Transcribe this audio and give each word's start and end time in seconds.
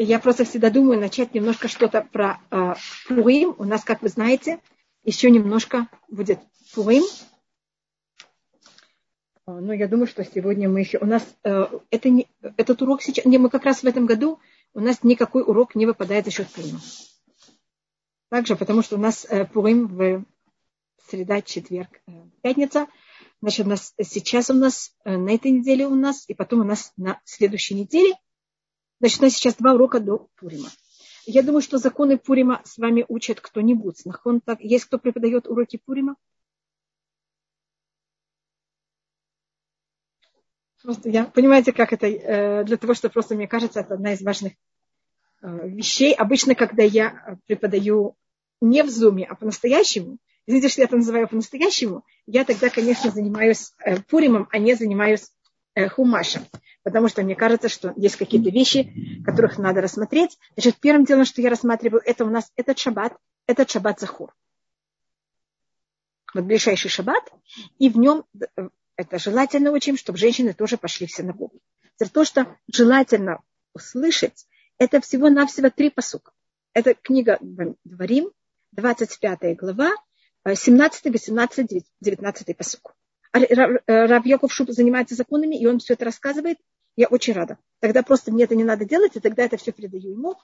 Я 0.00 0.20
просто 0.20 0.44
всегда 0.44 0.70
думаю 0.70 1.00
начать 1.00 1.34
немножко 1.34 1.66
что-то 1.66 2.02
про 2.02 2.38
э, 2.52 2.74
Пурим. 3.08 3.56
У 3.58 3.64
нас, 3.64 3.82
как 3.82 4.00
вы 4.00 4.08
знаете, 4.08 4.60
еще 5.02 5.28
немножко 5.28 5.88
будет 6.08 6.38
Пурим. 6.72 7.02
Но 9.44 9.60
ну, 9.60 9.72
я 9.72 9.88
думаю, 9.88 10.06
что 10.06 10.24
сегодня 10.24 10.68
мы 10.68 10.80
еще... 10.80 10.98
У 10.98 11.04
нас 11.04 11.26
э, 11.42 11.66
это 11.90 12.10
не, 12.10 12.28
этот 12.56 12.80
урок 12.80 13.02
сейчас... 13.02 13.24
Не, 13.24 13.38
мы 13.38 13.50
как 13.50 13.64
раз 13.64 13.82
в 13.82 13.86
этом 13.86 14.06
году 14.06 14.38
у 14.72 14.78
нас 14.78 15.02
никакой 15.02 15.42
урок 15.42 15.74
не 15.74 15.84
выпадает 15.84 16.26
за 16.26 16.30
счет 16.30 16.48
Пурима. 16.48 16.78
Также 18.30 18.54
потому, 18.54 18.82
что 18.82 18.94
у 18.94 19.00
нас 19.00 19.26
э, 19.28 19.46
Пурим 19.46 19.88
в 19.88 20.24
среда, 21.08 21.42
четверг, 21.42 21.90
э, 22.06 22.12
пятница. 22.42 22.86
Значит, 23.42 23.66
у 23.66 23.70
нас 23.70 23.94
сейчас 24.00 24.48
у 24.50 24.54
нас 24.54 24.92
э, 25.04 25.16
на 25.16 25.30
этой 25.30 25.50
неделе 25.50 25.88
у 25.88 25.96
нас, 25.96 26.24
и 26.28 26.34
потом 26.34 26.60
у 26.60 26.64
нас 26.64 26.92
на 26.96 27.20
следующей 27.24 27.74
неделе. 27.74 28.14
Значит, 29.00 29.20
у 29.20 29.24
нас 29.24 29.32
сейчас 29.34 29.54
два 29.54 29.74
урока 29.74 30.00
до 30.00 30.28
Пурима. 30.36 30.68
Я 31.26 31.42
думаю, 31.42 31.60
что 31.62 31.78
законы 31.78 32.18
Пурима 32.18 32.62
с 32.64 32.78
вами 32.78 33.04
учат 33.08 33.40
кто-нибудь. 33.40 34.02
Есть 34.60 34.84
кто 34.86 34.98
преподает 34.98 35.46
уроки 35.46 35.80
Пурима? 35.84 36.16
Просто 40.82 41.10
я, 41.10 41.24
понимаете, 41.24 41.72
как 41.72 41.92
это, 41.92 42.06
э, 42.06 42.64
для 42.64 42.76
того, 42.76 42.94
что 42.94 43.10
просто, 43.10 43.34
мне 43.34 43.46
кажется, 43.46 43.80
это 43.80 43.94
одна 43.94 44.14
из 44.14 44.22
важных 44.22 44.54
вещей. 45.40 46.14
Обычно, 46.14 46.54
когда 46.54 46.82
я 46.82 47.38
преподаю 47.46 48.16
не 48.60 48.82
в 48.82 48.90
зуме, 48.90 49.24
а 49.24 49.34
по-настоящему, 49.34 50.18
Извините, 50.48 50.70
что 50.70 50.80
я 50.80 50.86
это 50.86 50.96
называю 50.96 51.28
по-настоящему. 51.28 52.06
Я 52.24 52.42
тогда, 52.46 52.70
конечно, 52.70 53.10
занимаюсь 53.10 53.74
э, 53.84 54.00
Пуримом, 54.00 54.48
а 54.50 54.56
не 54.56 54.72
занимаюсь 54.72 55.30
э, 55.78 55.88
Хумашем. 55.88 56.46
Потому 56.82 57.08
что 57.08 57.22
мне 57.22 57.34
кажется, 57.36 57.68
что 57.68 57.92
есть 57.96 58.16
какие-то 58.16 58.50
вещи, 58.50 59.22
которых 59.24 59.58
надо 59.58 59.80
рассмотреть. 59.80 60.38
Значит, 60.54 60.76
первым 60.80 61.04
делом, 61.04 61.24
что 61.24 61.40
я 61.40 61.50
рассматриваю, 61.50 62.02
это 62.04 62.24
у 62.24 62.30
нас 62.30 62.50
этот 62.56 62.78
шаббат, 62.78 63.16
этот 63.46 63.70
шаббат 63.70 64.00
Захур. 64.00 64.34
Вот 66.34 66.44
ближайший 66.44 66.88
шаббат. 66.88 67.24
И 67.78 67.88
в 67.88 67.98
нем 67.98 68.24
э, 68.56 68.68
это 68.96 69.18
желательно 69.18 69.70
очень, 69.70 69.96
чтобы 69.96 70.18
женщины 70.18 70.52
тоже 70.52 70.76
пошли 70.76 71.06
в 71.06 71.12
синагогу. 71.12 71.60
То, 72.12 72.24
что 72.24 72.56
желательно 72.72 73.40
услышать, 73.74 74.46
это 74.78 75.00
всего-навсего 75.00 75.70
три 75.70 75.90
посука. 75.90 76.32
Это 76.72 76.94
книга 76.94 77.38
Дворим, 77.84 78.30
25 78.72 79.56
глава, 79.56 79.92
17, 80.44 81.12
18, 81.12 81.84
19 82.00 82.56
посук. 82.56 82.94
Раб 83.32 84.26
Йоков 84.26 84.52
Шуб 84.52 84.70
занимается 84.70 85.14
законами, 85.14 85.56
и 85.56 85.66
он 85.66 85.78
все 85.78 85.94
это 85.94 86.04
рассказывает. 86.04 86.58
Я 86.96 87.06
очень 87.08 87.34
рада. 87.34 87.58
Тогда 87.80 88.02
просто 88.02 88.32
мне 88.32 88.44
это 88.44 88.54
не 88.54 88.64
надо 88.64 88.84
делать, 88.84 89.16
и 89.16 89.20
тогда 89.20 89.44
это 89.44 89.56
все 89.56 89.72
передаю 89.72 90.12
ему. 90.12 90.36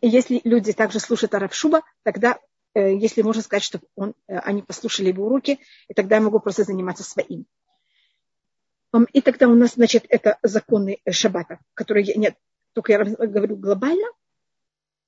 И 0.00 0.08
если 0.08 0.40
люди 0.44 0.72
также 0.72 0.98
слушают 0.98 1.34
Раб 1.34 1.52
Шуба, 1.52 1.82
тогда, 2.02 2.38
э, 2.74 2.94
если 2.96 3.22
можно 3.22 3.42
сказать, 3.42 3.62
что 3.62 3.80
он, 3.96 4.14
э, 4.26 4.38
они 4.38 4.62
послушали 4.62 5.08
его 5.08 5.26
уроки, 5.26 5.58
и 5.88 5.94
тогда 5.94 6.16
я 6.16 6.22
могу 6.22 6.40
просто 6.40 6.64
заниматься 6.64 7.02
своим. 7.02 7.46
И 9.12 9.20
тогда 9.20 9.48
у 9.48 9.54
нас, 9.54 9.74
значит, 9.74 10.04
это 10.08 10.38
законы 10.42 10.98
шаббата, 11.08 11.60
которые 11.74 12.04
нет, 12.16 12.36
только 12.72 12.92
я 12.92 13.04
говорю 13.04 13.56
глобально. 13.56 14.06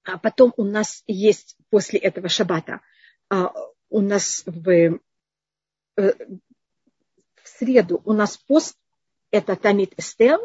А 0.05 0.19
потом 0.19 0.53
у 0.57 0.65
нас 0.65 1.03
есть 1.07 1.57
после 1.71 1.99
этого 1.99 2.29
шаббата 2.29 2.81
а, 3.29 3.53
у 3.89 4.01
нас 4.01 4.45
э, 4.47 4.91
в 5.97 6.13
среду 7.63 8.03
у 8.05 8.13
нас 8.13 8.37
пост, 8.37 8.77
это 9.31 9.55
Тамит 9.55 9.95
Эстер, 9.97 10.41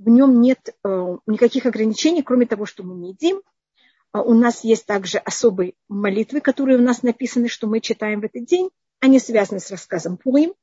в 0.00 0.08
нем 0.08 0.40
нет 0.40 0.74
э, 0.82 1.16
никаких 1.26 1.66
ограничений, 1.66 2.22
кроме 2.22 2.46
того, 2.46 2.66
что 2.66 2.82
мы 2.82 2.94
не 2.96 3.10
едим. 3.10 3.42
А 4.12 4.22
у 4.22 4.34
нас 4.34 4.64
есть 4.64 4.86
также 4.86 5.18
особые 5.18 5.74
молитвы, 5.88 6.40
которые 6.40 6.78
у 6.78 6.82
нас 6.82 7.04
написаны, 7.04 7.48
что 7.48 7.68
мы 7.68 7.80
читаем 7.80 8.20
в 8.20 8.24
этот 8.24 8.44
день. 8.46 8.70
Они 8.98 9.20
связаны 9.20 9.60
с 9.60 9.70
рассказом 9.70 10.16
Пурим. 10.16 10.54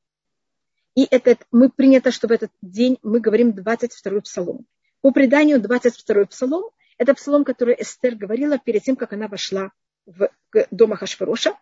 И 0.96 1.08
этот, 1.10 1.46
мы 1.52 1.70
принято, 1.70 2.12
что 2.12 2.28
в 2.28 2.32
этот 2.32 2.52
день 2.62 2.98
мы 3.04 3.22
говорим 3.22 3.52
22-й 3.52 4.22
псалом. 4.22 4.66
По 5.02 5.12
преданию 5.12 5.62
22-й 5.62 6.26
псалом– 6.26 6.64
это 6.98 7.14
псалом, 7.14 7.46
который 7.46 7.76
Эстер 7.80 8.16
говорила 8.16 8.58
перед 8.58 8.84
тем, 8.84 8.98
как 8.98 9.14
она 9.14 9.28
вошла 9.28 9.72
в 10.06 10.30
дом 10.72 10.96
Хашфароша. 10.96 11.56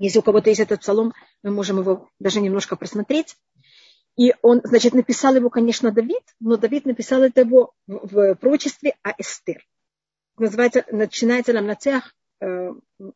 Если 0.00 0.18
у 0.18 0.22
кого-то 0.22 0.48
есть 0.48 0.60
этот 0.60 0.80
псалом, 0.80 1.12
мы 1.42 1.50
можем 1.50 1.78
его 1.78 2.08
даже 2.18 2.40
немножко 2.40 2.74
просмотреть. 2.74 3.36
И 4.16 4.34
он, 4.40 4.62
значит, 4.64 4.94
написал 4.94 5.36
его, 5.36 5.50
конечно, 5.50 5.92
Давид, 5.92 6.22
но 6.40 6.56
Давид 6.56 6.86
написал 6.86 7.22
это 7.22 7.42
его 7.42 7.74
в, 7.86 8.08
в 8.08 8.34
прочестве 8.36 8.94
а 9.02 9.14
Называется, 10.38 10.86
начинается 10.90 11.52
«Ламнацех 11.52 12.14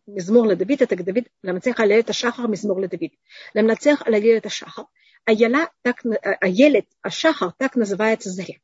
мизмор 0.07 0.51
э, 0.51 0.57
Давид, 0.57 0.83
это 0.83 1.03
Давид, 1.03 1.29
«Ламнацех 1.43 1.81
аля 1.81 1.99
это 1.99 2.13
шахар 2.13 2.49
мизмор 2.49 2.87
Давид». 2.87 3.15
«Ламнацех 3.55 4.07
аля 4.07 4.37
это 4.37 4.51
шахар». 4.51 4.85
Аяла, 5.25 5.71
так, 5.81 6.05
э, 6.05 6.17
аелет, 6.19 6.87
а 7.01 7.09
шахар, 7.09 7.55
так 7.57 7.77
называется 7.77 8.29
заря. 8.29 8.57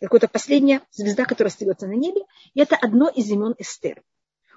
Какая-то 0.00 0.26
последняя 0.26 0.82
звезда, 0.90 1.26
которая 1.26 1.52
остается 1.52 1.86
на 1.86 1.92
небе, 1.92 2.22
и 2.54 2.60
это 2.60 2.74
одно 2.74 3.08
из 3.08 3.30
имен 3.30 3.54
Эстер. 3.56 4.02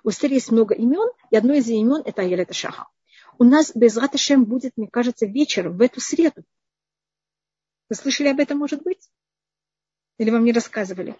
У 0.06 0.10
Эстер 0.10 0.32
есть 0.32 0.52
много 0.52 0.74
имен, 0.74 1.10
и 1.32 1.36
одно 1.36 1.54
из 1.54 1.68
имен 1.68 2.02
это 2.06 2.22
Аелет 2.22 2.52
Ашахар 2.52 2.88
у 3.38 3.44
нас 3.44 3.72
без 3.76 3.98
Раташем 3.98 4.46
будет, 4.46 4.74
мне 4.78 4.88
кажется, 4.88 5.26
вечер 5.26 5.70
в 5.70 5.82
эту 5.82 6.00
среду. 6.00 6.44
Вы 7.90 7.96
слышали 7.96 8.30
об 8.30 8.40
этом, 8.40 8.58
может 8.58 8.84
быть? 8.84 9.10
Или 10.18 10.30
вам 10.30 10.44
не 10.44 10.52
рассказывали? 10.52 11.16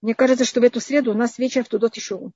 Мне 0.00 0.14
кажется, 0.14 0.44
что 0.44 0.60
в 0.60 0.64
эту 0.64 0.80
среду 0.80 1.10
у 1.10 1.14
нас 1.14 1.38
вечер 1.38 1.64
в 1.64 1.68
Тудот 1.68 1.96
Ишоу. 1.96 2.32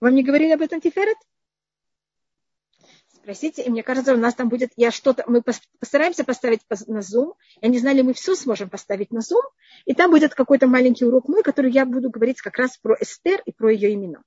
Вам 0.00 0.14
не 0.14 0.22
говорили 0.22 0.52
об 0.52 0.60
этом, 0.60 0.80
Тиферет? 0.80 1.16
Спросите, 3.28 3.62
и 3.62 3.68
мне 3.68 3.82
кажется, 3.82 4.14
у 4.14 4.16
нас 4.16 4.34
там 4.34 4.48
будет, 4.48 4.70
я 4.76 4.90
что-то, 4.90 5.22
мы 5.26 5.42
постараемся 5.42 6.24
поставить 6.24 6.60
на 6.86 7.00
Zoom. 7.00 7.34
Я 7.60 7.68
не 7.68 7.78
знаю, 7.78 7.96
ли 7.96 8.02
мы 8.02 8.14
все 8.14 8.34
сможем 8.34 8.70
поставить 8.70 9.10
на 9.10 9.18
Zoom. 9.18 9.42
И 9.84 9.92
там 9.92 10.10
будет 10.10 10.34
какой-то 10.34 10.66
маленький 10.66 11.04
урок 11.04 11.28
мой, 11.28 11.42
который 11.42 11.70
я 11.70 11.84
буду 11.84 12.08
говорить 12.08 12.40
как 12.40 12.56
раз 12.56 12.78
про 12.78 12.96
Эстер 12.98 13.42
и 13.44 13.52
про 13.52 13.70
ее 13.70 13.92
имена. 13.92 14.22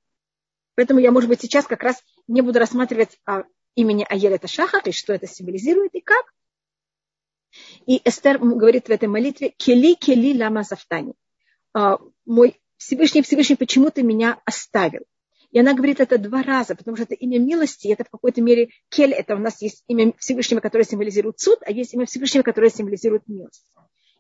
Поэтому 0.75 0.99
я, 0.99 1.11
может 1.11 1.29
быть, 1.31 1.41
сейчас 1.41 1.65
как 1.65 1.81
раз 1.81 2.03
не 2.27 2.41
буду 2.41 2.59
рассматривать 2.59 3.17
а, 3.25 3.45
имени 3.73 4.05
Аелета 4.07 4.47
Шахар 4.47 4.83
и 4.85 4.91
что 4.91 5.13
это 5.13 5.25
символизирует 5.25 5.95
и 5.95 6.01
как. 6.01 6.31
И 7.87 8.07
Эстер 8.07 8.37
говорит 8.37 8.85
в 8.85 8.91
этой 8.91 9.07
молитве 9.07 9.49
«Кели, 9.57 9.95
кели, 9.95 10.39
лама 10.39 10.61
зафтани». 10.61 11.15
А, 11.73 11.97
мой 12.27 12.61
Всевышний, 12.77 13.23
Всевышний, 13.23 13.55
почему 13.55 13.89
ты 13.89 14.03
меня 14.03 14.39
оставил? 14.45 15.01
И 15.51 15.59
она 15.59 15.73
говорит 15.73 15.99
это 15.99 16.17
два 16.17 16.43
раза, 16.43 16.75
потому 16.75 16.95
что 16.95 17.03
это 17.03 17.13
имя 17.13 17.39
милости, 17.39 17.89
это 17.89 18.05
в 18.05 18.09
какой-то 18.09 18.41
мере 18.41 18.69
кель, 18.89 19.11
это 19.11 19.35
у 19.35 19.39
нас 19.39 19.61
есть 19.61 19.83
имя 19.87 20.13
Всевышнего, 20.17 20.61
которое 20.61 20.85
символизирует 20.85 21.39
суд, 21.39 21.59
а 21.65 21.71
есть 21.71 21.93
имя 21.93 22.05
Всевышнего, 22.05 22.43
которое 22.43 22.69
символизирует 22.69 23.27
милость. 23.27 23.65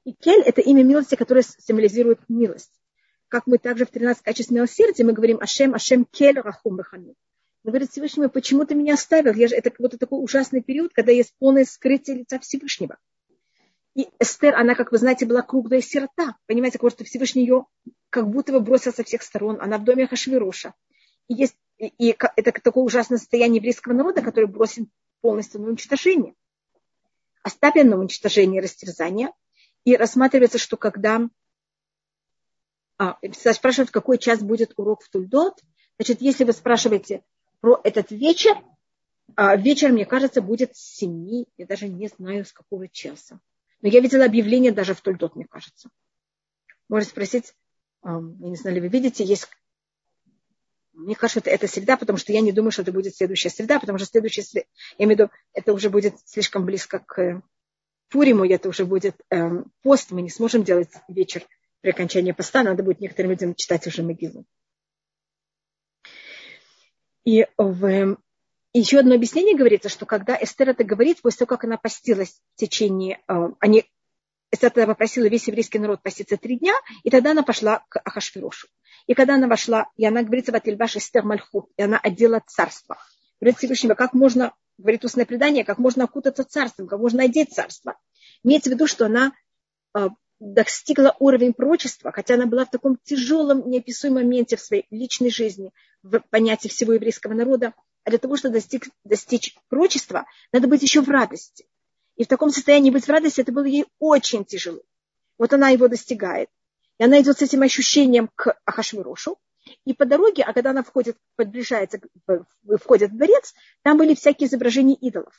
И 0.03 0.13
кель– 0.13 0.41
это 0.45 0.61
имя 0.61 0.83
милости, 0.83 1.15
которое 1.15 1.43
символизирует 1.43 2.19
милость 2.27 2.71
как 3.31 3.47
мы 3.47 3.57
также 3.57 3.85
в 3.85 3.89
13 3.91 4.21
качеств 4.23 4.51
милосердия, 4.51 5.05
мы 5.05 5.13
говорим 5.13 5.39
Ашем, 5.39 5.73
Ашем 5.73 6.03
кель 6.03 6.37
рахум 6.37 6.75
бахану. 6.75 7.15
Говорит 7.63 7.89
Всевышнему, 7.89 8.29
почему 8.29 8.65
ты 8.65 8.75
меня 8.75 8.95
оставил? 8.95 9.33
Я 9.33 9.47
же, 9.47 9.55
это 9.55 9.71
вот 9.79 9.97
такой 9.97 10.21
ужасный 10.21 10.61
период, 10.61 10.91
когда 10.93 11.13
есть 11.13 11.33
полное 11.39 11.63
скрытие 11.63 12.17
лица 12.17 12.39
Всевышнего. 12.39 12.97
И 13.95 14.09
Эстер, 14.19 14.55
она, 14.55 14.75
как 14.75 14.91
вы 14.91 14.97
знаете, 14.97 15.25
была 15.25 15.43
круглая 15.43 15.79
сирота. 15.79 16.35
Понимаете, 16.45 16.77
как 16.77 16.91
что 16.91 17.05
Всевышний 17.05 17.43
ее 17.43 17.65
как 18.09 18.29
будто 18.29 18.51
бы 18.51 18.59
бросил 18.59 18.91
со 18.91 19.03
всех 19.03 19.21
сторон. 19.21 19.59
Она 19.61 19.77
в 19.77 19.85
доме 19.85 20.07
Хашвируша. 20.07 20.73
Есть, 21.33 21.55
и, 21.77 22.15
это 22.35 22.51
такое 22.51 22.83
ужасное 22.83 23.17
состояние 23.17 23.57
еврейского 23.57 23.93
народа, 23.93 24.21
который 24.21 24.45
бросен 24.45 24.89
полностью 25.21 25.61
на 25.61 25.69
уничтожение. 25.69 26.35
Оставлен 27.43 27.89
на 27.89 27.97
уничтожение 27.97 28.59
и 28.59 28.63
растерзание. 28.63 29.31
И 29.85 29.95
рассматривается, 29.95 30.57
что 30.57 30.77
когда 30.77 31.21
а, 32.97 33.17
спрашивают, 33.53 33.91
какой 33.91 34.17
час 34.17 34.41
будет 34.41 34.73
урок 34.77 35.03
в 35.03 35.09
Тульдот. 35.09 35.59
Значит, 35.97 36.21
если 36.21 36.43
вы 36.43 36.53
спрашиваете 36.53 37.23
про 37.61 37.79
этот 37.83 38.11
вечер, 38.11 38.55
а, 39.35 39.55
вечер, 39.55 39.91
мне 39.91 40.05
кажется, 40.05 40.41
будет 40.41 40.75
с 40.75 40.97
7, 40.97 41.45
я 41.57 41.65
даже 41.65 41.87
не 41.87 42.09
знаю, 42.09 42.45
с 42.45 42.51
какого 42.51 42.87
часа. 42.87 43.39
Но 43.81 43.87
я 43.87 44.01
видела 44.01 44.25
объявление 44.25 44.71
даже 44.71 44.93
в 44.93 45.01
Тульдот, 45.01 45.35
мне 45.35 45.45
кажется. 45.45 45.89
Можно 46.89 47.09
спросить, 47.09 47.55
я 48.03 48.19
не 48.19 48.55
знаю, 48.55 48.75
ли 48.75 48.81
вы 48.81 48.89
видите, 48.89 49.23
есть 49.23 49.47
мне 50.93 51.15
кажется, 51.15 51.39
это, 51.39 51.49
это 51.49 51.67
всегда, 51.67 51.97
потому 51.97 52.17
что 52.17 52.33
я 52.33 52.41
не 52.41 52.51
думаю, 52.51 52.71
что 52.71 52.81
это 52.81 52.91
будет 52.91 53.15
следующая 53.15 53.49
среда, 53.49 53.79
потому 53.79 53.97
что 53.97 54.07
следующая 54.07 54.43
среда, 54.43 54.65
я 54.97 55.05
имею 55.05 55.17
в 55.17 55.19
виду, 55.19 55.31
это 55.53 55.73
уже 55.73 55.89
будет 55.89 56.15
слишком 56.25 56.65
близко 56.65 56.99
к 56.99 57.41
Пуриму, 58.09 58.45
это 58.45 58.69
уже 58.69 58.85
будет 58.85 59.15
эм, 59.29 59.71
пост, 59.83 60.11
мы 60.11 60.21
не 60.21 60.29
сможем 60.29 60.63
делать 60.63 60.89
вечер 61.07 61.43
при 61.81 61.91
окончании 61.91 62.31
поста 62.31 62.63
надо 62.63 62.83
будет 62.83 62.99
некоторым 62.99 63.31
людям 63.31 63.55
читать 63.55 63.87
уже 63.87 64.03
могилу. 64.03 64.45
И 67.23 67.47
в 67.57 68.17
еще 68.73 68.99
одно 68.99 69.15
объяснение 69.15 69.55
говорится, 69.55 69.89
что 69.89 70.05
когда 70.05 70.37
Эстер 70.41 70.69
это 70.69 70.83
говорит, 70.83 71.21
после 71.21 71.39
того, 71.39 71.49
как 71.49 71.65
она 71.65 71.77
постилась 71.77 72.41
в 72.55 72.59
течение, 72.59 73.19
э, 73.27 73.49
они 73.59 73.85
Эстер 74.51 74.69
тогда 74.69 74.87
попросила 74.87 75.25
весь 75.25 75.47
еврейский 75.47 75.79
народ 75.79 76.03
поститься 76.03 76.37
три 76.37 76.59
дня, 76.59 76.73
и 77.03 77.09
тогда 77.09 77.31
она 77.31 77.41
пошла 77.41 77.85
к 77.89 78.01
Ахашвирошу. 78.03 78.67
И 79.07 79.13
когда 79.13 79.35
она 79.35 79.47
вошла, 79.47 79.87
и 79.95 80.05
она 80.05 80.23
говорится, 80.23 80.51
Ватильбаш 80.51 80.97
Эстер 80.97 81.23
Мальхут, 81.23 81.69
и 81.77 81.81
она 81.81 81.97
одела 81.97 82.41
царство. 82.45 82.97
Говорит 83.39 83.57
Всевышнего, 83.57 83.95
как 83.95 84.13
можно, 84.13 84.53
говорит 84.77 85.05
устное 85.05 85.25
предание, 85.25 85.63
как 85.63 85.77
можно 85.77 86.03
окутаться 86.03 86.43
царством, 86.43 86.87
как 86.87 86.99
можно 86.99 87.23
одеть 87.23 87.53
царство. 87.53 87.97
Имеется 88.43 88.69
в 88.69 88.73
виду, 88.73 88.87
что 88.87 89.05
она 89.05 89.31
э, 89.95 90.09
достигла 90.39 91.15
уровень 91.19 91.53
прочества, 91.53 92.11
хотя 92.11 92.33
она 92.33 92.45
была 92.45 92.65
в 92.65 92.71
таком 92.71 92.97
тяжелом, 93.03 93.69
неописуемом 93.69 94.23
моменте 94.23 94.57
в 94.57 94.61
своей 94.61 94.85
личной 94.91 95.29
жизни, 95.29 95.71
в 96.03 96.19
понятии 96.29 96.67
всего 96.67 96.93
еврейского 96.93 97.33
народа. 97.33 97.73
А 98.03 98.09
для 98.09 98.19
того, 98.19 98.35
чтобы 98.35 98.55
достиг, 98.55 98.87
достичь 99.03 99.55
прочества, 99.69 100.25
надо 100.51 100.67
быть 100.67 100.81
еще 100.81 101.01
в 101.01 101.09
радости. 101.09 101.65
И 102.21 102.23
в 102.23 102.27
таком 102.27 102.51
состоянии 102.51 102.91
быть 102.91 103.05
в 103.05 103.09
радости, 103.09 103.41
это 103.41 103.51
было 103.51 103.65
ей 103.65 103.87
очень 103.97 104.45
тяжело. 104.45 104.83
Вот 105.39 105.53
она 105.53 105.69
его 105.69 105.87
достигает. 105.87 106.51
И 106.99 107.03
она 107.03 107.19
идет 107.19 107.39
с 107.39 107.41
этим 107.41 107.63
ощущением 107.63 108.29
к 108.35 108.55
Ахашвирошу. 108.63 109.39
И 109.85 109.95
по 109.95 110.05
дороге, 110.05 110.43
а 110.43 110.53
когда 110.53 110.69
она 110.69 110.83
входит, 110.83 111.17
подближается, 111.35 111.99
входит 112.79 113.09
в 113.09 113.17
дворец, 113.17 113.55
там 113.81 113.97
были 113.97 114.13
всякие 114.13 114.49
изображения 114.49 114.93
идолов. 114.93 115.33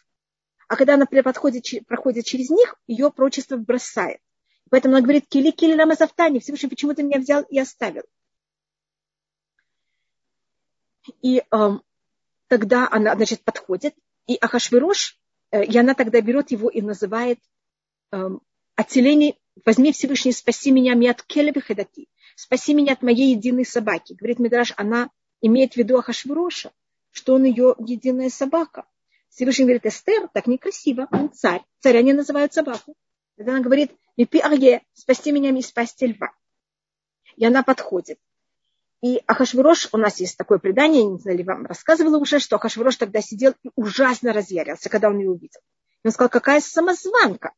А 0.66 0.74
когда 0.74 0.94
она 0.94 1.06
подходит, 1.06 1.86
проходит 1.86 2.24
через 2.24 2.50
них, 2.50 2.74
ее 2.88 3.12
прочество 3.12 3.56
бросает. 3.56 4.18
Поэтому 4.68 4.96
она 4.96 5.04
говорит, 5.04 5.28
кили, 5.28 5.52
кили, 5.52 5.78
лама 5.78 5.94
завтани, 5.94 6.40
Всевышний, 6.40 6.68
почему 6.68 6.94
ты 6.94 7.04
меня 7.04 7.20
взял 7.20 7.42
и 7.42 7.60
оставил? 7.60 8.02
И 11.20 11.44
э, 11.48 11.70
тогда 12.48 12.88
она, 12.90 13.14
значит, 13.14 13.44
подходит, 13.44 13.94
и 14.26 14.34
Ахашвирош, 14.34 15.21
и 15.60 15.76
она 15.76 15.94
тогда 15.94 16.20
берет 16.20 16.50
его 16.50 16.68
и 16.68 16.80
называет 16.80 17.38
э, 18.12 18.28
отселение, 18.74 19.36
возьми 19.64 19.92
Всевышний, 19.92 20.32
спаси 20.32 20.70
меня, 20.70 20.94
от 21.10 21.22
келебихедати, 21.22 22.08
спаси 22.36 22.74
меня 22.74 22.94
от 22.94 23.02
моей 23.02 23.34
единой 23.34 23.64
собаки. 23.64 24.14
Говорит 24.14 24.38
Мидраш, 24.38 24.72
она 24.76 25.10
имеет 25.40 25.74
в 25.74 25.76
виду 25.76 25.98
Ахашвироша, 25.98 26.72
что 27.10 27.34
он 27.34 27.44
ее 27.44 27.74
единая 27.78 28.30
собака. 28.30 28.86
Всевышний 29.28 29.64
говорит, 29.64 29.86
Эстер, 29.86 30.28
так 30.32 30.46
некрасиво, 30.46 31.08
он 31.10 31.32
царь. 31.32 31.62
Царя 31.80 32.02
не 32.02 32.12
называют 32.12 32.52
собаку. 32.52 32.94
Тогда 33.36 33.52
она 33.52 33.62
говорит, 33.62 33.92
Мипи 34.16 34.38
Арье, 34.38 34.82
спасти 34.92 35.32
меня 35.32 35.50
и 35.50 35.62
спасти 35.62 36.06
льва. 36.06 36.32
И 37.36 37.44
она 37.44 37.62
подходит. 37.62 38.18
И 39.02 39.20
Ахашвирош, 39.26 39.88
у 39.92 39.96
нас 39.96 40.20
есть 40.20 40.36
такое 40.36 40.58
предание, 40.58 41.04
не 41.04 41.18
знаю, 41.18 41.36
ли 41.36 41.44
вам 41.44 41.66
рассказывала 41.66 42.18
уже, 42.18 42.38
что 42.38 42.56
Ахашвирош 42.56 42.96
тогда 42.96 43.20
сидел 43.20 43.52
и 43.62 43.70
ужасно 43.74 44.32
разъярился, 44.32 44.88
когда 44.88 45.08
он 45.08 45.18
ее 45.18 45.30
увидел. 45.30 45.60
Он 46.04 46.12
сказал, 46.12 46.30
какая 46.30 46.60
самозванка. 46.60 47.52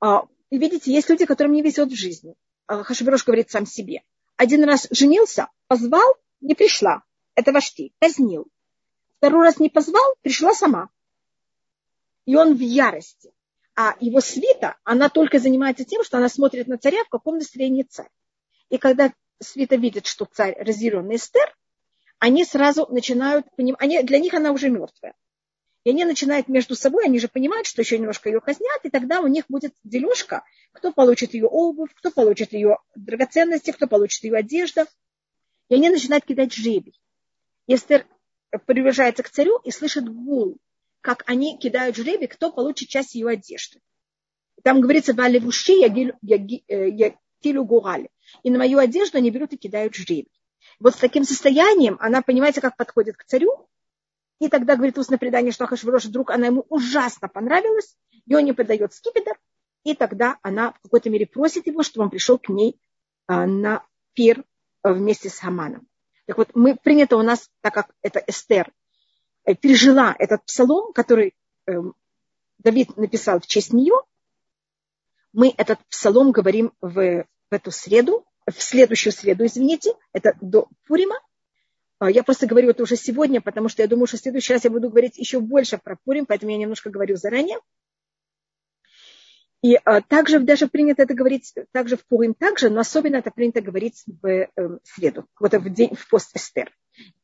А, 0.00 0.26
и 0.50 0.58
видите, 0.58 0.92
есть 0.92 1.08
люди, 1.08 1.24
которым 1.24 1.52
не 1.52 1.62
везет 1.62 1.90
в 1.90 1.96
жизни. 1.96 2.34
Хашвирош 2.66 3.24
говорит 3.24 3.50
сам 3.50 3.64
себе. 3.64 4.02
Один 4.36 4.62
раз 4.64 4.88
женился, 4.90 5.48
позвал, 5.68 6.16
не 6.42 6.54
пришла. 6.54 7.02
Это 7.34 7.52
Вашти, 7.52 7.94
казнил. 7.98 8.46
Второй 9.18 9.44
раз 9.44 9.58
не 9.58 9.70
позвал, 9.70 10.14
пришла 10.20 10.52
сама. 10.52 10.90
И 12.26 12.36
он 12.36 12.54
в 12.54 12.60
ярости 12.60 13.32
а 13.76 13.94
его 14.00 14.20
свита, 14.20 14.76
она 14.84 15.10
только 15.10 15.38
занимается 15.38 15.84
тем, 15.84 16.02
что 16.02 16.16
она 16.16 16.30
смотрит 16.30 16.66
на 16.66 16.78
царя, 16.78 17.04
в 17.04 17.10
каком 17.10 17.36
настроении 17.36 17.82
царь. 17.82 18.08
И 18.70 18.78
когда 18.78 19.12
свита 19.40 19.76
видит, 19.76 20.06
что 20.06 20.24
царь 20.24 20.56
разъяренный 20.58 21.16
Эстер, 21.16 21.56
они 22.18 22.44
сразу 22.44 22.86
начинают 22.90 23.46
понимать, 23.56 23.80
они, 23.80 24.02
для 24.02 24.18
них 24.18 24.34
она 24.34 24.52
уже 24.52 24.70
мертвая. 24.70 25.14
И 25.84 25.90
они 25.90 26.04
начинают 26.04 26.48
между 26.48 26.74
собой, 26.74 27.04
они 27.04 27.20
же 27.20 27.28
понимают, 27.28 27.66
что 27.66 27.82
еще 27.82 27.98
немножко 27.98 28.28
ее 28.28 28.40
казнят, 28.40 28.80
и 28.84 28.90
тогда 28.90 29.20
у 29.20 29.28
них 29.28 29.44
будет 29.48 29.72
дележка, 29.84 30.42
кто 30.72 30.92
получит 30.92 31.34
ее 31.34 31.46
обувь, 31.46 31.94
кто 31.94 32.10
получит 32.10 32.52
ее 32.52 32.78
драгоценности, 32.96 33.70
кто 33.70 33.86
получит 33.86 34.24
ее 34.24 34.36
одежда. 34.36 34.86
И 35.68 35.74
они 35.74 35.88
начинают 35.88 36.24
кидать 36.24 36.52
жребий. 36.52 37.00
Эстер 37.68 38.06
приближается 38.66 39.22
к 39.22 39.30
царю 39.30 39.58
и 39.64 39.70
слышит 39.70 40.08
гул 40.08 40.58
как 41.06 41.22
они 41.28 41.56
кидают 41.56 41.94
жребий, 41.94 42.26
кто 42.26 42.50
получит 42.50 42.88
часть 42.88 43.14
ее 43.14 43.28
одежды. 43.28 43.80
Там 44.64 44.80
говорится, 44.80 45.14
«Валевуши 45.14 45.74
ягилю 45.74 47.64
гурали». 47.64 48.10
И 48.42 48.50
на 48.50 48.58
мою 48.58 48.78
одежду 48.78 49.18
они 49.18 49.30
берут 49.30 49.52
и 49.52 49.56
кидают 49.56 49.94
жребий. 49.94 50.30
Вот 50.80 50.94
с 50.94 50.98
таким 50.98 51.24
состоянием 51.24 51.96
она, 52.00 52.22
понимаете, 52.22 52.60
как 52.60 52.76
подходит 52.76 53.16
к 53.16 53.24
царю, 53.24 53.68
и 54.38 54.48
тогда 54.48 54.76
говорит 54.76 54.98
устное 54.98 55.18
предание, 55.18 55.52
что 55.52 55.64
Ахашвирош 55.64 56.04
вдруг 56.06 56.30
она 56.30 56.46
ему 56.46 56.66
ужасно 56.68 57.28
понравилась, 57.28 57.96
и 58.26 58.34
он 58.34 58.44
не 58.44 58.52
подает 58.52 58.92
скипетр, 58.92 59.38
и 59.84 59.94
тогда 59.94 60.36
она 60.42 60.72
в 60.72 60.80
какой-то 60.80 61.08
мере 61.08 61.26
просит 61.26 61.66
его, 61.66 61.82
чтобы 61.82 62.04
он 62.04 62.10
пришел 62.10 62.38
к 62.38 62.48
ней 62.48 62.78
а, 63.26 63.46
на 63.46 63.82
пир 64.12 64.44
а, 64.82 64.92
вместе 64.92 65.30
с 65.30 65.38
Хаманом. 65.38 65.86
Так 66.26 66.36
вот, 66.38 66.50
мы 66.54 66.76
принято 66.76 67.16
у 67.16 67.22
нас, 67.22 67.48
так 67.62 67.72
как 67.72 67.94
это 68.02 68.22
Эстер, 68.26 68.72
Э, 69.46 69.54
пережила 69.54 70.14
этот 70.18 70.44
псалом, 70.44 70.92
который 70.92 71.34
эм, 71.66 71.94
Давид 72.58 72.96
написал 72.96 73.40
в 73.40 73.46
честь 73.46 73.72
нее, 73.72 73.94
мы 75.32 75.54
этот 75.56 75.78
псалом 75.88 76.32
говорим 76.32 76.72
в, 76.80 77.26
в 77.50 77.54
эту 77.54 77.70
среду, 77.70 78.24
в 78.46 78.62
следующую 78.62 79.12
среду, 79.12 79.46
извините, 79.46 79.94
это 80.12 80.34
до 80.40 80.68
Пурима. 80.86 81.16
А, 81.98 82.10
я 82.10 82.22
просто 82.22 82.46
говорю 82.46 82.70
это 82.70 82.82
уже 82.82 82.96
сегодня, 82.96 83.40
потому 83.40 83.68
что 83.68 83.82
я 83.82 83.88
думаю, 83.88 84.06
что 84.06 84.18
в 84.18 84.20
следующий 84.20 84.52
раз 84.52 84.64
я 84.64 84.70
буду 84.70 84.90
говорить 84.90 85.16
еще 85.16 85.40
больше 85.40 85.78
про 85.78 85.96
Пурим, 86.04 86.26
поэтому 86.26 86.52
я 86.52 86.58
немножко 86.58 86.90
говорю 86.90 87.16
заранее. 87.16 87.58
И 89.62 89.74
а, 89.84 90.02
также 90.02 90.38
даже 90.38 90.68
принято 90.68 91.02
это 91.02 91.14
говорить, 91.14 91.54
также 91.72 91.96
в 91.96 92.06
Пурим 92.06 92.34
также, 92.34 92.68
но 92.68 92.80
особенно 92.80 93.16
это 93.16 93.30
принято 93.30 93.62
говорить 93.62 94.04
в 94.06 94.26
э, 94.28 94.48
среду, 94.84 95.26
вот 95.40 95.54
в 95.54 95.72
день, 95.72 95.94
в 95.94 96.08
пост 96.08 96.36
Эстер. 96.36 96.70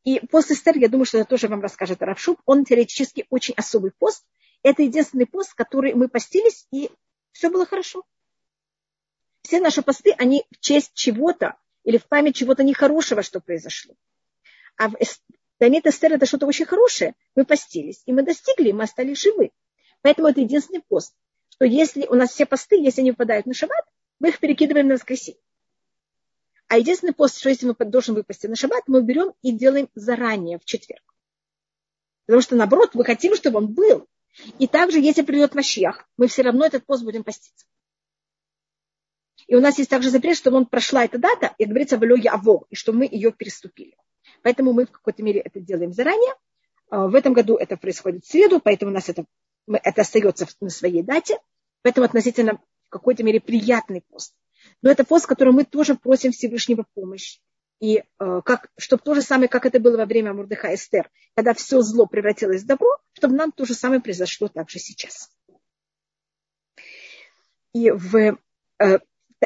И 0.05 0.21
пост 0.27 0.51
Эстер, 0.51 0.77
я 0.79 0.89
думаю, 0.89 1.05
что 1.05 1.19
это 1.19 1.29
тоже 1.29 1.49
вам 1.49 1.61
расскажет 1.61 2.03
Равшуб, 2.03 2.41
он 2.47 2.65
теоретически 2.65 3.27
очень 3.29 3.55
особый 3.57 3.93
пост. 3.93 4.25
Это 4.63 4.83
единственный 4.83 5.27
пост, 5.27 5.55
который 5.55 5.93
мы 5.93 6.09
постились, 6.09 6.67
и 6.73 6.91
все 7.33 7.51
было 7.51 7.67
хорошо. 7.67 8.05
Все 9.43 9.61
наши 9.61 9.83
посты, 9.83 10.12
они 10.19 10.44
в 10.50 10.61
честь 10.61 10.93
чего-то 10.94 11.56
или 11.85 11.99
в 11.99 12.06
память 12.06 12.37
чего-то 12.37 12.62
нехорошего, 12.62 13.23
что 13.23 13.41
произошло. 13.41 13.94
А 14.77 14.89
в 14.89 14.97
Танит 15.59 15.87
Эстер 15.87 16.12
это 16.12 16.27
что-то 16.27 16.47
очень 16.47 16.65
хорошее. 16.65 17.15
Мы 17.37 17.44
постились, 17.44 18.03
и 18.06 18.12
мы 18.12 18.23
достигли, 18.23 18.71
и 18.71 18.73
мы 18.73 18.85
остались 18.85 19.21
живы. 19.21 19.50
Поэтому 20.00 20.29
это 20.29 20.41
единственный 20.41 20.81
пост, 20.81 21.15
что 21.50 21.65
если 21.65 22.06
у 22.06 22.15
нас 22.15 22.31
все 22.31 22.47
посты, 22.47 22.77
если 22.77 23.00
они 23.00 23.11
выпадают 23.12 23.47
на 23.47 23.55
шаббат, 23.55 23.85
мы 24.19 24.31
их 24.31 24.41
перекидываем 24.41 24.89
на 24.89 24.94
воскресенье. 24.94 25.41
А 26.69 26.79
единственный 26.79 27.13
пост, 27.13 27.39
что 27.39 27.51
если 27.51 27.67
мы 27.67 27.75
должен 27.84 28.15
выпасть 28.15 28.43
на 28.44 28.56
шаббат, 28.56 28.84
мы 28.87 29.03
берем 29.03 29.34
и 29.43 29.53
делаем 29.53 29.89
заранее, 29.94 30.58
в 30.58 30.65
четверг. 30.65 31.03
Потому 32.27 32.43
что, 32.43 32.56
наоборот, 32.56 32.94
мы 32.94 33.05
хотим, 33.05 33.37
чтобы 33.37 33.58
он 33.58 33.75
был. 33.75 34.08
И 34.58 34.67
также, 34.67 34.99
если 34.99 35.22
придет 35.22 35.55
Машиах, 35.55 36.08
мы 36.17 36.29
все 36.29 36.43
равно 36.43 36.65
этот 36.65 36.87
пост 36.87 37.05
будем 37.05 37.25
поститься. 37.25 37.67
И 39.53 39.55
у 39.55 39.61
нас 39.61 39.77
есть 39.77 39.91
также 39.91 40.09
запрет, 40.09 40.35
чтобы 40.39 40.56
он 40.56 40.65
прошла 40.65 41.05
эта 41.05 41.19
дата, 41.19 41.55
и 41.59 41.67
говорится 41.67 41.99
в 41.99 42.05
Илоге 42.06 42.31
Аво, 42.31 42.65
и 42.71 42.75
что 42.75 42.94
мы 42.94 43.05
ее 43.05 43.32
переступили. 43.32 43.99
Поэтому 44.41 44.73
мы 44.73 44.87
в 44.87 44.91
какой-то 44.91 45.23
мере 45.23 45.41
это 45.41 45.61
делаем 45.61 45.93
заранее. 45.93 46.32
А, 46.89 47.06
в 47.06 47.15
этом 47.15 47.35
году 47.35 47.56
это 47.56 47.77
происходит 47.77 48.25
в 48.25 48.31
среду, 48.31 48.61
поэтому 48.61 48.93
у 48.93 48.94
нас 48.94 49.11
это, 49.11 49.27
это 49.69 50.01
остается 50.01 50.47
на 50.63 50.71
своей 50.71 51.03
дате. 51.03 51.39
Поэтому 51.82 52.06
относительно 52.06 52.63
в 52.87 52.89
какой-то 52.89 53.25
мере 53.25 53.43
приятный 53.43 54.01
пост. 54.01 54.35
Но 54.81 54.91
это 54.91 55.05
пост, 55.05 55.27
в 55.27 55.29
котором 55.29 55.56
мы 55.56 55.65
тоже 55.65 55.97
просим 55.97 56.32
Всевышнего 56.32 56.87
помощи. 56.94 57.39
И 57.79 57.99
э, 57.99 58.41
как, 58.47 58.71
чтобы 58.79 59.03
то 59.03 59.15
же 59.15 59.21
самое, 59.21 59.51
как 59.51 59.67
это 59.67 59.79
было 59.81 59.99
во 59.99 60.06
время 60.06 60.32
Мурдыха 60.32 60.75
Эстер, 60.75 61.11
когда 61.35 61.53
все 61.53 61.82
зло 61.82 62.06
превратилось 62.06 62.63
в 62.63 62.67
добро, 62.67 62.89
чтобы 63.13 63.35
нам 63.35 63.53
то 63.53 63.67
же 63.67 63.75
самое 63.75 64.01
произошло 64.01 64.49
также 64.49 64.79
сейчас. 64.79 65.31
И 67.75 67.91
в, 67.91 68.39
э, 68.79 68.99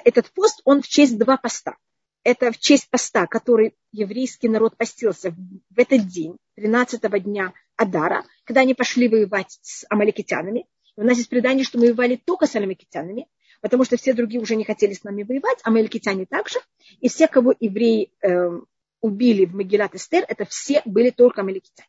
этот 0.05 0.31
пост, 0.33 0.61
он 0.65 0.83
в 0.83 0.88
честь 0.88 1.19
два 1.19 1.37
поста. 1.37 1.76
Это 2.25 2.50
в 2.50 2.59
честь 2.59 2.91
поста, 2.91 3.26
который 3.26 3.75
еврейский 3.93 4.49
народ 4.49 4.76
постился 4.76 5.31
в 5.31 5.79
этот 5.79 6.07
день, 6.09 6.37
13 6.57 7.00
дня 7.23 7.53
Адара, 7.76 8.25
когда 8.45 8.62
они 8.62 8.75
пошли 8.75 9.09
воевать 9.09 9.59
с 9.62 9.85
амаликитянами. 9.88 10.67
У 10.97 11.03
нас 11.03 11.19
есть 11.19 11.29
предание, 11.29 11.65
что 11.65 11.79
мы 11.79 11.87
воевали 11.87 12.17
только 12.17 12.47
с 12.47 12.57
амаликитянами, 12.57 13.29
потому 13.61 13.85
что 13.85 13.97
все 13.97 14.12
другие 14.12 14.41
уже 14.41 14.57
не 14.57 14.65
хотели 14.65 14.93
с 14.93 15.05
нами 15.05 15.23
воевать, 15.23 15.59
а 15.62 15.71
мелькитяне 15.71 16.26
также. 16.26 16.59
И 17.00 17.09
все, 17.09 17.29
кого 17.29 17.55
евреи 17.61 18.12
э, 18.23 18.50
убили 19.00 19.45
в 19.45 19.55
Магилат 19.55 19.95
Эстер, 19.95 20.25
это 20.26 20.45
все 20.47 20.83
были 20.85 21.11
только 21.11 21.43
амаликитяне. 21.43 21.88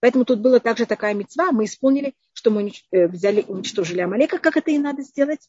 Поэтому 0.00 0.24
тут 0.24 0.40
была 0.40 0.58
также 0.58 0.86
такая 0.86 1.14
мецва, 1.14 1.52
мы 1.52 1.64
исполнили, 1.64 2.14
что 2.32 2.50
мы 2.50 2.72
э, 2.90 3.06
взяли, 3.06 3.44
уничтожили 3.46 4.00
Амалека, 4.00 4.38
как 4.38 4.56
это 4.56 4.72
и 4.72 4.78
надо 4.78 5.02
сделать. 5.02 5.48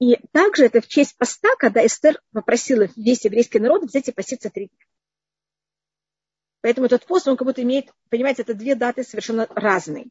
И 0.00 0.16
также 0.32 0.64
это 0.64 0.80
в 0.80 0.88
честь 0.88 1.16
поста, 1.16 1.50
когда 1.58 1.84
Эстер 1.84 2.20
попросила 2.32 2.88
весь 2.96 3.24
еврейский 3.26 3.58
народ 3.58 3.84
взять 3.84 4.08
и 4.08 4.12
поститься 4.12 4.48
три 4.48 4.68
дня. 4.68 4.86
Поэтому 6.62 6.86
этот 6.86 7.06
пост, 7.06 7.28
он 7.28 7.36
как 7.36 7.46
будто 7.46 7.62
имеет, 7.62 7.90
понимаете, 8.08 8.42
это 8.42 8.54
две 8.54 8.74
даты 8.74 9.04
совершенно 9.04 9.46
разные. 9.50 10.06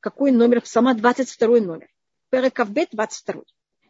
какой 0.00 0.32
номер 0.32 0.66
сама 0.66 0.94
22 0.94 1.60
номер. 1.60 1.88
Перекавбет 2.30 2.90
22. 2.92 3.42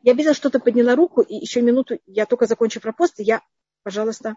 Я 0.03 0.13
видела, 0.13 0.35
что-то 0.35 0.61
подняла 0.61 0.95
руку, 0.95 1.23
и 1.23 1.35
еще 1.35 1.63
минуту, 1.63 1.99
я 2.07 2.27
только 2.27 2.47
закончу 2.47 2.81
про 2.81 2.93
пост, 2.93 3.15
я, 3.19 3.43
пожалуйста, 3.83 4.37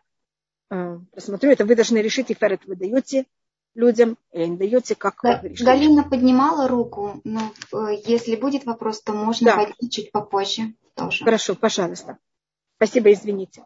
э, 0.71 0.97
посмотрю. 1.11 1.51
Это 1.51 1.65
вы 1.65 1.75
должны 1.75 1.97
решить, 1.99 2.31
и 2.31 2.33
Ферет 2.33 2.65
вы 2.65 2.75
даете 2.75 3.25
людям 3.77 4.17
или 4.33 4.45
не 4.45 4.57
даете, 4.57 4.95
как 4.95 5.19
да, 5.21 5.41
Галина 5.43 6.03
поднимала 6.03 6.67
руку, 6.67 7.21
но 7.23 7.53
э, 7.71 8.01
если 8.05 8.35
будет 8.35 8.65
вопрос, 8.65 9.01
то 9.01 9.13
можно 9.13 9.51
да. 9.51 9.55
пойти 9.55 9.89
чуть 9.89 10.11
попозже 10.11 10.73
тоже. 10.95 11.23
Хорошо, 11.23 11.55
пожалуйста. 11.55 12.17
Спасибо, 12.77 13.13
извините. 13.13 13.63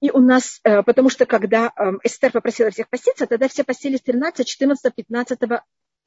И 0.00 0.10
у 0.10 0.18
нас, 0.18 0.60
э, 0.64 0.82
потому 0.82 1.08
что 1.08 1.26
когда 1.26 1.72
Эстер 2.02 2.32
попросила 2.32 2.70
всех 2.70 2.88
поститься, 2.90 3.26
тогда 3.26 3.48
все 3.48 3.64
постились 3.64 4.02
13, 4.02 4.46
14, 4.46 4.94
15 4.94 5.38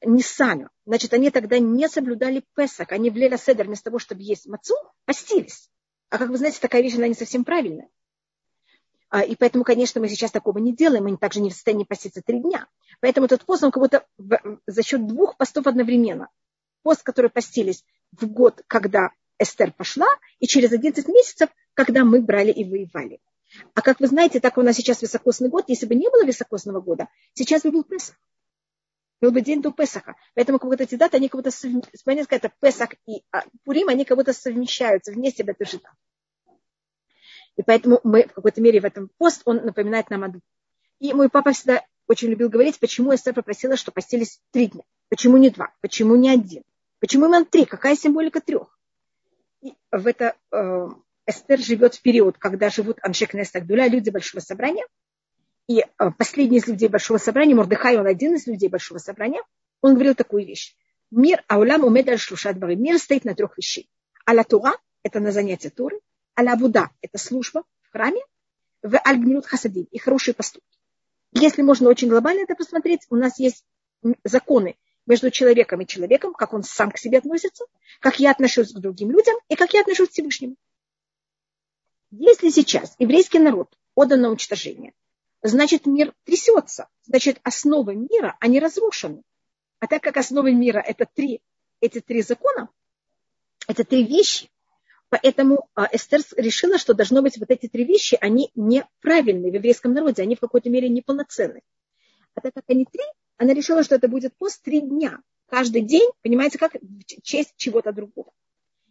Ниссану. 0.04 0.68
Значит, 0.86 1.12
они 1.12 1.30
тогда 1.30 1.58
не 1.58 1.88
соблюдали 1.88 2.44
Песах. 2.54 2.92
Они 2.92 3.10
в 3.10 3.16
Леля 3.16 3.36
Седер 3.36 3.66
вместо 3.66 3.86
того, 3.86 3.98
чтобы 3.98 4.22
есть 4.22 4.46
мацу, 4.46 4.74
постились. 5.04 5.70
А 6.08 6.18
как 6.18 6.30
вы 6.30 6.38
знаете, 6.38 6.58
такая 6.60 6.82
вещь, 6.82 6.96
она 6.96 7.08
не 7.08 7.14
совсем 7.14 7.44
правильная. 7.44 7.88
А, 9.10 9.22
и 9.22 9.34
поэтому, 9.34 9.64
конечно, 9.64 10.00
мы 10.00 10.08
сейчас 10.08 10.30
такого 10.30 10.58
не 10.58 10.72
делаем, 10.72 11.04
мы 11.04 11.16
также 11.16 11.40
не 11.40 11.50
в 11.50 11.52
состоянии 11.52 11.84
поститься 11.84 12.22
три 12.22 12.40
дня. 12.40 12.68
Поэтому 13.00 13.26
этот 13.26 13.44
пост, 13.44 13.64
он 13.64 13.72
как 13.72 13.82
будто 13.82 14.06
за 14.66 14.82
счет 14.82 15.06
двух 15.06 15.36
постов 15.36 15.66
одновременно. 15.66 16.28
Пост, 16.82 17.02
который 17.02 17.30
постились 17.30 17.84
в 18.12 18.26
год, 18.26 18.62
когда 18.68 19.10
Эстер 19.38 19.72
пошла, 19.72 20.06
и 20.38 20.46
через 20.46 20.72
11 20.72 21.08
месяцев, 21.08 21.50
когда 21.74 22.04
мы 22.04 22.22
брали 22.22 22.52
и 22.52 22.64
воевали. 22.64 23.20
А 23.74 23.82
как 23.82 23.98
вы 23.98 24.06
знаете, 24.06 24.38
так 24.38 24.56
у 24.58 24.62
нас 24.62 24.76
сейчас 24.76 25.02
високосный 25.02 25.48
год. 25.48 25.64
Если 25.66 25.86
бы 25.86 25.96
не 25.96 26.08
было 26.08 26.24
високосного 26.24 26.80
года, 26.80 27.08
сейчас 27.34 27.62
бы 27.62 27.72
был 27.72 27.84
Песах 27.84 28.16
был 29.20 29.32
бы 29.32 29.42
день 29.42 29.60
до 29.60 29.70
Песаха. 29.70 30.16
Поэтому 30.34 30.58
как 30.58 30.70
будто 30.70 30.84
эти 30.84 30.94
даты, 30.94 31.18
они 31.18 31.28
как 31.28 31.42
будто, 31.42 31.50
это 32.30 32.52
Песах 32.60 32.94
и 33.06 33.22
а, 33.30 33.44
Пурим, 33.64 33.88
они 33.88 34.04
как 34.04 34.16
будто 34.16 34.32
совмещаются 34.32 35.12
вместе 35.12 35.44
в 35.44 35.48
этой 35.48 35.66
же 35.66 35.78
дате. 35.78 35.94
И 37.56 37.62
поэтому 37.62 38.00
мы 38.04 38.24
в 38.24 38.32
какой-то 38.32 38.60
мере 38.60 38.80
в 38.80 38.84
этом 38.84 39.10
пост, 39.18 39.42
он 39.44 39.64
напоминает 39.64 40.10
нам 40.10 40.24
о 40.24 40.32
И 40.98 41.12
мой 41.12 41.28
папа 41.28 41.52
всегда 41.52 41.84
очень 42.06 42.28
любил 42.28 42.48
говорить, 42.48 42.78
почему 42.78 43.14
Эстер 43.14 43.34
попросила, 43.34 43.76
что 43.76 43.92
постелись 43.92 44.40
три 44.50 44.68
дня. 44.68 44.82
Почему 45.08 45.36
не 45.36 45.50
два? 45.50 45.72
Почему 45.80 46.16
не 46.16 46.30
один? 46.30 46.62
Почему 47.00 47.26
именно 47.26 47.44
три? 47.44 47.64
Какая 47.64 47.96
символика 47.96 48.40
трех? 48.40 48.78
И 49.62 49.74
в 49.90 50.06
это 50.06 50.36
э, 50.52 50.88
Эстер 51.26 51.58
живет 51.58 51.94
в 51.94 52.02
период, 52.02 52.38
когда 52.38 52.70
живут 52.70 52.98
Амшек 53.02 53.34
Нестагдуля, 53.34 53.88
люди 53.88 54.10
большого 54.10 54.40
собрания– 54.40 54.86
и 55.70 55.82
э, 55.82 56.10
последний 56.18 56.58
из 56.58 56.66
людей 56.66 56.88
Большого 56.88 57.18
собрания, 57.18 57.54
Мордыхай, 57.54 57.96
он 57.96 58.04
один 58.04 58.34
из 58.34 58.44
людей 58.48 58.68
Большого 58.68 58.98
собрания, 58.98 59.40
он 59.82 59.94
говорил 59.94 60.16
такую 60.16 60.44
вещь. 60.44 60.74
Мир 61.12 61.44
аулам 61.46 61.84
умед 61.84 62.08
аль 62.08 62.18
шлушат 62.18 62.56
Мир 62.56 62.98
стоит 62.98 63.24
на 63.24 63.36
трех 63.36 63.56
вещей. 63.56 63.88
Аля 64.28 64.42
Тура– 64.42 64.72
это 65.04 65.20
на 65.20 65.30
занятие 65.30 65.70
Туры. 65.70 66.00
Аля 66.40 66.56
Буда– 66.56 66.88
это 67.02 67.18
служба 67.18 67.64
в 67.82 67.92
храме. 67.92 68.22
В 68.82 68.98
аль 69.06 69.18
гмилут 69.18 69.44
хасадим– 69.44 69.86
и 69.90 69.98
хорошие 69.98 70.32
поступки. 70.32 70.78
Если 71.32 71.60
можно 71.60 71.90
очень 71.90 72.08
глобально 72.08 72.44
это 72.44 72.54
посмотреть, 72.54 73.02
у 73.10 73.16
нас 73.16 73.38
есть 73.38 73.62
законы 74.24 74.78
между 75.04 75.30
человеком 75.30 75.82
и 75.82 75.86
человеком, 75.86 76.32
как 76.32 76.54
он 76.54 76.62
сам 76.62 76.90
к 76.90 76.96
себе 76.96 77.18
относится, 77.18 77.66
как 78.00 78.18
я 78.20 78.30
отношусь 78.30 78.72
к 78.72 78.78
другим 78.78 79.10
людям 79.10 79.36
и 79.48 79.54
как 79.54 79.74
я 79.74 79.82
отношусь 79.82 80.08
к 80.08 80.12
Всевышнему. 80.12 80.56
Если 82.10 82.48
сейчас 82.48 82.94
еврейский 82.98 83.38
народ 83.38 83.76
отдан 83.94 84.22
на 84.22 84.30
уничтожение, 84.30 84.94
значит 85.42 85.84
мир 85.84 86.14
трясется. 86.24 86.88
Значит, 87.02 87.38
основы 87.42 87.94
мира, 87.96 88.38
они 88.40 88.60
разрушены. 88.60 89.22
А 89.78 89.86
так 89.86 90.02
как 90.02 90.16
основы 90.16 90.54
мира 90.54 90.78
это 90.78 91.04
три, 91.04 91.42
эти 91.80 92.00
три 92.00 92.22
закона, 92.22 92.70
это 93.68 93.84
три 93.84 94.04
вещи, 94.04 94.50
поэтому 95.10 95.68
а, 95.74 95.88
Эстер 95.92 96.20
решила, 96.36 96.78
что 96.78 96.94
должно 96.94 97.20
быть 97.20 97.36
вот 97.38 97.50
эти 97.50 97.68
три 97.68 97.84
вещи, 97.84 98.16
они 98.20 98.50
неправильные 98.54 99.50
в 99.50 99.54
еврейском 99.54 99.92
народе, 99.92 100.22
они 100.22 100.36
в 100.36 100.40
какой-то 100.40 100.70
мере 100.70 100.88
неполноценны. 100.88 101.62
А 102.34 102.40
так 102.40 102.54
как 102.54 102.64
они 102.68 102.86
три, 102.86 103.02
она 103.36 103.52
решила, 103.52 103.82
что 103.82 103.96
это 103.96 104.08
будет 104.08 104.34
пост 104.36 104.62
три 104.62 104.80
дня. 104.80 105.20
Каждый 105.46 105.82
день, 105.82 106.08
понимаете, 106.22 106.58
как 106.58 106.74
в 106.74 107.22
честь 107.22 107.54
чего-то 107.56 107.92
другого. 107.92 108.32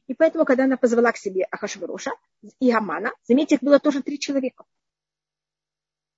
И 0.07 0.13
поэтому, 0.13 0.43
когда 0.43 0.65
она 0.65 0.75
позвала 0.75 1.11
к 1.11 1.17
себе 1.17 1.47
Ахашвароша 1.49 2.11
и 2.59 2.71
Амана, 2.71 3.11
заметьте, 3.27 3.55
их 3.55 3.61
было 3.61 3.79
тоже 3.79 4.01
три 4.01 4.19
человека. 4.19 4.65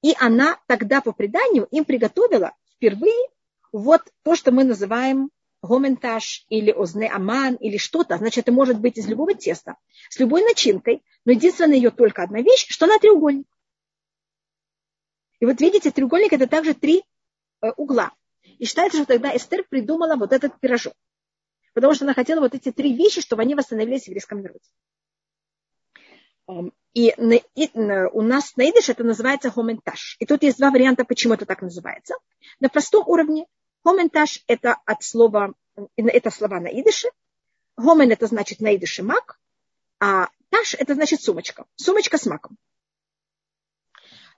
И 0.01 0.15
она 0.19 0.59
тогда 0.65 1.01
по 1.01 1.11
преданию 1.11 1.67
им 1.71 1.85
приготовила 1.85 2.53
впервые 2.73 3.29
вот 3.71 4.01
то, 4.23 4.35
что 4.35 4.51
мы 4.51 4.63
называем 4.63 5.29
гоментаж 5.61 6.45
или 6.49 6.71
озне 6.71 7.09
аман 7.09 7.55
или 7.55 7.77
что-то. 7.77 8.17
Значит, 8.17 8.45
это 8.45 8.51
может 8.51 8.79
быть 8.79 8.97
из 8.97 9.07
любого 9.07 9.33
теста, 9.33 9.75
с 10.09 10.19
любой 10.19 10.43
начинкой, 10.43 11.03
но 11.25 11.33
единственная 11.33 11.75
ее 11.75 11.91
только 11.91 12.23
одна 12.23 12.41
вещь, 12.41 12.65
что 12.69 12.85
она 12.85 12.97
треугольник. 12.97 13.47
И 15.39 15.45
вот 15.45 15.59
видите, 15.61 15.91
треугольник 15.91 16.33
это 16.33 16.47
также 16.47 16.73
три 16.73 17.03
э, 17.61 17.71
угла. 17.77 18.11
И 18.57 18.65
считается, 18.65 18.97
что 18.97 19.07
тогда 19.07 19.35
Эстер 19.35 19.63
придумала 19.67 20.15
вот 20.15 20.33
этот 20.33 20.59
пирожок. 20.59 20.93
Потому 21.73 21.93
что 21.93 22.05
она 22.05 22.13
хотела 22.13 22.41
вот 22.41 22.53
эти 22.53 22.71
три 22.71 22.93
вещи, 22.95 23.21
чтобы 23.21 23.41
они 23.43 23.55
восстановились 23.55 24.03
в 24.03 24.07
еврейском 24.07 24.41
народе. 24.41 24.65
И, 26.93 27.07
и 27.55 27.69
у 27.77 28.21
нас 28.21 28.55
на 28.57 28.69
идыш 28.69 28.89
это 28.89 29.03
называется 29.03 29.49
хоментаж. 29.49 30.17
И 30.19 30.25
тут 30.25 30.43
есть 30.43 30.57
два 30.57 30.69
варианта, 30.69 31.05
почему 31.05 31.35
это 31.35 31.45
так 31.45 31.61
называется. 31.61 32.15
На 32.59 32.67
простом 32.67 33.07
уровне 33.07 33.45
хоментаж 33.83 34.43
это 34.47 34.77
от 34.85 35.03
слова, 35.03 35.53
это 35.95 36.29
слова 36.29 36.59
на 36.59 36.67
идыше. 36.67 37.09
Хомен 37.75 38.11
это 38.11 38.27
значит 38.27 38.59
на 38.59 38.75
идыше 38.75 39.03
мак, 39.03 39.39
а 39.99 40.27
таш 40.49 40.75
это 40.75 40.93
значит 40.93 41.21
сумочка. 41.21 41.65
Сумочка 41.75 42.17
с 42.17 42.25
маком. 42.25 42.57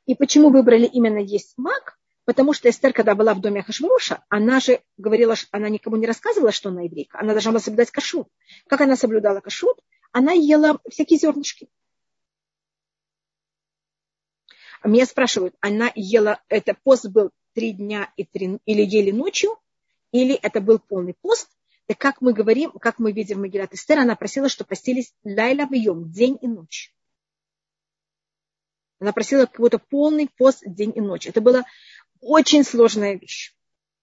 И 0.05 0.15
почему 0.15 0.49
выбрали 0.49 0.85
именно 0.85 1.19
есть 1.19 1.53
мак? 1.57 1.97
Потому 2.25 2.53
что 2.53 2.69
Эстер, 2.69 2.93
когда 2.93 3.15
была 3.15 3.33
в 3.33 3.41
доме 3.41 3.61
Ахашваруша, 3.61 4.23
она 4.29 4.59
же 4.61 4.81
говорила, 4.97 5.35
она 5.51 5.67
никому 5.67 5.97
не 5.97 6.07
рассказывала, 6.07 6.51
что 6.53 6.69
она 6.69 6.83
еврейка. 6.83 7.19
Она 7.19 7.33
должна 7.33 7.51
была 7.51 7.59
соблюдать 7.59 7.91
кашрут. 7.91 8.29
Как 8.67 8.79
она 8.79 8.95
соблюдала 8.95 9.41
кашрут? 9.41 9.77
Она 10.11 10.31
ела 10.31 10.79
всякие 10.89 11.19
зернышки. 11.19 11.67
Меня 14.83 15.05
спрашивают, 15.05 15.55
она 15.61 15.91
ела, 15.95 16.41
это 16.49 16.75
пост 16.83 17.07
был 17.07 17.31
три 17.53 17.71
дня 17.71 18.11
и 18.17 18.23
три, 18.23 18.59
или 18.65 18.81
ели 18.81 19.11
ночью, 19.11 19.57
или 20.11 20.35
это 20.35 20.61
был 20.61 20.79
полный 20.79 21.13
пост. 21.13 21.49
Так 21.85 21.97
как 21.97 22.21
мы 22.21 22.33
говорим, 22.33 22.71
как 22.71 22.99
мы 22.99 23.11
видим 23.11 23.37
в 23.37 23.41
Магилат 23.41 23.73
Эстер, 23.73 23.99
она 23.99 24.15
просила, 24.15 24.49
что 24.49 24.63
постились 24.63 25.13
лайла 25.23 25.67
вьем, 25.69 26.11
день 26.11 26.37
и 26.41 26.47
ночь. 26.47 26.93
Она 28.99 29.11
просила 29.11 29.45
какой-то 29.45 29.79
полный 29.79 30.29
пост 30.37 30.63
день 30.65 30.93
и 30.95 31.01
ночь. 31.01 31.27
Это 31.27 31.41
была 31.41 31.65
очень 32.21 32.63
сложная 32.63 33.17
вещь 33.17 33.53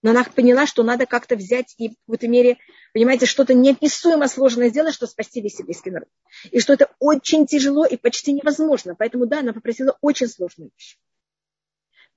но 0.02 0.10
она 0.10 0.24
поняла, 0.24 0.66
что 0.66 0.82
надо 0.82 1.06
как-то 1.06 1.36
взять 1.36 1.74
и 1.78 1.90
в 1.90 1.94
какой-то 2.06 2.28
мере, 2.28 2.58
понимаете, 2.94 3.26
что-то 3.26 3.54
неописуемо 3.54 4.28
сложное 4.28 4.70
сделать, 4.70 4.94
что 4.94 5.06
спасти 5.06 5.40
весь 5.40 5.58
еврейский 5.58 5.90
народ. 5.90 6.08
И 6.50 6.60
что 6.60 6.72
это 6.72 6.90
очень 6.98 7.46
тяжело 7.46 7.84
и 7.84 7.96
почти 7.96 8.32
невозможно. 8.32 8.94
Поэтому, 8.94 9.26
да, 9.26 9.40
она 9.40 9.52
попросила 9.52 9.96
очень 10.00 10.28
сложную 10.28 10.70
вещь. 10.76 10.96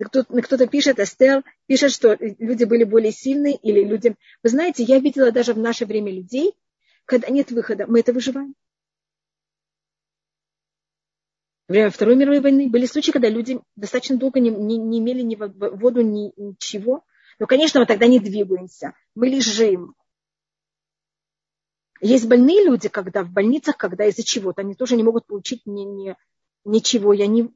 Кто-то, 0.02 0.42
кто 0.42 0.68
пишет, 0.68 1.00
Эстер 1.00 1.44
пишет, 1.68 1.92
что 1.92 2.18
люди 2.20 2.64
были 2.64 2.84
более 2.84 3.12
сильные 3.12 3.56
или 3.56 3.84
люди... 3.84 4.16
Вы 4.42 4.50
знаете, 4.50 4.84
я 4.84 5.00
видела 5.00 5.32
даже 5.32 5.54
в 5.54 5.60
наше 5.60 5.86
время 5.86 6.12
людей, 6.12 6.54
когда 7.06 7.30
нет 7.30 7.52
выхода, 7.52 7.86
мы 7.88 8.00
это 8.00 8.12
выживаем. 8.14 8.56
Во 11.68 11.74
время 11.74 11.92
Второй 11.92 12.16
мировой 12.16 12.42
войны 12.42 12.70
были 12.70 12.86
случаи, 12.86 13.12
когда 13.12 13.30
люди 13.30 13.60
достаточно 13.76 14.18
долго 14.18 14.40
не, 14.40 14.50
не, 14.50 14.78
не 14.78 15.00
имели 15.00 15.22
ни 15.22 15.36
воду, 15.36 16.02
ни 16.02 16.34
ничего, 16.36 17.04
ну, 17.40 17.48
конечно, 17.48 17.80
мы 17.80 17.86
тогда 17.86 18.08
не 18.08 18.20
двигаемся, 18.20 18.94
мы 19.16 19.28
лежим. 19.28 19.96
Есть 22.02 22.28
больные 22.28 22.64
люди, 22.66 22.90
когда 22.90 23.24
в 23.24 23.32
больницах, 23.32 23.78
когда 23.78 24.06
из-за 24.06 24.24
чего-то, 24.24 24.62
они 24.62 24.76
тоже 24.76 24.96
не 24.96 25.04
могут 25.04 25.26
получить 25.26 25.66
ни, 25.66 25.82
ни, 25.82 26.16
ничего. 26.66 27.14
И 27.14 27.22
они, 27.22 27.50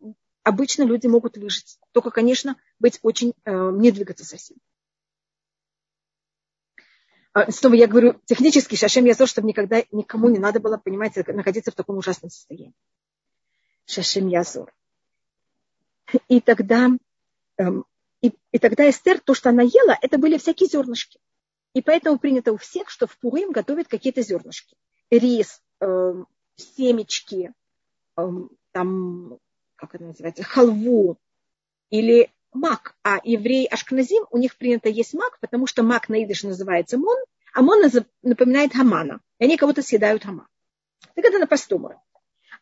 обычно 0.48 0.84
люди 0.84 1.08
могут 1.08 1.38
выжить. 1.38 1.78
Только, 1.92 2.10
конечно, 2.10 2.56
быть 2.80 3.00
очень, 3.02 3.34
э, 3.44 3.52
не 3.72 3.92
двигаться 3.92 4.24
совсем. 4.24 4.58
А, 7.34 7.52
снова 7.52 7.74
я 7.74 7.88
говорю, 7.88 8.20
технически 8.26 8.76
Шашем 8.76 9.04
Язор, 9.06 9.28
чтобы 9.28 9.48
никогда 9.48 9.84
никому 9.92 10.30
не 10.30 10.40
надо 10.40 10.62
было, 10.62 10.78
понимаете, 10.78 11.26
находиться 11.28 11.72
в 11.72 11.76
таком 11.76 11.98
ужасном 11.98 12.30
состоянии. 12.30 12.74
Шашем 13.86 14.28
Язор. 14.30 14.74
И 16.30 16.40
тогда 16.40 16.92
эм, 17.58 17.86
и, 18.22 18.32
и 18.54 18.58
тогда 18.58 18.90
Эстер, 18.90 19.20
то, 19.20 19.34
что 19.34 19.50
она 19.50 19.64
ела, 19.64 19.98
это 20.02 20.18
были 20.18 20.38
всякие 20.38 20.70
зернышки. 20.70 21.20
И 21.74 21.82
поэтому 21.82 22.18
принято 22.18 22.54
у 22.54 22.58
всех, 22.58 22.90
что 22.90 23.06
в 23.06 23.18
Пурим 23.20 23.52
готовят 23.52 23.90
какие-то 23.90 24.22
зернышки. 24.22 24.78
Рис, 25.12 25.62
э, 25.82 26.14
семечки, 26.56 27.54
э, 28.16 28.22
там, 28.72 29.38
как 29.78 29.96
это 29.96 30.04
называется, 30.04 30.44
халву 30.44 31.18
или 31.90 32.30
мак, 32.52 32.96
а 33.04 33.20
евреи 33.24 33.66
Ашкназим, 33.66 34.26
у 34.32 34.38
них 34.38 34.58
принято 34.58 34.90
есть 34.90 35.14
мак, 35.14 35.40
потому 35.40 35.68
что 35.68 35.84
мак 35.84 36.10
на 36.10 36.24
идыше 36.24 36.48
называется 36.48 36.98
мон, 36.98 37.18
а 37.54 37.62
мон 37.62 37.84
напоминает 38.24 38.74
хамана, 38.74 39.22
и 39.40 39.46
они 39.46 39.58
кого-то 39.58 39.82
съедают 39.82 40.24
хаман. 40.24 40.48
Так 41.16 41.26
это 41.26 41.40
на 41.40 41.48
простом 41.48 41.86
уровне. 41.86 42.02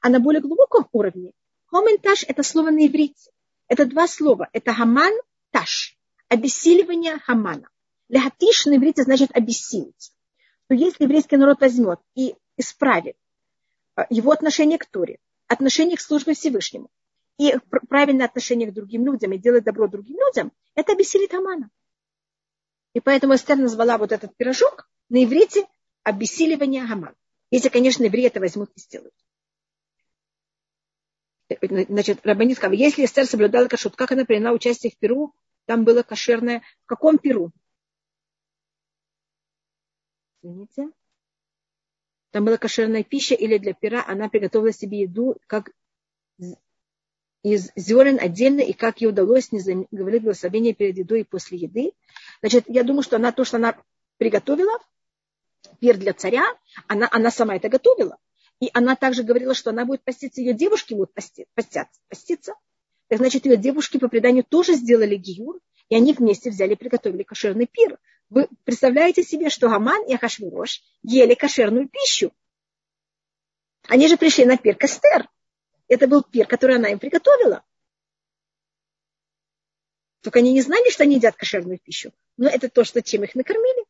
А 0.02 0.10
на 0.10 0.20
более 0.20 0.42
глубоком 0.42 0.88
уровне 0.92 1.32
хоменташ– 1.68 2.24
это 2.28 2.44
слово 2.44 2.70
на 2.70 2.86
иврите. 2.86 3.32
Это 3.68 3.86
два 3.86 4.08
слова. 4.08 4.50
Это 4.54 4.74
хаман, 4.74 5.14
таш. 5.52 5.98
Обессиливание 6.28 7.18
хамана. 7.20 7.70
Лехатиш 8.10 8.66
на 8.66 8.76
иврите 8.76 9.04
значит 9.04 9.36
обессилить. 9.36 10.12
То 10.68 10.76
если 10.76 11.04
еврейский 11.04 11.38
народ 11.38 11.62
возьмет 11.62 12.00
и 12.14 12.36
исправит 12.58 13.16
э, 13.96 14.04
его 14.10 14.32
отношение 14.32 14.78
к 14.78 14.86
Торе, 14.86 15.20
отношение 15.48 15.98
к 15.98 16.02
службе 16.02 16.34
Всевышнему 16.34 16.90
и 17.38 17.56
правильное 17.90 18.26
отношение 18.26 18.70
к 18.70 18.74
другим 18.74 19.06
людям 19.06 19.34
и 19.34 19.38
делать 19.38 19.64
добро 19.64 19.88
другим 19.88 20.18
людям, 20.18 20.52
это 20.74 20.94
обессилит 20.94 21.34
Амана. 21.34 21.70
И 22.94 23.02
поэтому 23.02 23.36
Эстер 23.36 23.58
назвала 23.58 23.98
вот 23.98 24.12
этот 24.12 24.36
пирожок 24.38 24.90
на 25.10 25.24
иврите 25.24 25.68
обессиливание 26.04 26.84
Амана. 26.84 27.16
Если, 27.52 27.70
конечно, 27.70 28.04
евреи 28.04 28.28
это 28.28 28.40
возьмут 28.40 28.72
и 28.76 28.80
сделают. 28.80 29.14
Значит, 31.62 32.26
Рабанит 32.26 32.58
сказал, 32.58 32.76
если 32.76 33.06
Эстер 33.06 33.26
соблюдала 33.26 33.68
кашут, 33.68 33.96
как 33.96 34.12
она 34.12 34.26
приняла 34.26 34.52
участие 34.52 34.92
в 34.92 34.98
Перу, 34.98 35.34
там 35.66 35.84
было 35.84 36.04
кошерное. 36.04 36.62
В 36.84 36.88
каком 36.88 37.18
Перу? 37.18 37.52
Извините. 40.42 40.90
Там 42.32 42.46
была 42.46 42.58
кошерная 42.58 43.04
пища 43.04 43.36
или 43.36 43.58
для 43.58 43.74
пера 43.74 44.04
она 44.06 44.28
приготовила 44.30 44.74
себе 44.74 45.02
еду, 45.02 45.38
как 45.48 45.72
из 47.46 47.72
зерен 47.76 48.18
отдельно, 48.20 48.62
и 48.62 48.74
как 48.74 49.02
ей 49.02 49.08
удалось 49.08 49.52
не 49.52 49.88
говорить 49.92 50.24
благословение 50.24 50.74
перед 50.74 50.98
едой 50.98 51.22
и 51.22 51.24
после 51.24 51.60
еды. 51.60 51.92
Значит, 52.40 52.64
я 52.68 52.82
думаю, 52.84 53.04
что 53.04 53.18
она 53.18 53.32
то, 53.32 53.46
что 53.46 53.58
она 53.58 53.78
приготовила, 54.18 54.80
пир 55.80 55.98
для 55.98 56.14
царя, 56.14 56.44
она, 56.88 57.08
она 57.12 57.30
сама 57.30 57.56
это 57.56 57.70
готовила. 57.70 58.18
И 58.60 58.72
она 58.74 58.96
также 58.96 59.22
говорила, 59.22 59.54
что 59.54 59.70
она 59.70 59.86
будет 59.86 60.04
поститься, 60.04 60.42
ее 60.42 60.54
девушки 60.54 60.96
будут 60.96 61.14
пости, 61.14 61.46
поститься. 61.54 62.56
Так 63.10 63.20
значит, 63.20 63.46
ее 63.46 63.58
девушки 63.58 64.00
по 64.00 64.08
преданию 64.08 64.44
тоже 64.44 64.74
сделали 64.74 65.16
гиюр, 65.16 65.60
и 65.90 65.96
они 65.96 66.14
вместе 66.14 66.50
взяли 66.50 66.74
и 66.74 66.76
приготовили 66.76 67.22
кошерный 67.22 67.68
пир. 67.68 68.00
Вы 68.32 68.48
представляете 68.64 69.22
себе, 69.22 69.52
что 69.52 69.70
Гаман 69.70 70.04
и 70.08 70.16
Ахашвирош 70.16 70.82
ели 71.04 71.36
кошерную 71.36 71.90
пищу. 71.90 72.32
Они 73.88 74.08
же 74.08 74.18
пришли 74.18 74.46
на 74.46 74.58
пир 74.58 74.76
Кастер. 74.76 75.30
Это 75.88 76.08
был 76.08 76.24
пир, 76.24 76.48
который 76.48 76.78
она 76.78 76.90
им 76.90 77.00
приготовила. 77.00 77.64
Только 80.22 80.40
они 80.40 80.54
не 80.54 80.62
знали, 80.62 80.90
что 80.90 81.04
они 81.04 81.18
едят 81.18 81.36
кошерную 81.36 81.78
пищу. 81.78 82.12
Но 82.38 82.50
это 82.50 82.70
то, 82.70 82.84
что 82.84 83.04
чем 83.04 83.24
их 83.24 83.36
накормили. 83.36 83.86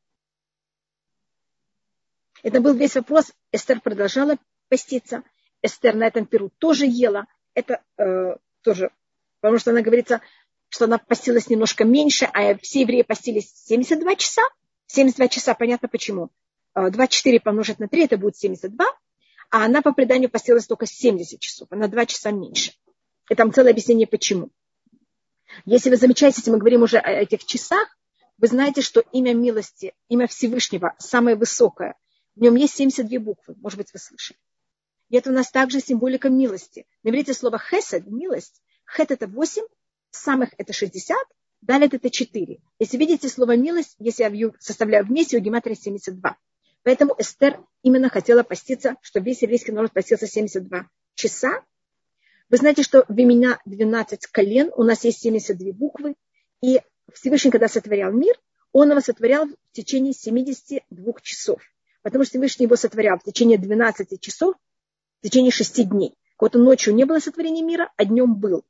Это 2.43 2.59
был 2.59 2.73
весь 2.73 2.95
вопрос. 2.95 3.31
Эстер 3.51 3.79
продолжала 3.79 4.37
поститься. 4.67 5.23
Эстер 5.61 5.95
на 5.95 6.07
этом 6.07 6.25
пиру 6.25 6.51
тоже 6.57 6.85
ела. 6.85 7.25
Это 7.53 7.81
э, 7.97 8.35
тоже, 8.61 8.91
потому 9.39 9.57
что 9.59 9.71
она 9.71 9.81
говорится, 9.81 10.21
что 10.67 10.85
она 10.85 10.97
постилась 10.97 11.49
немножко 11.49 11.85
меньше, 11.85 12.25
а 12.25 12.57
все 12.57 12.81
евреи 12.81 13.03
постились 13.03 13.49
72 13.65 14.15
часа. 14.17 14.41
72 14.87 15.29
часа, 15.29 15.53
понятно 15.55 15.87
почему. 15.87 16.29
24 16.75 17.37
э, 17.37 17.39
помножить 17.39 17.79
на 17.79 17.87
3, 17.87 18.03
это 18.03 18.17
будет 18.17 18.35
72. 18.35 18.85
А 19.49 19.65
она 19.65 19.81
по 19.81 19.93
преданию 19.93 20.29
постилась 20.29 20.67
только 20.67 20.85
70 20.85 21.39
часов. 21.39 21.67
Она 21.71 21.87
2 21.87 22.05
часа 22.05 22.31
меньше. 22.31 22.73
И 23.29 23.35
там 23.35 23.53
целое 23.53 23.71
объяснение, 23.71 24.07
почему. 24.07 24.49
Если 25.65 25.89
вы 25.89 25.97
замечаете, 25.97 26.37
если 26.39 26.51
мы 26.51 26.57
говорим 26.57 26.83
уже 26.83 26.97
о 26.97 27.09
этих 27.09 27.45
часах, 27.45 27.87
вы 28.37 28.47
знаете, 28.47 28.81
что 28.81 29.01
имя 29.11 29.33
милости, 29.33 29.93
имя 30.09 30.27
Всевышнего 30.27 30.93
самое 30.99 31.35
высокое. 31.35 31.95
В 32.35 32.41
нем 32.41 32.55
есть 32.55 32.75
72 32.75 33.19
буквы, 33.19 33.55
может 33.61 33.77
быть, 33.77 33.93
вы 33.93 33.99
слышали. 33.99 34.37
И 35.09 35.15
это 35.15 35.29
у 35.29 35.33
нас 35.33 35.51
также 35.51 35.79
символика 35.79 36.29
милости. 36.29 36.85
На 37.03 37.09
иврите 37.09 37.33
слово 37.33 37.59
хесед, 37.59 38.07
милость. 38.07 38.61
Хет 38.85 39.11
это 39.11 39.27
8, 39.27 39.63
самых 40.11 40.49
это 40.57 40.73
60, 40.73 41.17
далее 41.61 41.89
это 41.91 42.09
4. 42.09 42.59
Если 42.79 42.97
видите 42.97 43.29
слово 43.29 43.55
милость, 43.55 43.95
если 43.99 44.23
я 44.23 44.51
составляю 44.59 45.05
вместе, 45.05 45.37
у 45.37 45.39
гематрия 45.39 45.75
72. 45.75 46.37
Поэтому 46.85 47.15
Эстер 47.17 47.59
именно 47.81 48.09
хотела 48.09 48.43
поститься, 48.43 48.95
чтобы 49.01 49.25
весь 49.25 49.41
еврейский 49.41 49.71
народ 49.71 49.91
постился 49.91 50.27
72 50.27 50.87
часа. 51.15 51.63
Вы 52.51 52.57
знаете, 52.57 52.83
что 52.83 53.05
в 53.07 53.19
имена 53.19 53.59
12 53.65 54.27
колен 54.27 54.71
у 54.75 54.83
нас 54.83 55.03
есть 55.03 55.19
72 55.19 55.73
буквы, 55.73 56.13
и 56.61 56.81
Всевышний, 57.11 57.49
когда 57.49 57.67
сотворял 57.67 58.11
мир, 58.11 58.39
он 58.71 58.91
его 58.91 59.01
сотворял 59.01 59.47
в 59.47 59.71
течение 59.71 60.13
72 60.13 61.13
часов. 61.23 61.59
Потому 62.03 62.23
что 62.23 62.33
Всевышний 62.33 62.67
его 62.67 62.75
сотворял 62.75 63.17
в 63.17 63.23
течение 63.23 63.57
12 63.57 64.21
часов, 64.21 64.55
в 65.21 65.23
течение 65.23 65.51
6 65.51 65.89
дней. 65.89 66.15
Вот 66.39 66.53
ночью 66.53 66.93
не 66.93 67.05
было 67.05 67.17
сотворения 67.17 67.63
мира, 67.63 67.91
а 67.97 68.05
днем 68.05 68.35
был. 68.35 68.63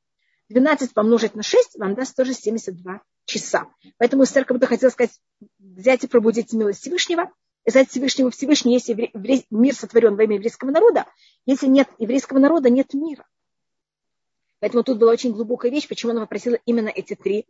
12 0.47 0.93
помножить 0.93 1.35
на 1.35 1.43
6 1.43 1.79
вам 1.79 1.95
даст 1.95 2.15
тоже 2.15 2.33
72 2.33 3.01
часа. 3.25 3.67
Поэтому 3.97 4.23
Эстер 4.23 4.45
как 4.45 4.55
будто 4.55 4.67
хотела 4.67 4.89
сказать, 4.89 5.19
взять 5.59 6.05
и 6.05 6.07
пробудить 6.07 6.53
милость 6.53 6.79
Всевышнего, 6.79 7.29
и 7.65 7.69
сказать 7.69 7.89
Всевышнему, 7.89 8.29
Всевышний, 8.29 8.73
если 8.73 9.11
мир 9.49 9.75
сотворен 9.75 10.15
во 10.15 10.23
имя 10.23 10.35
еврейского 10.35 10.71
народа, 10.71 11.05
если 11.45 11.67
нет 11.67 11.89
еврейского 11.99 12.39
народа, 12.39 12.69
нет 12.69 12.93
мира. 12.93 13.25
Поэтому 14.59 14.83
тут 14.83 14.97
была 14.97 15.11
очень 15.11 15.31
глубокая 15.31 15.71
вещь, 15.71 15.87
почему 15.87 16.11
она 16.11 16.21
попросила 16.21 16.57
именно 16.65 16.89
эти 16.89 17.15
три, 17.15 17.45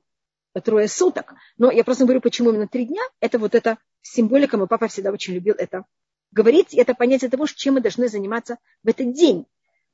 трое 0.63 0.87
суток. 0.87 1.33
Но 1.57 1.71
я 1.71 1.83
просто 1.83 2.05
говорю, 2.05 2.21
почему 2.21 2.49
именно 2.49 2.67
три 2.67 2.85
дня. 2.85 3.01
Это 3.19 3.37
вот 3.39 3.55
эта 3.55 3.77
символика, 4.01 4.57
мой 4.57 4.67
папа 4.67 4.87
всегда 4.87 5.11
очень 5.11 5.33
любил 5.33 5.55
это 5.57 5.85
говорить. 6.31 6.73
Это 6.73 6.93
понятие 6.93 7.29
того, 7.29 7.45
чем 7.47 7.75
мы 7.75 7.81
должны 7.81 8.07
заниматься 8.07 8.57
в 8.83 8.87
этот 8.87 9.13
день. 9.13 9.45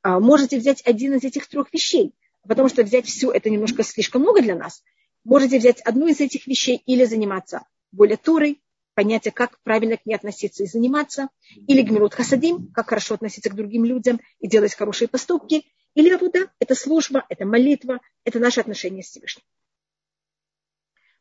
А, 0.04 0.20
можете 0.20 0.58
взять 0.58 0.82
один 0.86 1.16
из 1.16 1.24
этих 1.24 1.48
трех 1.48 1.72
вещей 1.74 2.16
потому 2.48 2.70
что 2.70 2.84
взять 2.84 3.06
все 3.06 3.32
это 3.32 3.50
немножко 3.50 3.84
слишком 3.84 4.22
много 4.22 4.42
для 4.42 4.56
нас. 4.56 4.84
Можете 5.24 5.60
взять 5.60 5.82
одну 5.82 6.08
из 6.08 6.20
этих 6.20 6.48
вещей 6.48 6.82
или 6.86 7.06
заниматься 7.06 7.66
более 7.92 8.18
турой, 8.18 8.62
понятие, 8.94 9.32
как 9.32 9.60
правильно 9.64 9.98
к 9.98 10.06
ней 10.06 10.16
относиться 10.16 10.64
и 10.64 10.68
заниматься, 10.68 11.30
или 11.68 11.82
гмирут 11.82 12.14
хасадим, 12.14 12.72
как 12.74 12.90
хорошо 12.90 13.16
относиться 13.16 13.50
к 13.50 13.56
другим 13.56 13.86
людям 13.86 14.20
и 14.40 14.48
делать 14.48 14.76
хорошие 14.76 15.08
поступки, 15.08 15.66
или 15.94 16.10
абуда, 16.10 16.52
это 16.60 16.76
служба, 16.76 17.26
это 17.30 17.46
молитва, 17.46 18.00
это 18.24 18.40
наше 18.40 18.62
отношение 18.62 19.04
с 19.04 19.08
Всевышним. 19.08 19.44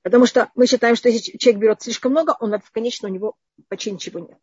Потому 0.02 0.26
что 0.26 0.50
мы 0.54 0.66
считаем, 0.66 0.96
что 0.96 1.08
если 1.08 1.36
человек 1.36 1.60
берет 1.60 1.82
слишком 1.82 2.12
много, 2.12 2.36
он 2.40 2.58
в 2.58 2.70
конечно 2.70 3.08
у 3.08 3.12
него 3.12 3.36
почти 3.68 3.90
ничего 3.90 4.20
нет. 4.20 4.38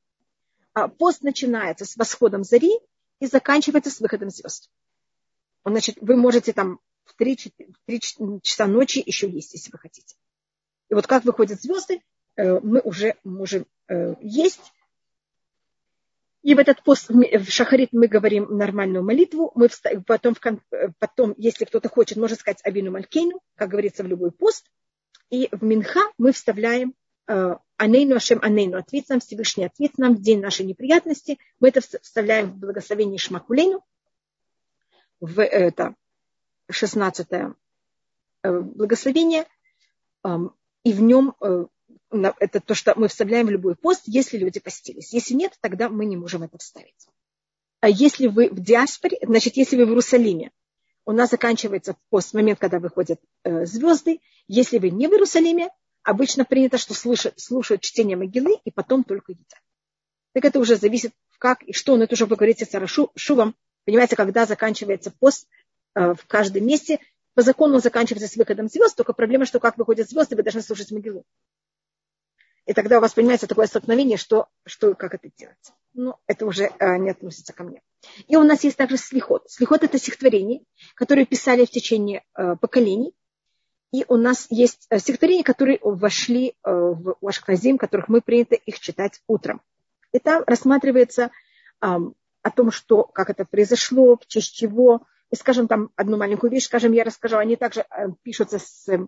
А 0.73 0.87
пост 0.87 1.23
начинается 1.23 1.85
с 1.85 1.95
восходом 1.95 2.43
зари 2.43 2.71
и 3.19 3.25
заканчивается 3.25 3.89
с 3.89 3.99
выходом 3.99 4.29
звезд 4.29 4.69
значит, 5.69 5.97
вы 6.01 6.15
можете 6.15 6.53
там 6.53 6.79
в 7.03 7.15
3, 7.15 7.53
3 7.85 7.99
часа 8.41 8.67
ночи 8.67 9.01
еще 9.05 9.29
есть, 9.29 9.53
если 9.53 9.71
вы 9.71 9.77
хотите. 9.77 10.15
И 10.89 10.93
вот 10.93 11.07
как 11.07 11.25
выходят 11.25 11.61
звезды, 11.61 12.01
мы 12.37 12.79
уже 12.81 13.15
можем 13.23 13.65
э, 13.87 14.15
есть. 14.21 14.71
И 16.43 16.53
в 16.53 16.59
этот 16.59 16.83
пост, 16.83 17.09
в 17.09 17.49
шахарит 17.49 17.89
мы 17.91 18.07
говорим 18.07 18.57
нормальную 18.57 19.03
молитву, 19.03 19.51
мы 19.55 19.69
потом, 20.05 20.35
э, 20.71 20.89
потом, 20.99 21.33
если 21.37 21.65
кто-то 21.65 21.89
хочет, 21.89 22.17
может 22.17 22.39
сказать 22.39 22.63
Абину 22.63 22.91
Малькейну, 22.91 23.41
как 23.55 23.69
говорится 23.69 24.03
в 24.03 24.07
любой 24.07 24.31
пост. 24.31 24.69
И 25.29 25.49
в 25.51 25.63
Минха 25.63 25.99
мы 26.17 26.31
вставляем 26.31 26.93
Анейну 27.75 28.15
Ашем 28.15 28.39
Анейну, 28.41 28.77
ответь 28.77 29.09
нам 29.09 29.19
Всевышний, 29.19 29.65
ответь 29.65 29.97
нам 29.97 30.15
в 30.15 30.21
день 30.21 30.39
нашей 30.39 30.65
неприятности. 30.65 31.37
Мы 31.59 31.67
это 31.67 31.81
вставляем 31.81 32.51
в 32.51 32.57
благословение 32.59 33.17
Шмакулейну, 33.17 33.83
в 35.19 35.43
это 35.43 35.95
16 36.69 37.27
э, 37.31 37.51
благословение, 38.43 39.45
и 40.83 40.93
в 40.93 41.01
нем 41.01 41.35
э, 41.41 41.65
это 42.09 42.59
то, 42.59 42.73
что 42.73 42.93
мы 42.95 43.07
вставляем 43.07 43.47
в 43.47 43.49
любой 43.49 43.75
пост, 43.75 44.03
если 44.05 44.37
люди 44.37 44.59
постились. 44.59 45.13
Если 45.13 45.33
нет, 45.33 45.53
тогда 45.61 45.89
мы 45.89 46.05
не 46.05 46.17
можем 46.17 46.43
это 46.43 46.57
вставить. 46.57 47.07
А 47.79 47.89
если 47.89 48.27
вы 48.27 48.49
в 48.49 48.59
диаспоре, 48.59 49.17
значит, 49.21 49.57
если 49.57 49.77
вы 49.77 49.85
в 49.85 49.89
Иерусалиме, 49.89 50.51
у 51.05 51.11
нас 51.11 51.29
заканчивается 51.29 51.95
пост 52.09 52.31
в 52.31 52.33
момент, 52.33 52.59
когда 52.59 52.79
выходят 52.79 53.19
э, 53.43 53.65
звезды. 53.65 54.19
Если 54.47 54.77
вы 54.77 54.89
не 54.89 55.07
в 55.07 55.11
Иерусалиме, 55.11 55.69
обычно 56.03 56.43
принято, 56.43 56.77
что 56.77 56.93
слушают, 56.93 57.39
слушают 57.39 57.81
чтение 57.81 58.17
могилы 58.17 58.57
и 58.63 58.71
потом 58.71 59.03
только 59.03 59.33
едят. 59.33 59.61
Так 60.33 60.45
это 60.45 60.59
уже 60.59 60.75
зависит, 60.75 61.13
как 61.39 61.63
и 61.63 61.73
что, 61.73 61.95
но 61.95 62.05
это 62.05 62.13
уже 62.15 62.25
вы 62.25 62.35
говорите 62.35 62.65
с 62.65 63.09
Шувом, 63.15 63.55
Понимаете, 63.87 64.17
когда 64.17 64.45
заканчивается 64.45 65.11
пост 65.11 65.47
э, 65.95 66.13
в 66.13 66.25
каждом 66.27 66.65
месте, 66.67 66.99
по 67.35 67.41
закону 67.41 67.75
он 67.75 67.81
заканчивается 67.81 68.27
с 68.27 68.35
выходом 68.35 68.67
звезд, 68.67 68.97
только 68.97 69.13
проблема, 69.13 69.45
что 69.45 69.61
как 69.61 69.77
выходят 69.77 70.09
звезды, 70.09 70.35
вы 70.35 70.43
должны 70.43 70.61
слушать 70.61 70.91
могилу. 70.91 71.23
И 72.67 72.73
тогда 72.73 72.97
у 72.97 73.01
вас 73.01 73.13
понимается 73.13 73.47
такое 73.47 73.65
столкновение, 73.65 74.17
что, 74.17 74.49
что 74.65 74.93
как 74.93 75.13
это 75.15 75.29
делать. 75.37 75.73
Ну, 75.93 76.15
это 76.27 76.45
уже 76.45 76.69
э, 76.79 76.97
не 76.97 77.09
относится 77.09 77.53
ко 77.53 77.63
мне. 77.63 77.81
И 78.27 78.35
у 78.35 78.43
нас 78.43 78.65
есть 78.65 78.75
также 78.75 78.97
слихот. 78.97 79.49
Слихот– 79.49 79.83
это 79.83 79.97
стихотворение, 79.97 80.63
которое 80.93 81.25
писали 81.25 81.65
в 81.65 81.71
течение 81.71 82.25
э, 82.35 82.57
поколений. 82.57 83.15
И 83.93 84.03
у 84.09 84.17
нас 84.17 84.47
есть 84.49 84.85
э, 84.89 84.99
стихотворения, 84.99 85.45
которые 85.45 85.79
вошли 85.81 86.55
в 86.61 87.15
Ашкназим, 87.25 87.77
которых 87.77 88.09
мы 88.09 88.19
принято 88.19 88.55
их 88.55 88.81
читать 88.81 89.21
утром. 89.27 89.61
И 90.11 90.19
там 90.19 90.43
рассматривается 90.45 91.31
о 91.79 92.51
том, 92.53 92.71
что, 92.71 93.03
как 93.03 93.29
это 93.29 93.45
произошло, 93.45 94.17
в 94.17 94.27
честь 94.27 94.53
чего. 94.53 95.03
И, 95.31 95.35
скажем, 95.35 95.67
там 95.69 95.91
одну 95.95 96.17
маленькую 96.17 96.51
вещь, 96.51 96.65
скажем, 96.65 96.91
я 96.91 97.05
расскажу. 97.05 97.37
Они 97.37 97.55
также 97.55 97.85
пишутся 98.23 98.59
с... 98.59 99.07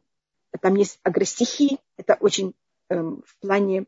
Там 0.62 0.76
есть 0.76 1.00
агростихи. 1.04 1.80
Это 1.98 2.16
очень 2.16 2.54
в 2.90 3.38
плане 3.40 3.86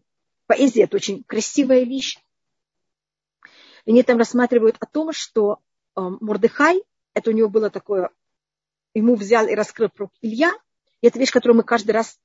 поэзии, 0.47 0.83
это 0.83 0.95
очень 0.95 1.23
красивая 1.23 1.83
вещь. 1.83 2.17
Они 3.85 4.03
там 4.03 4.17
рассматривают 4.17 4.77
о 4.79 4.85
том, 4.85 5.11
что 5.11 5.59
эм, 5.95 6.17
Мордыхай, 6.21 6.83
это 7.13 7.31
у 7.31 7.33
него 7.33 7.49
было 7.49 7.69
такое, 7.69 8.11
ему 8.93 9.15
взял 9.15 9.47
и 9.47 9.55
раскрыл 9.55 9.89
пророк 9.89 10.11
Илья, 10.21 10.53
и 11.01 11.07
это 11.07 11.17
вещь, 11.17 11.31
которую 11.31 11.57
мы 11.57 11.63
каждый 11.63 11.91
раз 11.91 12.19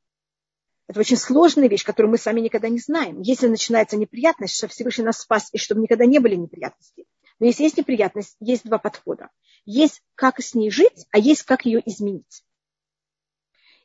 это 0.88 1.00
очень 1.00 1.16
сложная 1.16 1.68
вещь, 1.68 1.84
которую 1.84 2.12
мы 2.12 2.18
сами 2.18 2.40
никогда 2.40 2.68
не 2.68 2.78
знаем. 2.78 3.20
Если 3.20 3.48
начинается 3.48 3.96
неприятность, 3.96 4.56
что 4.56 4.68
Всевышний 4.68 5.04
нас 5.04 5.18
спас, 5.18 5.48
и 5.52 5.58
чтобы 5.58 5.80
никогда 5.80 6.06
не 6.06 6.20
были 6.20 6.36
неприятности. 6.36 7.06
Но 7.40 7.46
если 7.46 7.64
есть 7.64 7.76
неприятность, 7.76 8.36
есть 8.40 8.64
два 8.64 8.78
подхода. 8.78 9.30
Есть 9.64 10.02
как 10.14 10.40
с 10.40 10.54
ней 10.54 10.70
жить, 10.70 11.06
а 11.10 11.18
есть 11.18 11.42
как 11.42 11.66
ее 11.66 11.82
изменить. 11.84 12.44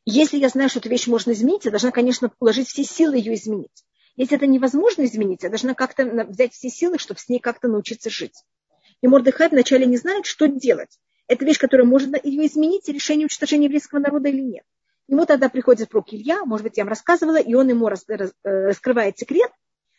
Если 0.05 0.37
я 0.37 0.49
знаю, 0.49 0.69
что 0.69 0.79
эту 0.79 0.89
вещь 0.89 1.07
можно 1.07 1.31
изменить, 1.31 1.65
я 1.65 1.71
должна, 1.71 1.91
конечно, 1.91 2.29
положить 2.29 2.67
все 2.67 2.83
силы 2.83 3.17
ее 3.17 3.35
изменить. 3.35 3.85
Если 4.15 4.35
это 4.35 4.47
невозможно 4.47 5.05
изменить, 5.05 5.43
я 5.43 5.49
должна 5.49 5.73
как-то 5.73 6.05
взять 6.25 6.53
все 6.53 6.69
силы, 6.69 6.97
чтобы 6.97 7.19
с 7.19 7.29
ней 7.29 7.39
как-то 7.39 7.67
научиться 7.67 8.09
жить. 8.09 8.43
И 9.01 9.07
Мордыхай 9.07 9.49
вначале 9.49 9.85
не 9.85 9.97
знает, 9.97 10.25
что 10.25 10.47
делать. 10.47 10.99
Это 11.27 11.45
вещь, 11.45 11.59
которая 11.59 11.85
можно 11.85 12.19
ее 12.21 12.47
изменить, 12.47 12.89
решение 12.89 13.25
уничтожения 13.25 13.65
еврейского 13.65 13.99
народа 13.99 14.29
или 14.29 14.41
нет. 14.41 14.63
Ему 15.07 15.25
тогда 15.25 15.49
приходит 15.49 15.89
пророк 15.89 16.13
Илья, 16.13 16.45
может 16.45 16.63
быть, 16.63 16.77
я 16.77 16.83
вам 16.83 16.89
рассказывала, 16.89 17.39
и 17.39 17.53
он 17.53 17.69
ему 17.69 17.87
рас, 17.87 18.03
рас, 18.07 18.31
э, 18.43 18.49
раскрывает 18.67 19.17
секрет, 19.17 19.51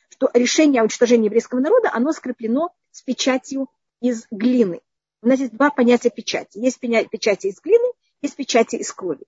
что 0.09 0.31
решение 0.35 0.81
о 0.81 0.85
уничтожении 0.85 1.27
еврейского 1.27 1.61
народа, 1.61 1.91
оно 1.93 2.12
скреплено 2.12 2.71
с 2.91 3.03
печатью 3.03 3.69
из 4.01 4.27
глины. 4.31 4.81
У 5.23 5.29
нас 5.29 5.38
есть 5.38 5.53
два 5.53 5.71
понятия 5.71 6.11
печати. 6.11 6.59
Есть 6.59 6.81
печати 6.81 7.47
из 7.47 7.61
глины, 7.61 7.93
есть 8.21 8.37
печати 8.37 8.77
из 8.77 8.93
крови. 8.93 9.25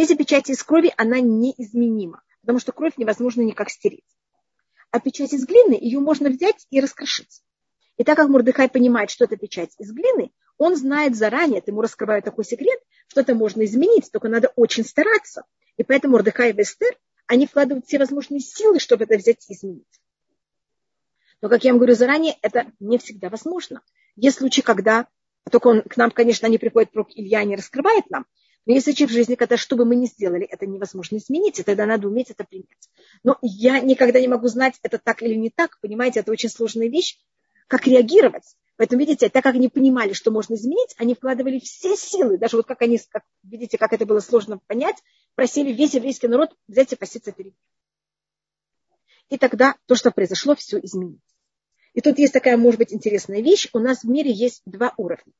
Если 0.00 0.14
печать 0.14 0.48
из 0.48 0.62
крови, 0.62 0.94
она 0.96 1.20
неизменима, 1.20 2.22
потому 2.40 2.58
что 2.58 2.72
кровь 2.72 2.94
невозможно 2.96 3.42
никак 3.42 3.68
стереть. 3.68 4.06
А 4.90 4.98
печать 4.98 5.34
из 5.34 5.44
глины, 5.44 5.74
ее 5.78 6.00
можно 6.00 6.30
взять 6.30 6.66
и 6.70 6.80
раскрошить. 6.80 7.42
И 7.98 8.04
так 8.04 8.16
как 8.16 8.30
Мурдыхай 8.30 8.70
понимает, 8.70 9.10
что 9.10 9.26
это 9.26 9.36
печать 9.36 9.74
из 9.76 9.92
глины, 9.92 10.32
он 10.56 10.74
знает 10.74 11.16
заранее, 11.16 11.62
ему 11.66 11.82
раскрывают 11.82 12.24
такой 12.24 12.46
секрет, 12.46 12.80
что 13.08 13.20
это 13.20 13.34
можно 13.34 13.62
изменить, 13.66 14.10
только 14.10 14.30
надо 14.30 14.50
очень 14.56 14.86
стараться. 14.86 15.44
И 15.76 15.82
поэтому 15.82 16.14
Мордыхай 16.14 16.48
и 16.48 16.54
Вестер, 16.54 16.96
они 17.26 17.46
вкладывают 17.46 17.84
все 17.84 17.98
возможные 17.98 18.40
силы, 18.40 18.80
чтобы 18.80 19.04
это 19.04 19.18
взять 19.18 19.44
и 19.50 19.52
изменить. 19.52 20.00
Но, 21.42 21.50
как 21.50 21.62
я 21.62 21.72
вам 21.72 21.78
говорю 21.78 21.94
заранее, 21.94 22.38
это 22.40 22.72
не 22.80 22.96
всегда 22.96 23.28
возможно. 23.28 23.82
Есть 24.16 24.38
случаи, 24.38 24.62
когда, 24.62 25.08
только 25.50 25.66
он, 25.66 25.82
к 25.82 25.98
нам, 25.98 26.10
конечно, 26.10 26.46
не 26.46 26.56
приходит 26.56 26.90
пророк 26.90 27.10
Илья, 27.14 27.44
не 27.44 27.54
раскрывает 27.54 28.08
нам, 28.08 28.24
есть 28.74 28.84
случаи 28.84 29.04
в 29.04 29.10
жизни, 29.10 29.34
когда 29.34 29.56
что 29.56 29.76
бы 29.76 29.84
мы 29.84 29.96
ни 29.96 30.06
сделали, 30.06 30.44
это 30.44 30.66
невозможно 30.66 31.16
изменить, 31.16 31.58
и 31.58 31.62
тогда 31.62 31.86
надо 31.86 32.08
уметь 32.08 32.30
это 32.30 32.44
принять. 32.44 32.90
Но 33.24 33.38
я 33.42 33.80
никогда 33.80 34.20
не 34.20 34.28
могу 34.28 34.48
знать, 34.48 34.74
это 34.82 34.98
так 34.98 35.22
или 35.22 35.34
не 35.34 35.50
так, 35.50 35.78
понимаете, 35.80 36.20
это 36.20 36.30
очень 36.32 36.50
сложная 36.50 36.88
вещь, 36.88 37.18
как 37.66 37.86
реагировать. 37.86 38.56
Поэтому, 38.76 39.00
видите, 39.00 39.28
так 39.28 39.42
как 39.42 39.54
они 39.54 39.68
понимали, 39.68 40.14
что 40.14 40.30
можно 40.30 40.54
изменить, 40.54 40.94
они 40.96 41.14
вкладывали 41.14 41.58
все 41.58 41.96
силы, 41.96 42.38
даже 42.38 42.56
вот 42.56 42.66
как 42.66 42.80
они, 42.82 42.98
как, 43.10 43.24
видите, 43.42 43.76
как 43.76 43.92
это 43.92 44.06
было 44.06 44.20
сложно 44.20 44.58
понять, 44.66 44.96
просили 45.34 45.72
весь 45.72 45.94
еврейский 45.94 46.28
народ 46.28 46.56
взять 46.66 46.92
и 46.92 46.96
поститься 46.96 47.32
перед 47.32 47.52
ним. 47.52 47.60
И 49.28 49.38
тогда 49.38 49.76
то, 49.86 49.94
что 49.94 50.10
произошло, 50.10 50.54
все 50.54 50.78
изменилось. 50.78 51.20
И 51.92 52.00
тут 52.00 52.18
есть 52.18 52.32
такая, 52.32 52.56
может 52.56 52.78
быть, 52.78 52.92
интересная 52.92 53.42
вещь. 53.42 53.68
У 53.72 53.78
нас 53.78 54.02
в 54.02 54.08
мире 54.08 54.32
есть 54.32 54.62
два 54.64 54.94
уровня. 54.96 55.32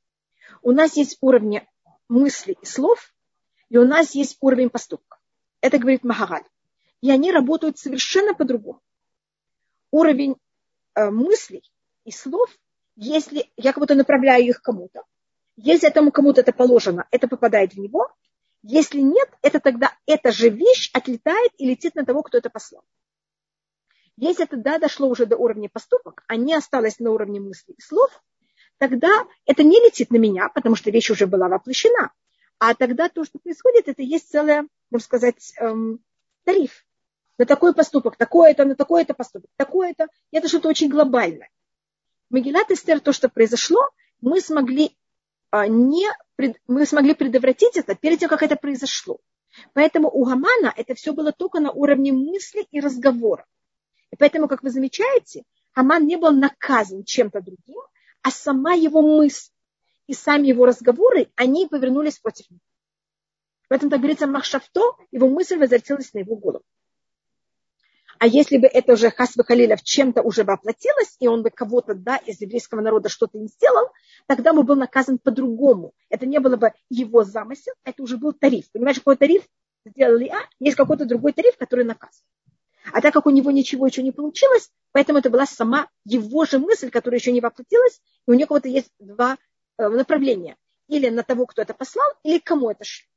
У 0.62 0.73
нас 0.73 0.97
есть 0.97 1.16
уровни 1.21 1.66
мыслей 2.09 2.57
и 2.61 2.66
слов, 2.66 3.14
и 3.70 3.78
у 3.78 3.87
нас 3.87 4.14
есть 4.14 4.37
уровень 4.40 4.68
поступка. 4.68 5.18
Это 5.62 5.78
говорит 5.78 6.04
Махагаль. 6.04 6.44
И 7.00 7.11
они 7.11 7.33
работают 7.33 7.78
совершенно 7.78 8.35
по-другому. 8.35 8.83
Уровень 9.90 10.37
э, 10.94 11.11
мыслей 11.11 11.62
и 12.04 12.11
слов 12.11 12.50
если 13.00 13.50
я 13.56 13.72
как 13.72 13.80
будто 13.80 13.94
направляю 13.94 14.44
их 14.44 14.61
кому-то. 14.61 15.04
Если 15.56 15.88
этому 15.88 16.12
кому-то 16.12 16.42
это 16.42 16.52
положено, 16.52 17.06
это 17.11 17.28
попадает 17.28 17.72
в 17.72 17.78
него. 17.78 18.12
Если 18.62 19.00
нет, 19.00 19.28
это 19.40 19.59
тогда 19.59 19.96
эта 20.04 20.33
же 20.33 20.50
вещь 20.50 20.90
отлетает 20.92 21.52
и 21.56 21.66
летит 21.66 21.94
на 21.94 22.04
того, 22.04 22.22
кто 22.22 22.37
это 22.37 22.50
послал. 22.50 22.83
Если 24.16 24.44
это 24.44 24.59
да, 24.59 24.78
дошло 24.78 25.09
уже 25.09 25.24
до 25.24 25.38
уровня 25.38 25.70
поступок, 25.70 26.24
а 26.26 26.37
не 26.37 26.54
осталось 26.54 26.98
на 26.98 27.11
уровне 27.11 27.40
мыслей 27.40 27.74
и 27.78 27.80
слов, 27.80 28.11
тогда 28.76 29.26
это 29.46 29.62
не 29.62 29.80
летит 29.80 30.11
на 30.11 30.18
меня, 30.18 30.50
потому 30.50 30.76
что 30.76 30.90
вещь 30.90 31.11
уже 31.11 31.26
была 31.26 31.48
воплощена. 31.48 32.12
А 32.61 32.75
тогда 32.75 33.09
то, 33.09 33.25
что 33.25 33.38
происходит, 33.38 33.88
это 33.88 34.03
есть 34.03 34.31
целая, 34.31 34.68
можно 34.90 35.05
сказать, 35.05 35.55
эм, 35.59 35.99
тариф. 36.44 36.85
На 37.38 37.46
такой 37.46 37.75
поступок, 37.75 38.16
такое-то, 38.16 38.66
на 38.66 38.77
такое-то 38.77 39.14
поступок, 39.14 39.51
такое-то. 39.57 40.09
Это 40.31 40.46
что-то 40.46 40.68
очень 40.68 40.90
глобальное. 40.90 41.49
Магилат 42.29 42.70
Эстер, 42.70 43.01
то, 43.01 43.14
что 43.14 43.31
произошло, 43.31 43.81
мы 44.20 44.42
смогли, 44.42 44.94
а, 45.51 45.68
не, 45.68 46.07
мы 46.66 46.85
смогли 46.85 47.14
предотвратить 47.14 47.79
это 47.79 47.94
перед 47.94 48.20
тем, 48.20 48.29
как 48.29 48.42
это 48.42 48.57
произошло. 48.57 49.20
Поэтому 49.73 50.11
у 50.11 50.27
Гамана 50.27 50.70
это 50.77 50.94
все 50.94 51.14
было 51.14 51.33
только 51.33 51.61
на 51.61 51.70
уровне 51.70 52.12
мысли 52.12 52.66
и 52.70 52.81
разговора. 52.81 53.46
И 54.12 54.16
поэтому, 54.16 54.49
как 54.49 54.62
вы 54.62 54.68
замечаете, 54.68 55.44
Гаман 55.75 56.07
не 56.07 56.16
был 56.16 56.33
наказан 56.33 57.05
чем-то 57.05 57.40
другим, 57.40 57.81
а 58.20 58.31
сама 58.31 58.75
его 58.75 59.01
мысль 59.01 59.51
и 60.11 60.14
сами 60.14 60.49
его 60.49 60.66
разговоры, 60.66 61.31
они 61.37 61.68
повернулись 61.68 62.18
против 62.18 62.51
него. 62.51 62.61
Поэтому, 63.68 63.92
так 63.92 64.01
говорится, 64.01 64.27
Махшафто, 64.27 64.96
его 65.12 65.29
мысль 65.29 65.57
возвратилась 65.57 66.12
на 66.12 66.18
его 66.18 66.35
голову. 66.35 66.64
А 68.18 68.27
если 68.27 68.59
бы 68.59 68.66
это 68.66 68.94
уже 68.94 69.11
Хасба 69.11 69.44
Халиля 69.44 69.77
в 69.77 69.85
чем-то 69.85 70.23
уже 70.23 70.42
воплотилось, 70.42 71.14
и 71.20 71.29
он 71.29 71.44
бы 71.44 71.51
кого-то 71.51 71.94
да, 71.94 72.16
из 72.16 72.40
еврейского 72.40 72.81
народа 72.81 73.09
что-то 73.09 73.38
не 73.38 73.46
сделал, 73.46 73.92
тогда 74.27 74.53
бы 74.53 74.64
был 74.64 74.75
наказан 74.75 75.18
по-другому. 75.18 75.94
Это 76.09 76.27
не 76.27 76.40
было 76.40 76.57
бы 76.57 76.73
его 76.88 77.23
замысел, 77.23 77.73
это 77.85 78.03
уже 78.03 78.16
был 78.16 78.33
тариф. 78.33 78.68
Понимаешь, 78.73 78.99
какой 78.99 79.16
тариф 79.16 79.44
сделали 79.87 80.27
А, 80.27 80.40
есть 80.59 80.77
какой-то 80.77 81.05
другой 81.05 81.33
тариф, 81.35 81.57
который 81.57 81.85
наказан. 81.85 82.25
А 82.92 83.01
так 83.01 83.14
как 83.14 83.27
у 83.27 83.31
него 83.31 83.53
ничего 83.53 83.87
еще 83.87 84.03
не 84.03 84.11
получилось, 84.11 84.73
поэтому 84.90 85.20
это 85.20 85.31
была 85.31 85.46
сама 85.46 85.88
его 86.05 86.46
же 86.46 86.59
мысль, 86.59 86.90
которая 86.90 87.20
еще 87.20 87.31
не 87.31 87.40
воплотилась, 87.40 88.01
и 88.27 88.31
у 88.33 88.35
него 88.35 88.59
то 88.59 88.68
есть 88.68 88.90
два 88.99 89.38
э, 89.81 89.88
направления. 89.88 90.57
Или 90.88 91.09
на 91.09 91.23
того, 91.23 91.47
кто 91.47 91.62
это 91.62 91.75
послал, 91.75 92.09
или 92.25 92.38
кому 92.38 92.71
это 92.71 92.85
шлют. 92.85 93.09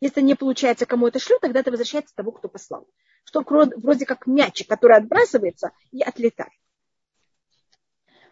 Если 0.00 0.22
не 0.22 0.34
получается, 0.34 0.86
кому 0.86 1.06
это 1.06 1.18
шлют, 1.18 1.40
тогда 1.40 1.60
это 1.60 1.70
возвращается 1.70 2.14
того, 2.14 2.32
кто 2.32 2.48
послал 2.48 2.88
что 3.24 3.44
вроде 3.46 4.06
как 4.06 4.26
мячик, 4.26 4.68
который 4.68 4.96
отбрасывается 4.96 5.72
и 5.92 6.02
отлетает. 6.02 6.52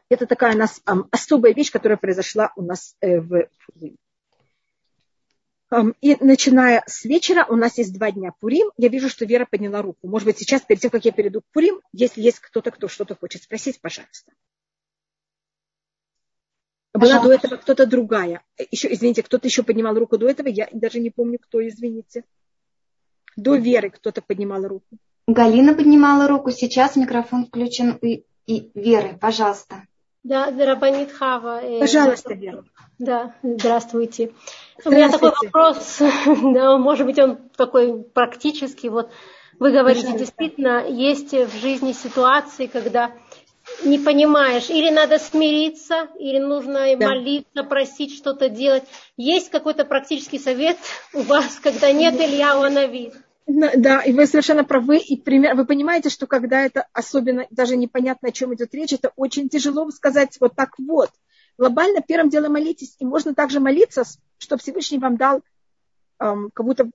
Это 0.09 0.27
такая 0.27 0.55
у 0.55 0.59
нас 0.59 0.83
особая 1.11 1.53
вещь, 1.53 1.71
которая 1.71 1.99
произошла 1.99 2.53
у 2.57 2.63
нас 2.63 2.97
э, 3.01 3.21
в 3.21 3.49
Пурим. 3.67 3.97
Um, 5.71 5.95
и 6.01 6.17
начиная 6.25 6.83
с 6.87 7.05
вечера, 7.05 7.45
у 7.45 7.55
нас 7.55 7.77
есть 7.77 7.93
два 7.93 8.11
дня 8.11 8.33
Пурим. 8.41 8.73
Я 8.79 8.89
вижу, 8.89 9.11
что 9.11 9.27
Вера 9.27 9.45
подняла 9.45 9.83
руку. 9.83 10.09
Может 10.09 10.27
быть, 10.27 10.39
сейчас, 10.39 10.63
перед 10.63 10.81
тем, 10.81 10.91
как 10.91 11.05
я 11.05 11.13
перейду 11.13 11.43
к 11.43 11.53
Пурим, 11.53 11.83
если 11.93 12.23
есть 12.23 12.39
кто-то, 12.41 12.71
кто 12.71 12.89
что-то 12.89 13.15
хочет 13.15 13.43
спросить, 13.43 13.79
пожалуйста. 13.83 14.33
Была 16.99 17.21
до 17.21 17.33
этого 17.33 17.57
кто-то 17.57 17.87
другая. 17.87 18.43
Еще, 18.71 18.93
извините, 18.93 19.23
кто-то 19.23 19.47
еще 19.47 19.63
поднимал 19.63 19.95
руку 19.95 20.19
до 20.19 20.29
этого. 20.29 20.49
Я 20.49 20.69
даже 20.73 21.01
не 21.01 21.11
помню, 21.11 21.39
кто, 21.39 21.67
извините. 21.67 22.25
До 23.37 23.55
Веры 23.57 23.91
кто-то 23.91 24.23
поднимал 24.23 24.67
руку. 24.67 24.87
Галина 25.27 25.75
поднимала 25.75 26.27
руку. 26.27 26.51
Сейчас 26.51 26.97
микрофон 26.97 27.47
включен 27.47 27.93
и, 28.03 28.25
и 28.47 28.71
Веры. 28.75 29.17
Пожалуйста. 29.21 29.85
Да, 30.25 30.51
Рабанит 30.51 31.13
Хава. 31.13 31.63
Э, 31.63 31.81
Пожалуйста, 31.81 32.35
Вера. 32.35 32.65
Да, 32.99 33.35
здравствуйте. 33.43 34.33
здравствуйте. 34.33 34.33
У 34.85 34.91
меня 34.91 35.11
такой 35.11 35.33
вопрос, 35.43 35.99
да, 36.27 36.77
может 36.77 37.07
быть, 37.07 37.19
он 37.19 37.39
такой 37.57 38.03
практический. 38.03 38.89
Вот 38.89 39.11
вы 39.59 39.71
говорите, 39.71 40.07
Пожалуйста. 40.07 40.27
действительно, 40.27 40.87
есть 40.87 41.33
в 41.33 41.59
жизни 41.61 41.93
ситуации, 41.93 42.67
когда 42.67 43.13
не 43.85 43.99
понимаешь, 43.99 44.71
или 44.71 44.91
надо 44.91 45.19
смириться, 45.19 46.09
или 46.19 46.39
нужно 46.39 46.97
да. 46.97 47.09
молиться, 47.09 47.63
просить 47.65 48.15
что-то 48.15 48.49
делать. 48.49 48.85
Есть 49.17 49.51
какой-то 49.51 49.85
практический 49.85 50.39
совет 50.39 50.77
у 51.13 51.23
вас, 51.23 51.59
когда 51.63 51.93
нет 51.93 52.15
Илья 52.21 52.55
Нави? 52.69 53.13
Да, 53.47 54.03
и 54.03 54.13
вы 54.13 54.27
совершенно 54.27 54.63
правы. 54.63 54.99
И 54.99 55.17
пример, 55.17 55.55
вы 55.55 55.65
понимаете, 55.65 56.11
что 56.11 56.27
когда 56.27 56.61
это 56.67 56.87
особенно 56.93 57.47
даже 57.51 57.77
непонятно, 57.77 58.29
о 58.29 58.33
чем 58.33 58.55
идет 58.55 58.75
речь, 58.75 58.93
это 58.93 59.13
очень 59.17 59.49
тяжело 59.49 59.91
сказать 59.91 60.37
вот 60.41 60.55
так 60.55 60.79
вот. 60.79 61.11
Глобально 61.57 62.03
первым 62.03 62.29
делом 62.29 62.53
молитесь. 62.53 62.95
И 62.99 63.07
можно 63.07 63.35
также 63.35 63.59
молиться, 63.59 64.05
чтобы 64.37 64.61
Всевышний 64.61 64.99
вам 64.99 65.17
дал 65.17 65.43
эм, 66.21 66.51
как 66.53 66.67
будто 66.67 66.91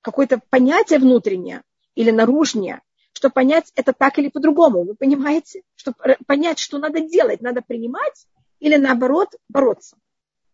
какое-то 0.00 0.40
понятие 0.48 1.00
внутреннее 1.00 1.62
или 1.94 2.10
наружнее, 2.10 2.80
чтобы 3.20 3.34
понять 3.34 3.70
это 3.74 3.92
так 3.92 4.18
или 4.18 4.28
по-другому. 4.28 4.84
Вы 4.84 4.94
понимаете? 4.94 5.62
Чтобы 5.76 6.16
понять, 6.26 6.58
что 6.58 6.78
надо 6.78 7.00
делать, 7.00 7.42
надо 7.42 7.60
принимать 7.60 8.26
или 8.60 8.76
наоборот 8.76 9.34
бороться. 9.50 9.98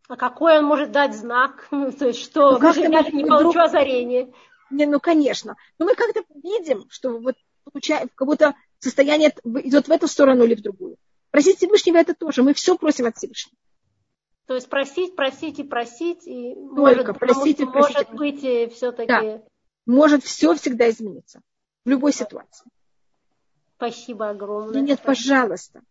А 0.09 0.17
какой 0.17 0.59
он 0.59 0.65
может 0.65 0.91
дать 0.91 1.15
знак? 1.15 1.69
То 1.71 2.09
есть 2.09 2.19
что, 2.19 2.53
ну, 2.53 2.59
как 2.59 2.77
я 2.77 2.89
не 2.89 3.25
получу 3.25 3.51
вдруг... 3.51 3.57
озарение? 3.57 4.33
Не, 4.71 4.87
ну, 4.87 4.99
конечно. 4.99 5.55
Но 5.79 5.87
мы 5.87 5.95
как-то 5.95 6.25
видим, 6.43 6.87
что 6.91 7.21
вот 7.21 7.37
получаем, 7.71 8.11
как 8.13 8.27
будто 8.27 8.57
состояние 8.81 9.33
идет 9.63 9.87
в 9.87 9.93
эту 9.93 10.09
сторону 10.09 10.43
или 10.43 10.57
в 10.57 10.63
другую. 10.63 10.97
Просить 11.31 11.59
Всевышнего 11.59 11.99
это 11.99 12.15
тоже. 12.15 12.43
Мы 12.43 12.53
все 12.53 12.77
просим 12.77 13.07
от 13.07 13.17
Всевышнего. 13.17 13.57
То 14.47 14.55
есть 14.55 14.69
просить, 14.69 15.15
просить 15.15 15.61
и 15.61 15.63
просить. 15.63 16.27
И 16.27 16.57
Только 16.75 17.13
может, 17.13 17.19
просить 17.21 17.61
и 17.61 17.65
просить. 17.65 18.09
Может 18.11 18.15
быть, 18.15 18.73
все-таки... 18.75 19.07
Да. 19.07 19.43
Может 19.87 20.25
все 20.25 20.53
всегда 20.57 20.91
измениться. 20.91 21.43
В 21.87 21.88
любой 21.88 22.12
ситуации. 22.12 22.68
Спасибо 23.77 24.31
огромное. 24.31 24.81
Нет, 24.81 25.01
пожалуйста. 25.03 25.83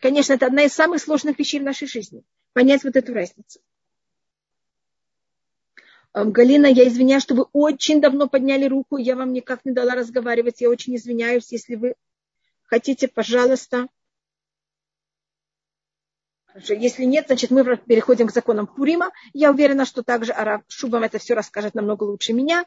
Конечно, 0.00 0.32
это 0.32 0.46
одна 0.46 0.64
из 0.64 0.72
самых 0.72 1.00
сложных 1.00 1.38
вещей 1.38 1.60
в 1.60 1.62
нашей 1.62 1.86
жизни. 1.86 2.24
Понять 2.54 2.82
вот 2.82 2.96
эту 2.96 3.14
разницу. 3.14 3.60
Галина, 6.12 6.66
я 6.66 6.88
извиняюсь, 6.88 7.22
что 7.22 7.36
вы 7.36 7.44
очень 7.52 8.00
давно 8.00 8.28
подняли 8.28 8.66
руку, 8.66 8.96
я 8.96 9.14
вам 9.14 9.32
никак 9.32 9.64
не 9.64 9.70
дала 9.70 9.94
разговаривать, 9.94 10.60
я 10.60 10.70
очень 10.70 10.96
извиняюсь, 10.96 11.52
если 11.52 11.76
вы 11.76 11.94
хотите, 12.64 13.06
пожалуйста. 13.06 13.86
Если 16.68 17.04
нет, 17.04 17.26
значит, 17.28 17.52
мы 17.52 17.76
переходим 17.76 18.26
к 18.26 18.32
законам 18.32 18.66
Пурима. 18.66 19.12
Я 19.32 19.52
уверена, 19.52 19.84
что 19.84 20.02
также 20.02 20.32
Араб 20.32 20.64
Шубам 20.66 21.04
это 21.04 21.18
все 21.18 21.34
расскажет 21.34 21.74
намного 21.74 22.02
лучше 22.02 22.32
меня. 22.32 22.64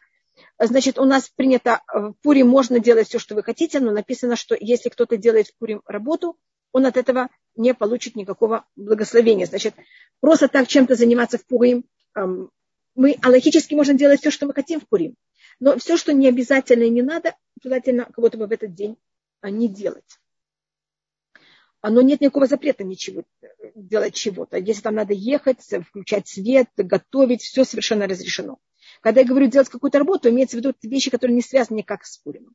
Значит, 0.60 1.00
у 1.00 1.06
нас 1.06 1.30
принято 1.30 1.82
э, 1.94 2.00
в 2.00 2.14
Пурим 2.22 2.48
можно 2.48 2.80
делать 2.80 3.08
все, 3.08 3.20
что 3.20 3.36
вы 3.36 3.44
хотите, 3.44 3.80
но 3.80 3.92
написано, 3.92 4.36
что 4.36 4.56
если 4.60 4.90
кто-то 4.90 5.18
делает 5.18 5.48
в 5.48 5.58
Пурим 5.58 5.82
работу, 5.86 6.38
он 6.72 6.86
от 6.86 6.98
этого 6.98 7.30
не 7.56 7.74
получит 7.74 8.16
никакого 8.16 8.66
благословения. 8.76 9.46
Значит, 9.46 9.74
просто 10.20 10.48
так 10.48 10.68
чем-то 10.68 10.96
заниматься 10.96 11.38
в 11.38 11.46
Пурим 11.46 11.86
мы 12.98 13.16
аллахически 13.22 13.76
можем 13.76 13.96
делать 13.96 14.20
все, 14.20 14.32
что 14.32 14.48
мы 14.48 14.54
хотим 14.54 14.82
в 14.82 14.88
Пурим. 14.88 15.16
Но 15.60 15.78
все, 15.78 15.98
что 15.98 16.14
не 16.14 16.28
обязательно 16.28 16.84
и 16.84 16.90
не 16.90 17.04
надо, 17.04 17.36
желательно 17.64 18.06
кого-то 18.06 18.38
в 18.38 18.52
этот 18.52 18.74
день 18.74 18.98
а, 19.40 19.50
не 19.52 19.68
делать. 19.68 20.20
Но 21.84 22.02
нет 22.02 22.22
никакого 22.22 22.48
запрета 22.48 22.84
ничего, 22.84 23.24
делать 23.76 24.16
чего-то. 24.16 24.58
Если 24.58 24.82
там 24.82 24.96
надо 24.96 25.14
ехать, 25.14 25.62
включать 25.88 26.28
свет, 26.28 26.68
готовить, 26.76 27.44
все 27.44 27.64
совершенно 27.64 28.08
разрешено. 28.08 28.58
Когда 29.08 29.22
я 29.22 29.28
говорю 29.28 29.48
делать 29.48 29.70
какую-то 29.70 30.00
работу, 30.00 30.30
имеется 30.30 30.58
в 30.58 30.60
виду 30.60 30.74
вещи, 30.84 31.10
которые 31.10 31.34
не 31.34 31.42
связаны 31.42 31.78
никак 31.78 32.04
с 32.04 32.18
Пуримом. 32.18 32.54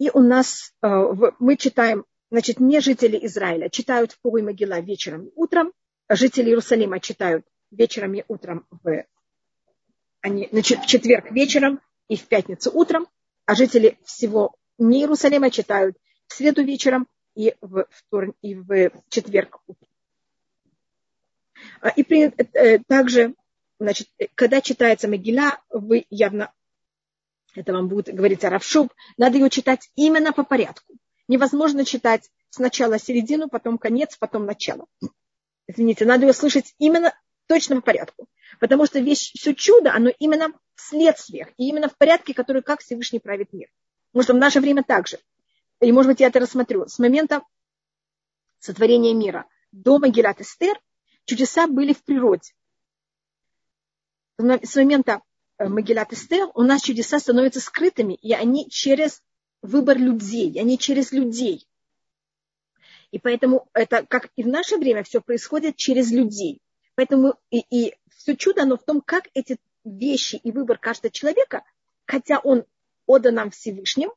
И 0.00 0.10
у 0.10 0.18
нас, 0.18 0.74
а, 0.80 1.06
мы 1.38 1.56
читаем, 1.56 2.04
значит, 2.32 2.58
не 2.58 2.80
жители 2.80 3.24
Израиля 3.24 3.68
читают 3.68 4.10
в 4.10 4.18
Пурим 4.18 4.46
Могила 4.46 4.80
вечером 4.80 5.26
и 5.26 5.32
утром, 5.36 5.72
жители 6.08 6.48
Иерусалима 6.48 6.98
читают 6.98 7.46
вечером 7.70 8.14
и 8.14 8.24
утром 8.26 8.66
в, 8.82 9.04
они, 10.20 10.48
значит, 10.50 10.80
в 10.80 10.86
четверг 10.86 11.30
вечером 11.30 11.80
и 12.08 12.16
в 12.16 12.24
пятницу 12.24 12.72
утром, 12.74 13.06
а 13.46 13.54
жители 13.54 14.00
всего 14.02 14.56
не 14.78 15.02
Иерусалима 15.02 15.52
читают 15.52 15.96
в 16.26 16.34
среду 16.34 16.64
вечером 16.64 17.06
и 17.36 17.54
в, 17.60 17.86
вторник, 17.88 18.34
и 18.42 18.56
в 18.56 18.90
четверг 19.10 19.60
утром. 19.68 19.88
А, 21.82 21.90
и 21.90 22.02
при, 22.02 22.24
э, 22.24 22.80
также, 22.88 23.36
значит, 23.78 24.08
когда 24.34 24.60
читается 24.60 25.08
Могила, 25.08 25.60
вы 25.70 26.06
явно, 26.10 26.52
это 27.54 27.72
вам 27.72 27.88
будет 27.88 28.14
говорить 28.14 28.44
Аравшуб, 28.44 28.92
надо 29.16 29.38
ее 29.38 29.50
читать 29.50 29.90
именно 29.94 30.32
по 30.32 30.44
порядку. 30.44 30.94
Невозможно 31.28 31.84
читать 31.84 32.30
сначала 32.50 32.98
середину, 32.98 33.48
потом 33.48 33.78
конец, 33.78 34.16
потом 34.16 34.44
начало. 34.44 34.86
Извините, 35.66 36.04
надо 36.04 36.26
ее 36.26 36.32
слышать 36.32 36.74
именно 36.78 37.14
точном 37.46 37.82
порядку. 37.82 38.28
Потому 38.60 38.86
что 38.86 39.00
весь, 39.00 39.32
все 39.34 39.54
чудо, 39.54 39.92
оно 39.92 40.10
именно 40.18 40.48
в 40.74 40.80
следствиях, 40.80 41.48
и 41.56 41.68
именно 41.68 41.88
в 41.88 41.96
порядке, 41.96 42.34
который 42.34 42.62
как 42.62 42.80
Всевышний 42.80 43.18
правит 43.18 43.52
мир. 43.52 43.68
Потому 44.12 44.22
что 44.22 44.34
в 44.34 44.38
наше 44.38 44.60
время 44.60 44.84
также. 44.84 45.18
И, 45.80 45.90
может 45.92 46.12
быть, 46.12 46.20
я 46.20 46.28
это 46.28 46.40
рассмотрю. 46.40 46.86
С 46.86 46.98
момента 46.98 47.42
сотворения 48.58 49.12
мира 49.12 49.46
до 49.72 49.98
Магилат 49.98 50.40
Эстер 50.40 50.78
чудеса 51.24 51.66
были 51.66 51.92
в 51.92 52.04
природе. 52.04 52.52
С 54.36 54.76
момента 54.76 55.22
э, 55.58 55.68
Магилат 55.68 56.12
Эстер 56.12 56.48
у 56.54 56.62
нас 56.62 56.82
чудеса 56.82 57.20
становятся 57.20 57.60
скрытыми, 57.60 58.14
и 58.14 58.32
они 58.32 58.68
через 58.68 59.22
выбор 59.62 59.96
людей, 59.96 60.58
они 60.60 60.76
через 60.76 61.12
людей. 61.12 61.66
И 63.12 63.20
поэтому 63.20 63.68
это, 63.74 64.04
как 64.04 64.30
и 64.34 64.42
в 64.42 64.48
наше 64.48 64.76
время, 64.76 65.04
все 65.04 65.20
происходит 65.20 65.76
через 65.76 66.10
людей. 66.10 66.60
Поэтому 66.96 67.36
и, 67.50 67.60
и 67.70 67.94
все 68.16 68.36
чудо, 68.36 68.62
оно 68.62 68.76
в 68.76 68.82
том, 68.82 69.00
как 69.00 69.28
эти 69.34 69.58
вещи 69.84 70.36
и 70.36 70.50
выбор 70.50 70.78
каждого 70.78 71.12
человека, 71.12 71.62
хотя 72.04 72.40
он 72.40 72.64
отдан 73.06 73.34
нам 73.34 73.50
Всевышним, 73.50 74.10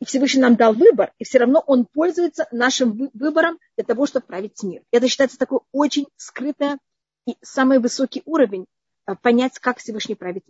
и 0.00 0.04
Всевышний 0.06 0.40
нам 0.40 0.56
дал 0.56 0.72
выбор, 0.72 1.12
и 1.18 1.24
все 1.24 1.38
равно 1.38 1.62
он 1.66 1.84
пользуется 1.84 2.48
нашим 2.50 3.10
выбором 3.12 3.58
для 3.76 3.84
того, 3.84 4.06
чтобы 4.06 4.26
править 4.26 4.62
мир. 4.62 4.82
Это 4.90 5.06
считается 5.06 5.38
такой 5.38 5.60
очень 5.72 6.06
скрытый 6.16 6.78
и 7.26 7.36
самый 7.42 7.78
высокий 7.78 8.22
уровень 8.24 8.66
понять, 9.14 9.58
как 9.58 9.78
Всевышний 9.78 10.14
правит. 10.14 10.44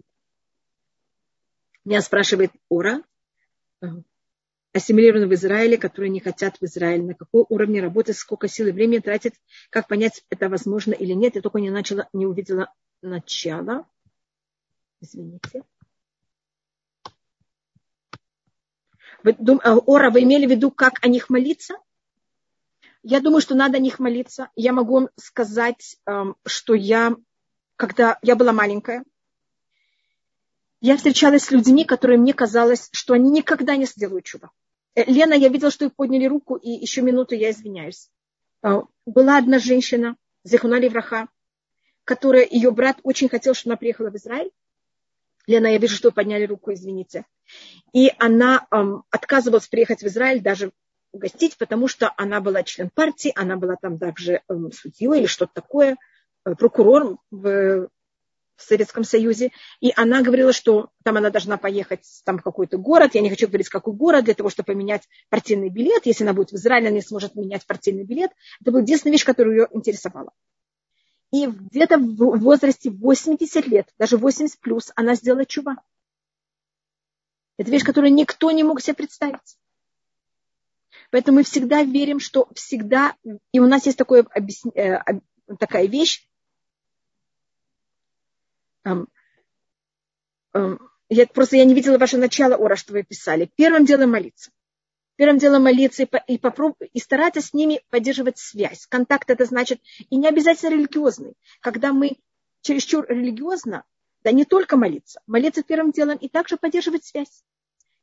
Меня 1.85 2.03
спрашивает 2.03 2.53
Ора, 2.69 3.03
ассимилированы 4.73 5.27
в 5.27 5.35
Израиле, 5.35 5.79
которые 5.79 6.11
не 6.11 6.21
хотят 6.21 6.59
в 6.61 6.65
Израиле, 6.65 7.03
на 7.03 7.15
каком 7.15 7.47
уровне 7.49 7.81
работы, 7.81 8.13
сколько 8.13 8.49
сил 8.49 8.69
и 8.69 8.73
времени 8.73 8.99
тратят, 8.99 9.35
как 9.71 9.89
понять, 9.89 10.25
это 10.31 10.49
возможно 10.49 10.93
или 10.93 11.13
нет. 11.13 11.37
Я 11.37 11.43
только 11.43 11.61
не, 11.61 11.71
начала, 11.71 12.09
не 12.13 12.27
увидела 12.27 12.73
начала. 13.03 13.87
Извините. 15.01 15.65
Вы, 19.23 19.35
дум, 19.39 19.61
а, 19.65 19.77
Ора, 19.77 20.11
вы 20.11 20.23
имели 20.23 20.47
в 20.47 20.51
виду, 20.51 20.71
как 20.71 20.95
о 21.03 21.09
них 21.09 21.29
молиться? 21.29 21.77
Я 23.03 23.21
думаю, 23.21 23.41
что 23.41 23.55
надо 23.55 23.79
о 23.79 23.81
них 23.81 23.99
молиться. 23.99 24.51
Я 24.55 24.73
могу 24.73 24.95
вам 24.95 25.09
сказать, 25.17 25.97
эм, 26.07 26.37
что 26.45 26.75
я, 26.75 27.17
когда 27.79 28.19
я 28.23 28.35
была 28.35 28.53
маленькая, 28.53 29.05
я 30.81 30.97
встречалась 30.97 31.45
с 31.45 31.51
людьми, 31.51 31.85
которые 31.85 32.19
мне 32.19 32.35
казалось, 32.35 32.89
что 32.93 33.15
они 33.15 33.31
никогда 33.31 33.77
не 33.77 33.87
сделают 33.87 34.27
чудо. 34.27 34.51
Э, 34.95 35.05
Лена, 35.05 35.35
я 35.35 35.49
видела, 35.49 35.71
что 35.71 35.87
вы 35.87 35.91
подняли 35.91 36.27
руку, 36.27 36.57
и 36.57 36.71
еще 36.71 37.03
минуту 37.03 37.35
я 37.35 37.51
извиняюсь. 37.51 38.11
А, 38.63 38.83
была 39.07 39.39
одна 39.39 39.61
женщина, 39.61 40.17
Зехуна 40.45 40.81
Враха, 40.89 41.29
которая, 42.05 42.47
ее 42.49 42.73
брат 42.73 42.99
очень 43.05 43.29
хотел, 43.29 43.55
чтобы 43.55 43.73
она 43.73 43.77
приехала 43.79 44.11
в 44.11 44.17
Израиль. 44.17 44.51
Лена, 45.47 45.69
я 45.69 45.79
вижу, 45.79 45.97
что 45.97 46.09
вы 46.09 46.13
подняли 46.13 46.47
руку, 46.47 46.73
извините. 46.73 47.25
И 47.93 48.13
она 48.19 48.67
эм, 48.71 49.05
отказывалась 49.11 49.69
приехать 49.69 50.03
в 50.03 50.07
Израиль, 50.07 50.41
даже 50.41 50.73
угостить, 51.13 51.57
потому 51.57 51.87
что 51.87 52.13
она 52.17 52.41
была 52.41 52.65
член 52.65 52.91
партии, 52.91 53.33
она 53.37 53.57
была 53.57 53.77
там 53.77 53.99
также 53.99 54.43
эм, 54.49 54.73
судьей 54.73 55.21
или 55.21 55.27
что-то 55.27 55.53
такое, 55.55 55.97
прокурор 56.57 57.19
в 57.31 57.89
в 58.59 58.63
Советском 58.63 59.05
Союзе, 59.05 59.53
и 59.81 59.93
она 59.95 60.21
говорила, 60.21 60.53
что 60.53 60.91
там 61.05 61.17
она 61.17 61.31
должна 61.31 61.57
поехать 61.59 62.05
там, 62.25 62.39
в 62.39 62.43
какой-то 62.43 62.77
город, 62.77 63.15
я 63.15 63.21
не 63.21 63.31
хочу 63.31 63.47
говорить, 63.47 63.69
какой 63.69 63.95
город, 63.95 64.25
для 64.25 64.35
того, 64.35 64.51
чтобы 64.51 64.67
поменять 64.67 65.09
партийный 65.31 65.71
билет. 65.71 66.07
Если 66.07 66.25
она 66.25 66.33
будет 66.33 66.51
в 66.51 66.57
Израиле, 66.57 66.89
она 66.89 66.97
не 66.97 67.03
сможет 67.03 67.37
менять 67.37 67.65
партийный 67.67 68.03
билет. 68.03 68.33
Это 68.61 68.73
была 68.73 68.83
единственная 68.83 69.13
вещь, 69.13 69.25
которая 69.25 69.55
ее 69.55 69.69
интересовала. 69.71 70.33
И 71.31 71.47
где-то 71.47 71.99
в 71.99 72.41
возрасте 72.41 72.91
80 72.91 73.67
лет, 73.69 73.89
даже 73.97 74.17
80 74.17 74.59
плюс, 74.59 74.91
она 74.97 75.15
сделала 75.15 75.47
чува. 75.47 75.77
Это 77.59 77.71
вещь, 77.71 77.85
которую 77.85 78.13
никто 78.13 78.51
не 78.51 78.65
мог 78.65 78.81
себе 78.81 78.95
представить. 78.95 79.57
Поэтому 81.11 81.39
мы 81.39 81.43
всегда 81.45 81.85
верим, 81.85 82.19
что 82.19 82.49
всегда, 82.55 83.15
и 83.53 83.61
у 83.61 83.67
нас 83.67 83.87
есть 83.87 83.99
такое, 83.99 84.27
э, 84.75 84.99
такая 85.59 85.87
вещь, 85.87 86.29
я, 91.11 91.27
просто 91.27 91.57
я 91.57 91.65
не 91.65 91.75
видела 91.75 91.99
ваше 91.99 92.19
начало, 92.19 92.57
Ора, 92.57 92.77
что 92.77 92.93
вы 92.93 93.03
писали. 93.03 93.51
Первым 93.57 93.85
делом 93.85 94.11
молиться. 94.11 94.51
Первым 95.17 95.39
делом 95.39 95.65
молиться 95.65 96.05
и, 96.05 96.09
и, 96.29 96.39
попроб... 96.39 96.77
и 96.81 97.01
стараться 97.01 97.41
с 97.41 97.53
ними 97.53 97.83
поддерживать 97.91 98.39
связь. 98.39 98.87
Контакт 98.87 99.31
это 99.31 99.45
значит, 99.45 99.81
и 100.11 100.17
не 100.17 100.29
обязательно 100.29 100.75
религиозный. 100.75 101.35
Когда 101.61 101.93
мы 101.93 102.19
чересчур 102.61 103.07
религиозно, 103.09 103.85
да 104.23 104.33
не 104.33 104.45
только 104.45 104.77
молиться, 104.77 105.21
молиться 105.27 105.63
первым 105.63 105.91
делом 105.93 106.19
и 106.19 106.29
также 106.29 106.57
поддерживать 106.57 107.05
связь. 107.05 107.43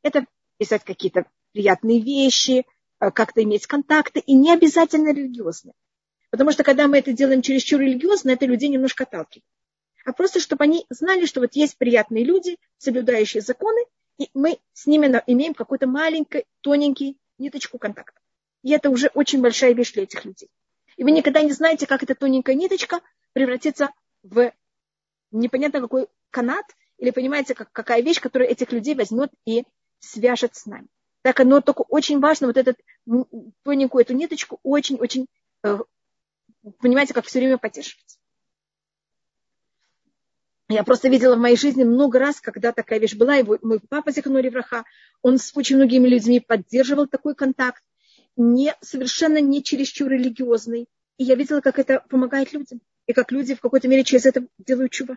Это 0.02 0.26
писать 0.58 0.84
какие-то 0.84 1.26
приятные 1.52 2.00
вещи, 2.00 2.66
э, 3.00 3.10
как-то 3.10 3.42
иметь 3.42 3.66
контакты, 3.66 4.20
и 4.20 4.34
не 4.34 4.52
обязательно 4.52 5.12
религиозные. 5.12 5.74
Потому 6.30 6.52
что 6.52 6.64
когда 6.64 6.88
мы 6.88 6.98
это 6.98 7.12
делаем 7.12 7.42
чересчур 7.42 7.80
религиозно, 7.80 8.30
это 8.30 8.46
людей 8.46 8.68
немножко 8.68 9.04
отталкивает. 9.04 9.44
А 10.06 10.12
просто 10.12 10.38
чтобы 10.38 10.62
они 10.62 10.86
знали, 10.88 11.26
что 11.26 11.40
вот 11.40 11.54
есть 11.54 11.76
приятные 11.76 12.24
люди, 12.24 12.58
соблюдающие 12.78 13.40
законы, 13.42 13.84
и 14.18 14.30
мы 14.34 14.58
с 14.72 14.86
ними 14.86 15.06
имеем 15.26 15.52
какой-то 15.52 15.88
маленький, 15.88 16.44
тоненький 16.60 17.18
ниточку 17.38 17.76
контакта. 17.78 18.18
И 18.62 18.70
это 18.70 18.88
уже 18.88 19.08
очень 19.14 19.42
большая 19.42 19.74
вещь 19.74 19.92
для 19.92 20.04
этих 20.04 20.24
людей. 20.24 20.48
И 20.96 21.02
вы 21.02 21.10
никогда 21.10 21.42
не 21.42 21.50
знаете, 21.50 21.88
как 21.88 22.04
эта 22.04 22.14
тоненькая 22.14 22.54
ниточка 22.54 23.00
превратится 23.32 23.90
в 24.22 24.52
непонятно 25.32 25.80
какой 25.80 26.06
канат, 26.30 26.64
или 26.98 27.10
понимаете, 27.10 27.54
как, 27.54 27.72
какая 27.72 28.00
вещь, 28.00 28.20
которая 28.20 28.48
этих 28.48 28.70
людей 28.70 28.94
возьмет 28.94 29.32
и 29.44 29.64
свяжет 29.98 30.54
с 30.54 30.66
нами. 30.66 30.86
Так 31.22 31.40
оно 31.40 31.60
только 31.60 31.82
очень 31.82 32.20
важно, 32.20 32.46
вот 32.46 32.56
эту 32.56 32.76
тоненькую 33.64 34.02
эту 34.04 34.14
ниточку 34.14 34.60
очень-очень, 34.62 35.26
э, 35.64 35.78
понимаете, 36.78 37.12
как 37.12 37.26
все 37.26 37.40
время 37.40 37.58
поддерживать. 37.58 38.18
Я 40.68 40.82
просто 40.82 41.08
видела 41.08 41.36
в 41.36 41.38
моей 41.38 41.56
жизни 41.56 41.84
много 41.84 42.18
раз, 42.18 42.40
когда 42.40 42.72
такая 42.72 42.98
вещь 42.98 43.14
была, 43.14 43.38
и 43.38 43.44
мой 43.44 43.78
папа 43.88 44.10
Зиханули 44.10 44.48
Враха, 44.48 44.84
он 45.22 45.38
с 45.38 45.52
очень 45.54 45.76
многими 45.76 46.08
людьми 46.08 46.40
поддерживал 46.40 47.06
такой 47.06 47.36
контакт, 47.36 47.82
не, 48.36 48.74
совершенно 48.80 49.40
не 49.40 49.62
чересчур 49.62 50.10
религиозный. 50.10 50.88
И 51.18 51.24
я 51.24 51.36
видела, 51.36 51.60
как 51.60 51.78
это 51.78 52.04
помогает 52.08 52.52
людям, 52.52 52.80
и 53.06 53.12
как 53.12 53.30
люди 53.30 53.54
в 53.54 53.60
какой-то 53.60 53.86
мере 53.86 54.02
через 54.02 54.26
это 54.26 54.46
делают 54.58 54.92
чува. 54.92 55.16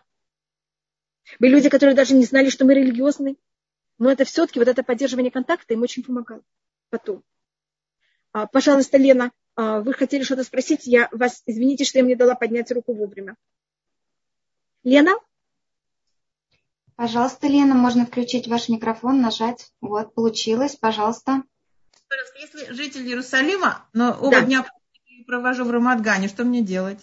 Были 1.39 1.53
люди, 1.53 1.69
которые 1.69 1.95
даже 1.95 2.13
не 2.13 2.25
знали, 2.25 2.49
что 2.49 2.65
мы 2.65 2.75
религиозные, 2.75 3.35
но 3.97 4.11
это 4.11 4.25
все-таки 4.25 4.59
вот 4.59 4.67
это 4.67 4.83
поддерживание 4.83 5.31
контакта 5.31 5.73
им 5.73 5.81
очень 5.81 6.03
помогало 6.03 6.43
потом. 6.89 7.23
А, 8.31 8.45
пожалуйста, 8.45 8.97
Лена, 8.97 9.31
а, 9.55 9.81
вы 9.81 9.93
хотели 9.93 10.23
что-то 10.23 10.43
спросить? 10.43 10.85
Я 10.85 11.09
вас, 11.11 11.41
извините, 11.45 11.83
что 11.83 11.97
я 11.97 12.05
мне 12.05 12.15
дала 12.15 12.35
поднять 12.35 12.71
руку 12.71 12.93
вовремя. 12.93 13.35
Лена? 14.83 15.15
Пожалуйста, 16.99 17.47
Лена, 17.47 17.75
можно 17.75 18.05
включить 18.05 18.49
ваш 18.49 18.67
микрофон, 18.67 19.21
нажать. 19.21 19.71
Вот, 19.79 20.13
получилось, 20.13 20.75
пожалуйста. 20.75 21.43
Если 22.37 22.73
житель 22.73 23.07
Иерусалима, 23.07 23.87
но 23.93 24.17
оба 24.19 24.31
да. 24.31 24.41
дня 24.41 24.65
провожу 25.25 25.63
в 25.63 25.71
Рамадгане, 25.71 26.27
что 26.27 26.43
мне 26.43 26.61
делать? 26.61 26.99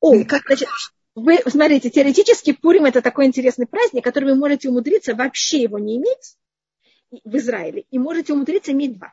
О, 0.00 0.24
как, 0.24 0.46
значит, 0.46 0.70
вы 1.14 1.36
смотрите, 1.46 1.90
теоретически 1.90 2.54
Пурим 2.54 2.86
это 2.86 3.02
такой 3.02 3.26
интересный 3.26 3.66
праздник, 3.66 4.02
который 4.02 4.30
вы 4.30 4.36
можете 4.36 4.70
умудриться 4.70 5.14
вообще 5.14 5.60
его 5.60 5.78
не 5.78 5.98
иметь 5.98 6.38
в 7.10 7.36
Израиле, 7.36 7.84
и 7.90 7.98
можете 7.98 8.32
умудриться 8.32 8.72
иметь 8.72 8.96
два. 8.96 9.12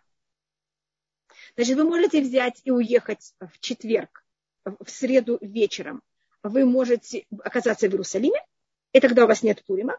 Значит, 1.57 1.75
вы 1.75 1.83
можете 1.83 2.21
взять 2.21 2.61
и 2.63 2.71
уехать 2.71 3.33
в 3.41 3.59
четверг, 3.59 4.25
в 4.63 4.89
среду 4.89 5.37
вечером. 5.41 6.01
Вы 6.43 6.63
можете 6.63 7.25
оказаться 7.43 7.89
в 7.89 7.91
Иерусалиме, 7.91 8.39
и 8.93 9.01
тогда 9.01 9.25
у 9.25 9.27
вас 9.27 9.43
нет 9.43 9.61
Пурима. 9.65 9.97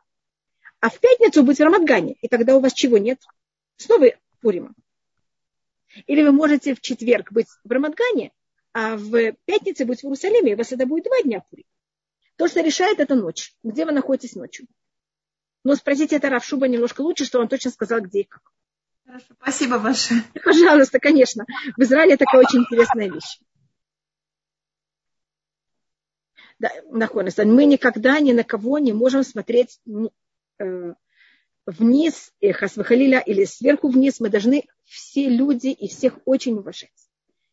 А 0.85 0.91
в 0.91 1.01
пятницу 1.01 1.43
быть 1.43 1.57
в 1.57 1.63
Рамадгане, 1.63 2.17
и 2.21 2.29
тогда 2.29 2.55
у 2.59 2.61
вас 2.61 2.75
чего 2.75 2.99
нет? 2.99 3.19
Снова 3.79 4.09
Пурима. 4.43 4.75
Или 6.07 6.23
вы 6.23 6.31
можете 6.31 6.75
в 6.75 6.83
четверг 6.83 7.33
быть 7.33 7.47
в 7.65 7.73
Рамадгане, 7.73 8.33
а 8.75 8.95
в 8.99 9.33
пятницу 9.47 9.87
быть 9.87 10.01
в 10.01 10.05
Иерусалиме, 10.05 10.51
и 10.51 10.55
у 10.55 10.59
вас 10.59 10.73
это 10.73 10.85
будет 10.85 11.05
два 11.05 11.23
дня 11.23 11.41
Пурим. 11.41 11.65
То, 12.37 12.49
что 12.49 12.61
решает, 12.61 13.01
это 13.01 13.15
ночь. 13.15 13.55
Где 13.63 13.87
вы 13.87 13.93
находитесь 13.93 14.35
ночью? 14.35 14.67
Но 15.65 15.75
спросите 15.75 16.17
это 16.17 16.29
Равшуба 16.29 16.69
немножко 16.69 17.01
лучше, 17.01 17.25
что 17.25 17.41
он 17.41 17.49
точно 17.49 17.71
сказал, 17.71 18.03
где 18.03 18.21
и 18.21 18.25
как. 18.25 18.43
Хорошо, 19.07 19.35
спасибо 19.41 19.79
большое. 19.79 20.23
Пожалуйста, 20.45 20.99
конечно. 21.01 21.47
В 21.79 21.81
Израиле 21.81 22.19
такая 22.19 22.43
очень 22.43 22.59
интересная 22.59 23.11
вещь. 23.11 23.41
Да, 26.59 26.71
мы 26.91 27.65
никогда 27.65 28.21
ни 28.21 28.33
на 28.33 28.45
кого 28.45 28.79
не 28.79 28.93
можем 28.93 29.25
смотреть 29.25 29.81
вниз, 31.67 32.33
э, 32.41 32.53
хасвахалиля, 32.53 33.21
или 33.21 33.45
сверху 33.45 33.89
вниз. 33.89 34.21
Мы 34.21 34.29
должны 34.29 34.65
все 34.85 35.29
люди 35.29 35.69
и 35.69 35.89
всех 35.89 36.19
очень 36.25 36.59
уважать. 36.59 36.91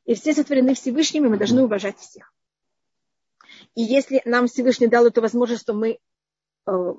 И 0.05 0.15
все 0.15 0.33
сотворены 0.33 0.73
Всевышними, 0.73 1.27
мы 1.27 1.37
должны 1.37 1.63
уважать 1.63 1.97
всех. 1.97 2.33
И 3.75 3.81
если 3.81 4.21
нам 4.25 4.47
Всевышний 4.47 4.87
дал 4.87 5.05
эту 5.05 5.21
возможность, 5.21 5.65
то 5.65 5.73
мы 5.73 5.99
э, 6.67 6.93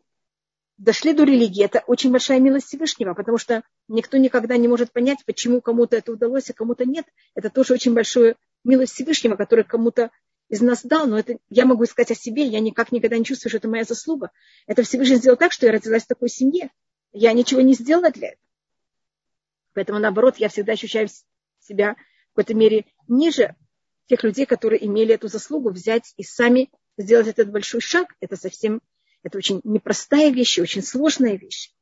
дошли 0.78 1.12
до 1.12 1.24
религии, 1.24 1.64
это 1.64 1.82
очень 1.86 2.10
большая 2.10 2.40
милость 2.40 2.66
Всевышнего, 2.68 3.14
потому 3.14 3.38
что 3.38 3.62
никто 3.88 4.16
никогда 4.16 4.56
не 4.56 4.68
может 4.68 4.92
понять, 4.92 5.18
почему 5.26 5.60
кому-то 5.60 5.96
это 5.96 6.12
удалось, 6.12 6.48
а 6.50 6.54
кому-то 6.54 6.84
нет. 6.84 7.06
Это 7.34 7.50
тоже 7.50 7.74
очень 7.74 7.94
большая 7.94 8.36
милость 8.64 8.94
Всевышнего, 8.94 9.36
который 9.36 9.64
кому-то 9.64 10.10
из 10.52 10.60
нас 10.60 10.84
дал, 10.84 11.06
но 11.06 11.18
это 11.18 11.38
я 11.48 11.64
могу 11.64 11.86
сказать 11.86 12.10
о 12.10 12.14
себе, 12.14 12.44
я 12.44 12.60
никак 12.60 12.92
никогда 12.92 13.16
не 13.16 13.24
чувствую, 13.24 13.48
что 13.48 13.56
это 13.56 13.68
моя 13.68 13.84
заслуга. 13.84 14.30
Это 14.66 14.82
Всевышний 14.82 15.16
сделал 15.16 15.38
так, 15.38 15.50
что 15.50 15.64
я 15.64 15.72
родилась 15.72 16.04
в 16.04 16.08
такой 16.08 16.28
семье. 16.28 16.70
Я 17.10 17.32
ничего 17.32 17.62
не 17.62 17.72
сделала 17.72 18.10
для 18.10 18.28
этого. 18.28 18.46
Поэтому, 19.72 19.98
наоборот, 19.98 20.36
я 20.36 20.50
всегда 20.50 20.74
ощущаю 20.74 21.08
себя 21.58 21.94
в 21.94 22.34
какой-то 22.34 22.52
мере 22.52 22.84
ниже 23.08 23.56
тех 24.08 24.22
людей, 24.24 24.44
которые 24.44 24.84
имели 24.84 25.14
эту 25.14 25.28
заслугу 25.28 25.70
взять 25.70 26.12
и 26.18 26.22
сами 26.22 26.70
сделать 26.98 27.28
этот 27.28 27.50
большой 27.50 27.80
шаг. 27.80 28.14
Это 28.20 28.36
совсем, 28.36 28.82
это 29.22 29.38
очень 29.38 29.62
непростая 29.64 30.30
вещь, 30.30 30.58
очень 30.58 30.82
сложная 30.82 31.38
вещь. 31.38 31.72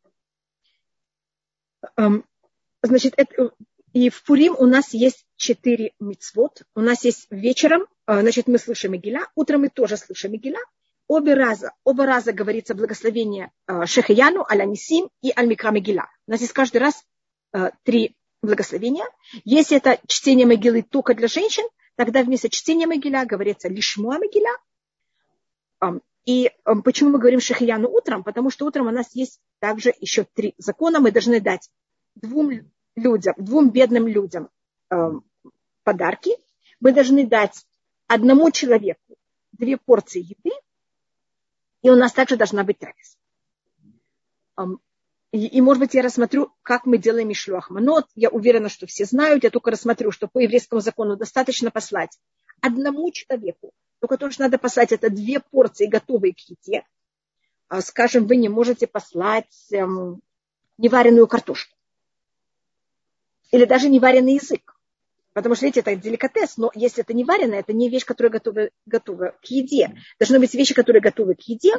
Значит, 2.83 3.14
это, 3.16 3.50
и 3.92 4.09
в 4.09 4.22
Пурим 4.22 4.55
у 4.59 4.66
нас 4.66 4.94
есть 4.94 5.26
четыре 5.37 5.92
мицвод. 5.98 6.62
У 6.74 6.81
нас 6.81 7.05
есть 7.05 7.26
вечером, 7.31 7.87
а, 8.07 8.20
значит, 8.20 8.46
мы 8.46 8.59
слышим 8.59 8.92
Мигеля, 8.92 9.26
утром 9.35 9.62
мы 9.62 9.68
тоже 9.68 9.96
слышим 9.96 10.33
Мигеля. 10.33 10.61
Обе 11.09 11.35
раза, 11.35 11.72
оба 11.83 12.07
раза 12.07 12.33
говорится 12.33 12.74
благословение 12.74 13.50
а, 13.66 13.87
Шехаяну, 13.87 14.44
Алянисим 14.48 15.11
и 15.22 15.33
Аль-Микра 15.37 15.70
Мигеля. 15.72 16.09
У 16.29 16.31
нас 16.31 16.40
есть 16.40 16.53
каждый 16.53 16.79
раз 16.79 17.05
а, 17.53 17.72
три 17.83 18.16
благословения. 18.42 19.07
Если 19.44 19.76
это 19.76 19.98
чтение 20.07 20.46
Могилы 20.46 20.83
только 20.83 21.14
для 21.14 21.26
женщин, 21.26 21.64
тогда 21.96 22.22
вместо 22.22 22.48
чтения 22.48 22.87
Могиля 22.87 23.26
говорится 23.26 23.68
лишмуа 23.68 24.18
Могиля. 24.18 24.53
И 26.26 26.53
почему 26.85 27.11
мы 27.11 27.18
говорим 27.18 27.40
Шахияну 27.40 27.88
утром? 27.88 28.22
Потому 28.22 28.50
что 28.50 28.66
утром 28.66 28.87
у 28.87 28.90
нас 28.90 29.14
есть 29.14 29.40
также 29.59 29.92
еще 29.98 30.24
три 30.24 30.55
закона. 30.59 31.00
Мы 31.00 31.11
должны 31.11 31.40
дать 31.40 31.68
двум 32.14 32.70
людям, 33.00 33.34
двум 33.38 33.70
бедным 33.70 34.06
людям 34.06 34.48
подарки. 35.84 36.30
Мы 36.80 36.92
должны 36.92 37.26
дать 37.26 37.66
одному 38.06 38.50
человеку 38.50 39.16
две 39.52 39.76
порции 39.76 40.20
еды. 40.20 40.54
И 41.82 41.90
у 41.90 41.96
нас 41.96 42.12
также 42.12 42.36
должна 42.36 42.64
быть 42.64 42.78
трапеза. 42.78 43.16
И, 45.32 45.46
и, 45.46 45.60
может 45.60 45.80
быть, 45.80 45.94
я 45.94 46.02
рассмотрю, 46.02 46.52
как 46.62 46.86
мы 46.86 46.98
делаем 46.98 47.28
Мишлюах 47.28 47.70
Манот. 47.70 48.06
Я 48.16 48.30
уверена, 48.30 48.68
что 48.68 48.86
все 48.86 49.04
знают. 49.04 49.44
Я 49.44 49.50
только 49.50 49.70
рассмотрю, 49.70 50.10
что 50.10 50.26
по 50.26 50.40
еврейскому 50.40 50.80
закону 50.80 51.16
достаточно 51.16 51.70
послать 51.70 52.18
одному 52.60 53.10
человеку. 53.12 53.72
Только 54.00 54.16
то, 54.18 54.30
что 54.30 54.42
надо 54.42 54.58
послать, 54.58 54.92
это 54.92 55.08
две 55.08 55.40
порции, 55.40 55.86
готовые 55.86 56.34
к 56.34 56.38
еде. 56.40 56.84
А, 57.68 57.80
скажем, 57.80 58.26
вы 58.26 58.36
не 58.36 58.48
можете 58.48 58.86
послать 58.86 59.68
эм, 59.70 60.20
невареную 60.78 61.28
картошку. 61.28 61.76
Или 63.50 63.64
даже 63.64 63.88
невареный 63.88 64.34
язык. 64.34 64.76
Потому 65.32 65.54
что, 65.54 65.64
видите, 65.64 65.80
это 65.80 65.94
деликатес, 65.96 66.56
но 66.56 66.70
если 66.74 67.02
это 67.02 67.12
не 67.12 67.24
вареное, 67.24 67.60
это 67.60 67.72
не 67.72 67.88
вещь, 67.88 68.04
которая 68.04 68.32
готова, 68.32 68.70
готова 68.86 69.36
к 69.42 69.46
еде. 69.46 69.96
Должны 70.18 70.40
быть 70.40 70.54
вещи, 70.54 70.74
которые 70.74 71.00
готовы 71.00 71.34
к 71.34 71.42
еде. 71.42 71.74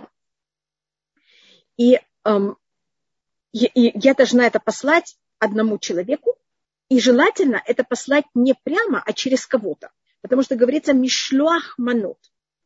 И 1.77 1.99
эм, 2.23 2.57
и 3.53 3.91
я 3.95 4.13
должна 4.13 4.47
это 4.47 4.59
послать 4.59 5.17
одному 5.39 5.77
человеку, 5.77 6.37
и 6.89 6.99
желательно 6.99 7.61
это 7.65 7.83
послать 7.83 8.25
не 8.33 8.53
прямо, 8.53 9.01
а 9.05 9.13
через 9.13 9.45
кого-то. 9.45 9.91
Потому 10.21 10.43
что 10.43 10.55
говорится 10.55 10.93
мишлюах 10.93 11.77
манут, 11.77 12.19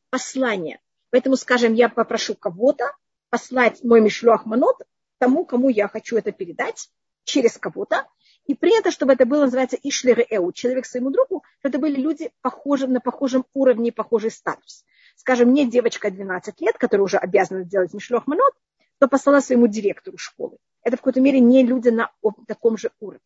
послание. 0.09 0.79
Поэтому, 1.09 1.37
скажем, 1.37 1.73
я 1.73 1.89
попрошу 1.89 2.35
кого-то 2.35 2.91
послать 3.29 3.83
мой 3.83 4.01
мишлюах 4.01 4.45
манут 4.45 4.77
тому, 5.17 5.45
кому 5.45 5.69
я 5.69 5.87
хочу 5.87 6.17
это 6.17 6.31
передать, 6.31 6.89
через 7.23 7.57
кого-то. 7.57 8.07
И 8.45 8.53
при 8.53 8.77
этом, 8.77 8.91
чтобы 8.91 9.13
это 9.13 9.25
было, 9.25 9.45
называется 9.45 9.77
ишлер 9.81 10.25
эу, 10.29 10.51
человек 10.51 10.85
своему 10.85 11.09
другу, 11.09 11.43
чтобы 11.59 11.69
это 11.69 11.79
были 11.79 11.99
люди 11.99 12.31
похожи, 12.41 12.87
на 12.87 12.99
похожем 12.99 13.45
уровне, 13.53 13.91
похожий 13.91 14.31
статус. 14.31 14.85
Скажем, 15.15 15.49
мне 15.49 15.65
девочка 15.65 16.11
12 16.11 16.61
лет, 16.61 16.77
которая 16.77 17.05
уже 17.05 17.17
обязана 17.17 17.63
сделать 17.63 17.93
мишлюах 17.93 18.27
манут, 18.27 18.53
то 18.99 19.07
послала 19.07 19.39
своему 19.39 19.67
директору 19.67 20.17
школы 20.17 20.57
это 20.85 20.97
в 20.97 20.99
какой-то 20.99 21.19
мере 21.19 21.41
не 21.41 21.65
люди 21.65 21.89
на 21.89 22.11
таком 22.47 22.77
же 22.77 22.91
уровне. 22.99 23.19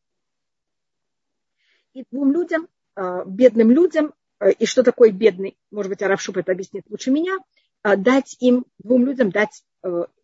И 1.94 2.06
двум 2.10 2.32
людям, 2.32 2.68
а, 2.96 3.26
бедным 3.26 3.70
людям, 3.70 4.14
а, 4.40 4.50
и 4.50 4.66
что 4.66 4.82
такое 4.82 5.12
бедный, 5.12 5.58
может 5.70 5.90
быть, 5.90 6.02
Аравшуп 6.02 6.38
это 6.38 6.54
объяснит 6.54 6.86
лучше 6.90 7.12
меня, 7.12 7.38
а, 7.84 7.98
дать 7.98 8.38
им, 8.40 8.66
двум 8.80 9.06
людям 9.06 9.30
дать 9.30 9.64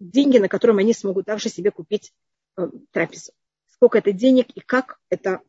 деньги, 0.01 0.37
на 0.37 0.49
котором 0.49 0.79
они 0.79 0.93
смогут 0.93 1.27
также 1.27 1.47
себе 1.47 1.71
купить 1.71 2.11
трапезу. 2.91 3.31
Сколько 3.85 3.99
это 3.99 4.13
денег 4.13 4.47
и 4.55 4.61
как 4.61 4.99
это 5.11 5.43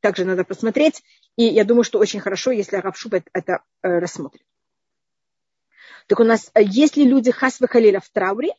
также 0.00 0.24
надо 0.24 0.44
посмотреть. 0.44 1.02
И 1.36 1.44
я 1.44 1.66
думаю, 1.66 1.84
что 1.84 1.98
очень 1.98 2.20
хорошо, 2.20 2.52
если 2.52 2.76
Аравшуп 2.76 3.16
это 3.34 3.62
рассмотрит. 3.82 4.46
Так 6.06 6.20
у 6.20 6.24
нас, 6.24 6.50
э, 6.54 6.62
если 6.64 7.02
люди 7.02 7.32
хас 7.32 7.58
халиля 7.60 8.00
в 8.00 8.08
трауре, 8.08 8.54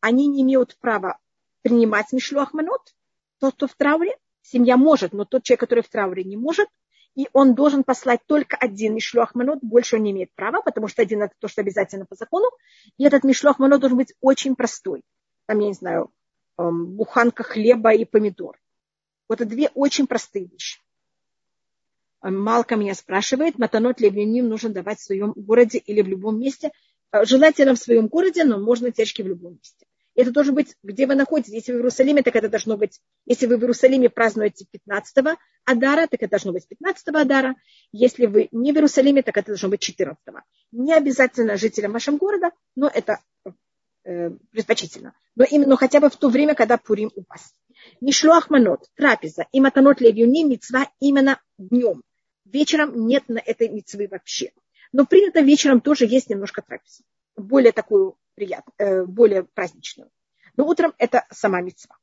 они 0.00 0.28
не 0.28 0.40
имеют 0.44 0.78
права 0.78 1.18
принимать 1.60 2.10
мишлуах 2.10 2.54
манот, 2.54 2.94
тот, 3.38 3.52
кто 3.52 3.66
в 3.66 3.74
трауре, 3.74 4.16
семья 4.40 4.78
может, 4.78 5.12
но 5.12 5.26
тот 5.26 5.42
человек, 5.42 5.60
который 5.60 5.84
в 5.84 5.90
трауре, 5.90 6.24
не 6.24 6.38
может, 6.38 6.70
и 7.14 7.28
он 7.34 7.54
должен 7.54 7.84
послать 7.84 8.20
только 8.26 8.56
один 8.56 8.94
мишлуах 8.94 9.34
манот, 9.34 9.58
больше 9.60 9.96
он 9.96 10.04
не 10.04 10.12
имеет 10.12 10.32
права, 10.34 10.62
потому 10.62 10.88
что 10.88 11.02
один 11.02 11.22
это 11.22 11.34
то, 11.38 11.48
что 11.48 11.60
обязательно 11.60 12.06
по 12.06 12.14
закону, 12.14 12.48
и 12.96 13.04
этот 13.04 13.24
мишлуах 13.24 13.58
манот 13.58 13.80
должен 13.82 13.98
быть 13.98 14.14
очень 14.22 14.56
простой. 14.56 15.02
Там, 15.46 15.60
я 15.60 15.68
не 15.68 15.74
знаю, 15.74 16.02
эм, 16.02 16.15
буханка 16.58 17.42
хлеба 17.42 17.94
и 17.94 18.04
помидор. 18.04 18.58
Вот 19.28 19.40
это 19.40 19.50
две 19.50 19.68
очень 19.74 20.06
простые 20.06 20.46
вещи. 20.46 20.80
Малка 22.22 22.76
меня 22.76 22.94
спрашивает, 22.94 23.58
матанот 23.58 24.00
ли 24.00 24.10
ним 24.10 24.48
нужно 24.48 24.70
давать 24.70 24.98
в 24.98 25.04
своем 25.04 25.32
городе 25.36 25.78
или 25.78 26.00
в 26.00 26.08
любом 26.08 26.40
месте. 26.40 26.70
Э, 27.12 27.24
желательно 27.24 27.74
в 27.74 27.78
своем 27.78 28.08
городе, 28.08 28.44
но 28.44 28.58
можно 28.58 28.90
течки 28.90 29.22
в 29.22 29.28
любом 29.28 29.54
месте. 29.54 29.86
Это 30.14 30.30
должен 30.30 30.54
быть, 30.54 30.74
где 30.82 31.06
вы 31.06 31.14
находитесь. 31.14 31.52
Если 31.52 31.72
вы 31.72 31.78
в 31.78 31.80
Иерусалиме, 31.82 32.22
так 32.22 32.34
это 32.34 32.48
должно 32.48 32.78
быть, 32.78 33.00
если 33.26 33.46
вы 33.46 33.58
в 33.58 33.60
Иерусалиме 33.60 34.08
празднуете 34.08 34.66
15 34.70 35.38
Адара, 35.66 36.06
так 36.06 36.22
это 36.22 36.30
должно 36.30 36.52
быть 36.52 36.66
15 36.66 37.08
Адара. 37.08 37.54
Если 37.92 38.24
вы 38.24 38.48
не 38.50 38.72
в 38.72 38.76
Иерусалиме, 38.76 39.22
так 39.22 39.36
это 39.36 39.48
должно 39.48 39.68
быть 39.68 39.80
14 39.80 40.26
-го. 40.26 40.40
Не 40.72 40.94
обязательно 40.94 41.58
жителям 41.58 41.92
вашего 41.92 42.16
города, 42.16 42.50
но 42.74 42.88
это 42.88 43.20
э, 44.06 44.30
предпочтительно. 44.50 45.14
Но 45.34 45.44
именно 45.44 45.76
хотя 45.76 46.00
бы 46.00 46.08
в 46.08 46.16
то 46.16 46.28
время, 46.28 46.54
когда 46.54 46.78
Пурим 46.78 47.10
у 47.14 47.24
вас. 47.28 47.54
Мишлуах 48.00 48.50
манот, 48.50 48.88
трапеза 48.94 49.46
и 49.52 49.60
матанот 49.60 50.00
левюни 50.00 50.44
мецва 50.44 50.88
именно 51.00 51.40
днем. 51.58 52.02
Вечером 52.44 53.06
нет 53.06 53.28
на 53.28 53.38
этой 53.38 53.68
мецвы 53.68 54.08
вообще. 54.10 54.52
Но 54.92 55.04
принято 55.04 55.40
вечером 55.40 55.80
тоже 55.80 56.06
есть 56.06 56.30
немножко 56.30 56.62
трапезы. 56.62 57.02
Более 57.36 57.72
такую 57.72 58.16
приятную, 58.34 58.74
э, 58.78 59.04
более 59.04 59.42
праздничную. 59.42 60.10
Но 60.56 60.66
утром 60.66 60.94
это 60.98 61.26
сама 61.30 61.60
мецва. 61.60 61.96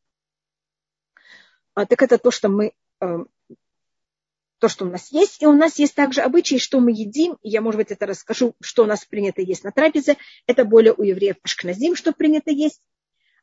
А, 1.74 1.86
так 1.86 2.02
это 2.02 2.18
то, 2.18 2.30
что 2.30 2.50
мы 2.50 2.74
э, 3.02 3.18
то, 4.64 4.70
что 4.70 4.86
у 4.86 4.90
нас 4.90 5.12
есть. 5.12 5.44
И 5.44 5.46
у 5.46 5.52
нас 5.52 5.78
есть 5.78 5.94
также 5.94 6.22
обычаи, 6.22 6.56
что 6.56 6.80
мы 6.80 6.92
едим. 6.92 7.38
Я, 7.42 7.60
может 7.60 7.78
быть, 7.78 7.92
это 7.92 8.06
расскажу, 8.06 8.56
что 8.62 8.84
у 8.84 8.86
нас 8.86 9.04
принято 9.04 9.42
есть 9.42 9.66
на 9.66 9.74
трапезе. 9.74 10.16
Это 10.48 10.64
более 10.64 10.94
у 10.94 11.04
евреев 11.04 11.36
ашкназим, 11.44 11.98
что 11.98 12.14
принято 12.14 12.50
есть. 12.50 12.82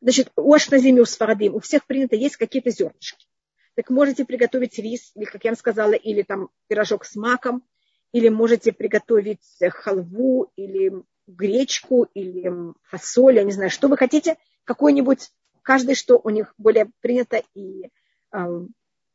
Значит, 0.01 0.33
у 0.35 0.55
ашкназим 0.55 0.97
и 0.97 1.01
у 1.01 1.05
сфарадим 1.05 1.57
у 1.57 1.61
всех 1.61 1.85
принято 1.85 2.17
есть 2.17 2.39
какие-то 2.39 2.71
зернышки. 2.71 3.27
Так 3.75 3.91
можете 3.91 4.25
приготовить 4.25 4.79
рис, 4.79 5.13
или, 5.15 5.27
как 5.27 5.45
я 5.45 5.51
вам 5.51 5.59
сказала, 5.59 5.93
или 5.93 6.23
там 6.23 6.49
пирожок 6.69 7.05
с 7.05 7.15
маком, 7.17 7.65
или 8.13 8.31
можете 8.31 8.73
приготовить 8.73 9.45
халву, 9.61 10.51
или 10.57 10.91
гречку 11.27 12.05
или 12.15 12.51
фасоль, 12.85 13.37
я 13.37 13.45
не 13.45 13.53
знаю, 13.53 13.69
что 13.69 13.89
вы 13.89 13.99
хотите, 13.99 14.39
какой-нибудь, 14.65 15.31
каждый, 15.61 15.97
что 15.97 16.19
у 16.19 16.31
них 16.31 16.55
более 16.57 16.91
принято, 17.03 17.43
и 17.55 17.91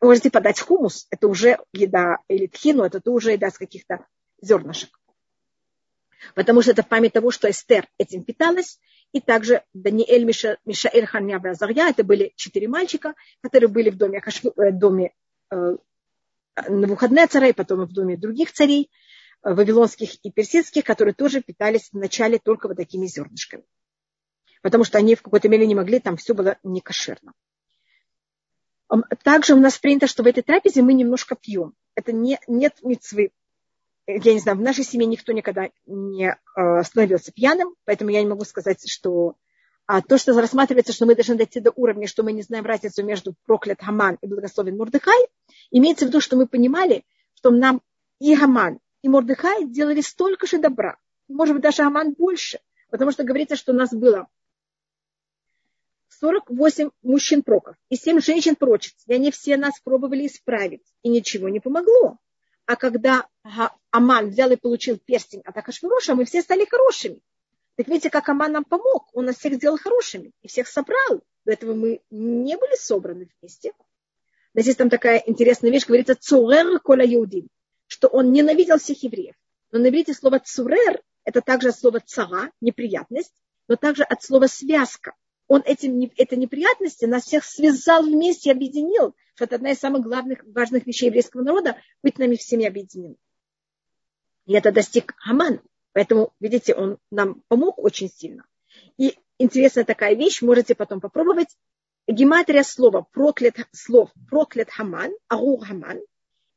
э, 0.06 0.08
можете 0.08 0.30
подать 0.30 0.60
хумус, 0.60 1.08
это 1.10 1.28
уже 1.28 1.60
еда, 1.74 2.18
или 2.28 2.48
тхину, 2.48 2.84
это 2.84 3.02
уже 3.10 3.34
еда 3.34 3.50
с 3.50 3.58
каких-то 3.58 4.06
зернышек. 4.42 4.90
Потому 6.34 6.62
что 6.62 6.72
это 6.72 6.84
в 6.84 6.88
память 6.88 7.14
того, 7.14 7.32
что 7.32 7.50
Эстер 7.50 7.88
этим 7.98 8.24
питалась, 8.24 8.80
и 9.12 9.22
также 9.22 9.64
Даниэль, 9.74 10.26
Миша, 10.26 10.58
Мишаэль, 10.66 11.06
Ханя, 11.06 11.40
Бразарья, 11.40 11.90
это 11.90 12.04
были 12.04 12.34
четыре 12.36 12.68
мальчика, 12.68 13.14
которые 13.42 13.70
были 13.70 13.90
в 13.90 13.98
доме, 13.98 14.22
в 14.56 14.72
доме 14.72 15.14
э, 15.52 15.78
выходные 16.68 17.28
царя, 17.28 17.48
и 17.48 17.54
потом 17.54 17.86
в 17.86 17.94
доме 17.94 18.18
других 18.18 18.52
царей, 18.52 18.90
вавилонских 19.44 20.16
и 20.24 20.32
персидских, 20.32 20.84
которые 20.84 21.14
тоже 21.14 21.42
питались 21.42 21.90
вначале 21.92 22.40
только 22.40 22.68
вот 22.68 22.78
такими 22.78 23.06
зернышками. 23.06 23.64
Потому 24.62 24.84
что 24.84 24.98
они 24.98 25.14
в 25.14 25.22
какой-то 25.22 25.48
мере 25.48 25.68
не 25.68 25.76
могли, 25.76 26.00
там 26.00 26.18
все 26.18 26.34
было 26.34 26.58
не 26.64 26.82
кошерно. 26.82 27.34
Также 29.24 29.54
у 29.54 29.60
нас 29.60 29.78
принято, 29.78 30.08
что 30.08 30.24
в 30.24 30.28
этой 30.28 30.44
трапезе 30.44 30.82
мы 30.82 30.94
немножко 30.94 31.36
пьем. 31.36 31.74
Это 31.96 32.12
не, 32.12 32.40
нет 32.48 32.76
мецвы. 32.84 33.32
Я 34.08 34.34
не 34.34 34.40
знаю, 34.40 34.58
в 34.58 34.62
нашей 34.62 34.84
семье 34.84 35.08
никто 35.08 35.32
никогда 35.32 35.70
не 35.88 36.38
э, 36.56 36.84
становился 36.84 37.32
пьяным, 37.32 37.76
поэтому 37.86 38.12
я 38.12 38.22
не 38.22 38.28
могу 38.28 38.44
сказать, 38.46 38.88
что 38.88 39.36
а 39.88 40.02
то, 40.02 40.18
что 40.18 40.40
рассматривается, 40.40 40.94
что 40.94 41.06
мы 41.06 41.16
должны 41.16 41.36
дойти 41.36 41.60
до 41.60 41.72
уровня, 41.76 42.08
что 42.08 42.24
мы 42.24 42.32
не 42.32 42.42
знаем 42.42 42.66
разницу 42.66 43.04
между 43.04 43.36
проклят 43.46 43.82
Хаман 43.82 44.18
и 44.22 44.28
благословен 44.28 44.78
Мурдыхай, 44.78 45.28
имеется 45.72 46.06
в 46.06 46.08
виду, 46.10 46.22
что 46.22 46.36
мы 46.36 46.48
понимали, 46.48 47.04
что 47.36 47.52
нам 47.52 47.82
и 48.20 48.36
Хаман, 48.36 48.80
и 49.04 49.10
Мордыхай 49.10 49.66
делали 49.66 50.02
столько 50.02 50.48
же 50.48 50.58
добра. 50.58 50.98
Может 51.28 51.56
быть, 51.56 51.64
даже 51.64 51.84
Аман 51.84 52.14
больше. 52.14 52.60
Потому 52.90 53.12
что 53.12 53.24
говорится, 53.24 53.56
что 53.56 53.72
у 53.72 53.76
нас 53.76 53.92
было 53.92 54.28
48 56.20 56.90
мужчин 57.02 57.44
проков 57.44 57.76
и 57.90 57.96
7 57.96 58.20
женщин 58.20 58.56
прочиц. 58.56 58.96
И 59.08 59.14
они 59.14 59.32
все 59.32 59.58
нас 59.58 59.80
пробовали 59.84 60.28
исправить. 60.28 60.84
И 61.04 61.10
ничего 61.10 61.50
не 61.50 61.60
помогло. 61.60 62.18
А 62.66 62.76
когда 62.76 63.28
Аман 63.92 64.30
взял 64.30 64.52
и 64.52 64.56
получил 64.56 64.98
перстень 64.98 65.42
от 65.46 65.56
Акашвироша, 65.56 66.16
мы 66.16 66.26
все 66.26 66.42
стали 66.42 66.66
хорошими. 66.66 67.20
Так 67.76 67.88
видите, 67.88 68.10
как 68.10 68.28
Аман 68.30 68.54
нам 68.54 68.64
помог. 68.64 69.10
Он 69.14 69.26
нас 69.26 69.38
всех 69.38 69.56
сделал 69.56 69.78
хорошими 69.78 70.32
и 70.42 70.48
всех 70.48 70.68
собрал. 70.68 71.22
До 71.46 71.52
этого 71.52 71.76
мы 71.76 72.02
не 72.10 72.58
были 72.58 72.76
собраны 72.76 73.30
вместе. 73.40 73.74
Здесь 74.56 74.78
там 74.78 74.90
такая 74.90 75.22
интересная 75.26 75.72
вещь, 75.72 75.86
говорится, 75.86 76.16
цурер 76.16 76.80
кола 76.80 77.04
юдин 77.04 77.50
что 77.88 78.08
он 78.08 78.32
ненавидел 78.32 78.78
всех 78.78 79.04
евреев. 79.04 79.36
Но 79.72 79.80
на 79.80 79.90
иврите 79.90 80.14
слово 80.14 80.40
цурер– 80.40 81.02
это 81.24 81.42
также 81.42 81.70
от 81.70 81.80
слова 81.80 82.00
цара, 82.00 82.52
неприятность, 82.62 83.34
но 83.68 83.76
также 83.76 84.04
от 84.04 84.24
слова 84.24 84.48
связка. 84.48 85.14
Он 85.48 85.62
этим, 85.66 86.12
этой 86.18 86.38
неприятности 86.38 87.06
нас 87.06 87.24
всех 87.24 87.46
связал 87.46 88.04
вместе, 88.04 88.52
объединил, 88.52 89.16
что 89.36 89.46
это 89.46 89.56
одна 89.56 89.72
из 89.72 89.80
самых 89.80 90.02
главных, 90.02 90.44
важных 90.46 90.88
вещей 90.88 91.08
еврейского 91.08 91.44
народа– 91.44 91.78
быть 92.04 92.18
нами 92.18 92.36
всеми 92.36 92.66
объединены. 92.66 93.18
И 94.46 94.54
это 94.54 94.72
достиг 94.72 95.14
Хаман. 95.18 95.62
Поэтому, 95.94 96.34
видите, 96.40 96.74
он 96.74 96.98
нам 97.12 97.42
помог 97.48 97.78
очень 97.78 98.10
сильно. 98.10 98.46
И 98.98 99.18
интересная 99.38 99.86
такая 99.86 100.16
вещь, 100.16 100.42
можете 100.42 100.76
потом 100.76 101.00
попробовать. 101.00 101.56
Гематрия 102.08 102.64
слова 102.64 103.06
проклят, 103.12 103.56
слов 103.72 104.12
проклят 104.30 104.70
Хаман, 104.70 105.12
Агур 105.28 105.66
Хаман, 105.66 106.02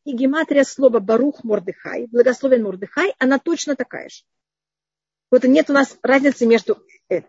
и 0.05 0.13
гематрия 0.13 0.65
слова 0.65 1.01
Барух 1.01 1.45
Мордыхай, 1.45 2.07
благословен 2.07 2.65
Мордыхай, 2.65 3.15
она 3.19 3.39
точно 3.39 3.77
такая 3.77 4.09
же. 4.09 4.25
Вот 5.31 5.45
нет 5.45 5.71
у 5.71 5.73
нас 5.73 5.99
разницы 6.03 6.47
между 6.47 6.83
этим. 7.09 7.29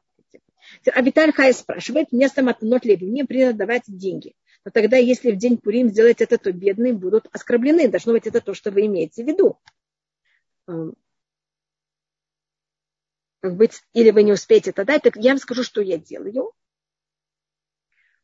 А 0.93 1.01
Виталь 1.01 1.32
Хай 1.34 1.53
спрашивает, 1.53 2.07
вместо 2.11 2.43
матанот 2.43 2.86
леви, 2.86 3.07
мне 3.07 3.26
принято 3.26 3.57
давать 3.57 3.84
деньги. 3.88 4.36
Но 4.65 4.72
тогда, 4.72 4.97
если 4.97 5.32
в 5.32 5.38
день 5.38 5.57
Пурим 5.57 5.89
сделать 5.89 6.22
это, 6.22 6.38
то 6.38 6.51
бедные 6.51 6.93
будут 6.93 7.28
оскорблены. 7.32 7.88
Должно 7.88 8.13
быть 8.13 8.28
это 8.28 8.41
то, 8.41 8.53
что 8.53 8.72
вы 8.72 8.86
имеете 8.86 9.24
в 9.24 9.28
виду. 9.28 9.57
Как 13.41 13.55
быть, 13.55 13.84
или 13.93 14.11
вы 14.11 14.24
не 14.24 14.34
успеете 14.34 14.74
дать, 14.74 15.03
так 15.03 15.15
я 15.15 15.32
вам 15.32 15.39
скажу, 15.39 15.63
что 15.63 15.82
я 15.82 15.97
делаю. 15.97 16.51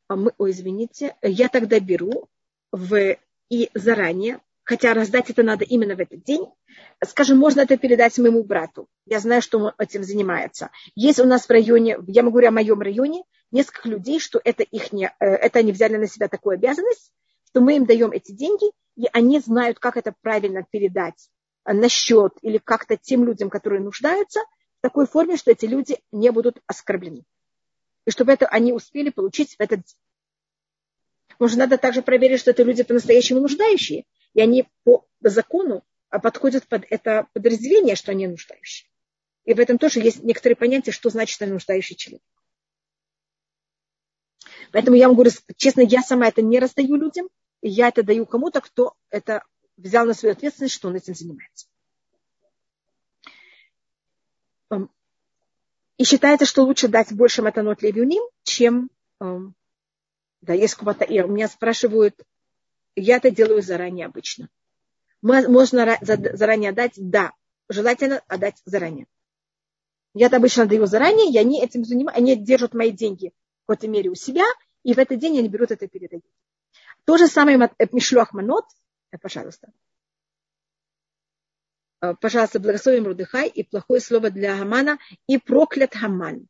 А 0.08 0.16
мы, 0.16 0.34
ой, 0.38 0.52
извините, 0.52 1.16
я 1.22 1.50
тогда 1.50 1.80
беру 1.80 2.30
в, 2.72 3.18
и 3.50 3.70
заранее 3.74 4.40
хотя 4.66 4.94
раздать 4.94 5.30
это 5.30 5.44
надо 5.44 5.64
именно 5.64 5.96
в 5.96 6.00
этот 6.00 6.24
день. 6.24 6.46
Скажем, 7.06 7.38
можно 7.38 7.62
это 7.62 7.78
передать 7.78 8.18
моему 8.18 8.44
брату. 8.44 8.88
Я 9.06 9.20
знаю, 9.20 9.42
что 9.42 9.60
он 9.60 9.74
этим 9.78 10.04
занимается. 10.04 10.72
Есть 10.96 11.20
у 11.20 11.26
нас 11.26 11.46
в 11.46 11.50
районе, 11.50 11.98
я 12.08 12.24
могу 12.24 12.34
говорить 12.34 12.50
о 12.50 12.54
моем 12.54 12.82
районе, 12.82 13.24
несколько 13.52 13.88
людей, 13.88 14.20
что 14.20 14.42
это, 14.44 14.64
их 14.64 14.92
не, 14.92 15.06
э, 15.20 15.26
это 15.26 15.60
они 15.60 15.72
взяли 15.72 15.96
на 15.98 16.08
себя 16.08 16.28
такую 16.28 16.56
обязанность, 16.56 17.14
что 17.48 17.62
мы 17.62 17.78
им 17.78 17.86
даем 17.86 18.12
эти 18.12 18.32
деньги, 18.32 18.66
и 18.98 19.08
они 19.14 19.40
знают, 19.40 19.80
как 19.80 19.98
это 19.98 20.14
правильно 20.22 20.66
передать 20.70 21.30
на 21.64 21.88
счет 21.88 22.34
или 22.42 22.58
как-то 22.58 22.98
тем 22.98 23.24
людям, 23.24 23.50
которые 23.50 23.82
нуждаются, 23.82 24.42
в 24.80 24.82
такой 24.82 25.08
форме, 25.08 25.38
что 25.38 25.52
эти 25.52 25.66
люди 25.66 26.00
не 26.12 26.32
будут 26.32 26.60
оскорблены. 26.68 27.24
И 28.06 28.12
чтобы 28.12 28.32
это 28.32 28.46
они 28.48 28.74
успели 28.74 29.10
получить 29.10 29.56
в 29.56 29.62
этот 29.62 29.80
день. 29.80 29.98
Может, 31.40 31.58
надо 31.58 31.78
также 31.78 32.02
проверить, 32.02 32.40
что 32.40 32.52
это 32.52 32.64
люди 32.64 32.84
по-настоящему 32.84 33.42
нуждающие, 33.42 34.06
и 34.36 34.42
они 34.42 34.68
по 34.84 35.08
закону 35.22 35.84
а, 36.10 36.20
подходят 36.20 36.68
под 36.68 36.86
это 36.90 37.28
подразделение, 37.34 37.96
что 37.96 38.12
они 38.12 38.28
нуждающие. 38.28 38.88
И 39.46 39.54
в 39.54 39.60
этом 39.60 39.80
тоже 39.80 40.02
есть 40.02 40.22
некоторые 40.24 40.56
понятия, 40.56 40.92
что 40.92 41.10
значит 41.10 41.40
нуждающий 41.40 41.96
человек. 41.96 42.22
Поэтому 44.72 44.98
я 44.98 45.08
говорю, 45.08 45.32
честно, 45.56 45.82
я 45.82 46.02
сама 46.02 46.28
это 46.28 46.42
не 46.42 46.60
раздаю 46.60 46.96
людям, 46.98 47.30
и 47.62 47.70
я 47.70 47.88
это 47.88 48.04
даю 48.04 48.26
кому-то, 48.26 48.62
кто 48.62 48.94
это 49.10 49.44
взял 49.78 50.06
на 50.06 50.14
свою 50.14 50.34
ответственность, 50.34 50.76
что 50.76 50.90
он 50.90 50.96
этим 50.96 51.16
занимается. 51.16 51.68
И 55.98 56.04
считается, 56.04 56.46
что 56.46 56.64
лучше 56.64 56.90
дать 56.90 57.14
больше 57.14 57.42
матанот 57.42 57.82
левюним, 57.82 58.24
чем 58.44 58.90
да, 59.20 60.54
есть 60.54 60.76
кубата. 60.76 61.06
И 61.06 61.20
меня 61.22 61.48
спрашивают, 61.48 62.22
я 62.96 63.18
это 63.18 63.32
делаю 63.32 63.62
заранее 63.62 64.06
обычно. 64.06 64.50
Можно 65.22 65.98
заранее 66.02 66.70
отдать? 66.70 66.94
Да. 66.98 67.32
Желательно 67.68 68.22
отдать 68.28 68.62
заранее. 68.66 69.08
Я-то 70.14 70.38
обычно 70.38 70.66
даю 70.66 70.86
заранее, 70.86 71.32
и 71.32 71.38
они 71.38 71.62
этим 71.62 71.84
занимаются, 71.84 72.22
они 72.22 72.36
держат 72.36 72.74
мои 72.74 72.92
деньги 72.92 73.34
в 73.64 73.68
какой-то 73.68 73.88
мере 73.88 74.10
у 74.10 74.16
себя, 74.16 74.46
и 74.84 74.94
в 74.94 74.98
этот 74.98 75.20
день 75.20 75.40
они 75.40 75.50
берут 75.50 75.72
это 75.72 75.86
и 75.86 75.88
передают. 75.90 76.24
То 77.06 77.18
же 77.18 77.28
самое 77.28 77.58
Мишлюах 77.92 78.34
Манот, 78.34 78.66
э, 79.12 79.18
пожалуйста. 79.18 79.74
Э, 82.02 82.14
пожалуйста, 82.20 82.60
благословим 82.60 83.06
Рудыхай 83.08 83.50
и 83.50 83.64
плохое 83.64 84.00
слово 84.00 84.30
для 84.30 84.58
Хамана 84.58 85.00
и 85.28 85.38
проклят 85.38 85.96
Хаман. 85.96 86.48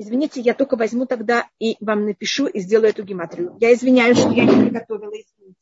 Извините, 0.00 0.40
я 0.40 0.54
только 0.54 0.76
возьму 0.76 1.06
тогда 1.06 1.48
и 1.58 1.76
вам 1.80 2.04
напишу 2.04 2.46
и 2.46 2.60
сделаю 2.60 2.90
эту 2.90 3.02
гематрию. 3.02 3.56
Я 3.60 3.74
извиняюсь, 3.74 4.18
что 4.18 4.30
я 4.30 4.44
не 4.44 4.64
приготовила, 4.64 5.10
извините. 5.10 5.58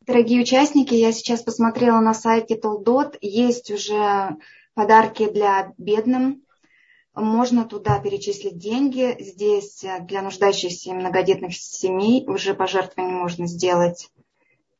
Дорогие 0.00 0.40
участники, 0.40 0.94
я 0.94 1.12
сейчас 1.12 1.42
посмотрела 1.42 2.00
на 2.00 2.14
сайте 2.14 2.56
Толдот, 2.56 3.18
есть 3.20 3.70
уже 3.70 4.36
подарки 4.74 5.30
для 5.30 5.74
бедным. 5.76 6.42
Можно 7.14 7.66
туда 7.66 8.00
перечислить 8.00 8.56
деньги. 8.56 9.14
Здесь 9.20 9.84
для 10.00 10.22
нуждающихся 10.22 10.94
многодетных 10.94 11.54
семей 11.54 12.24
уже 12.26 12.54
пожертвование 12.54 13.14
можно 13.14 13.46
сделать 13.46 14.10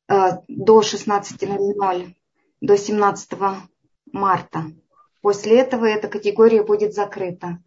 э, 0.09 0.39
до 0.49 0.81
16.00, 0.81 2.15
до 2.63 2.79
17 2.79 3.33
марта. 4.13 4.65
После 5.21 5.59
этого 5.59 5.85
эта 5.85 6.09
категория 6.09 6.63
будет 6.63 6.95
закрыта. 6.95 7.59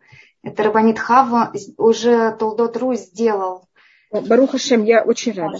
Это 0.41 0.63
Рабанит 0.63 0.99
Хава 0.99 1.53
уже 1.77 2.35
Толдот.ру 2.37 2.95
сделал. 2.95 3.67
Баруха 4.09 4.57
Шем, 4.57 4.85
я 4.85 5.03
очень 5.03 5.33
рада. 5.33 5.59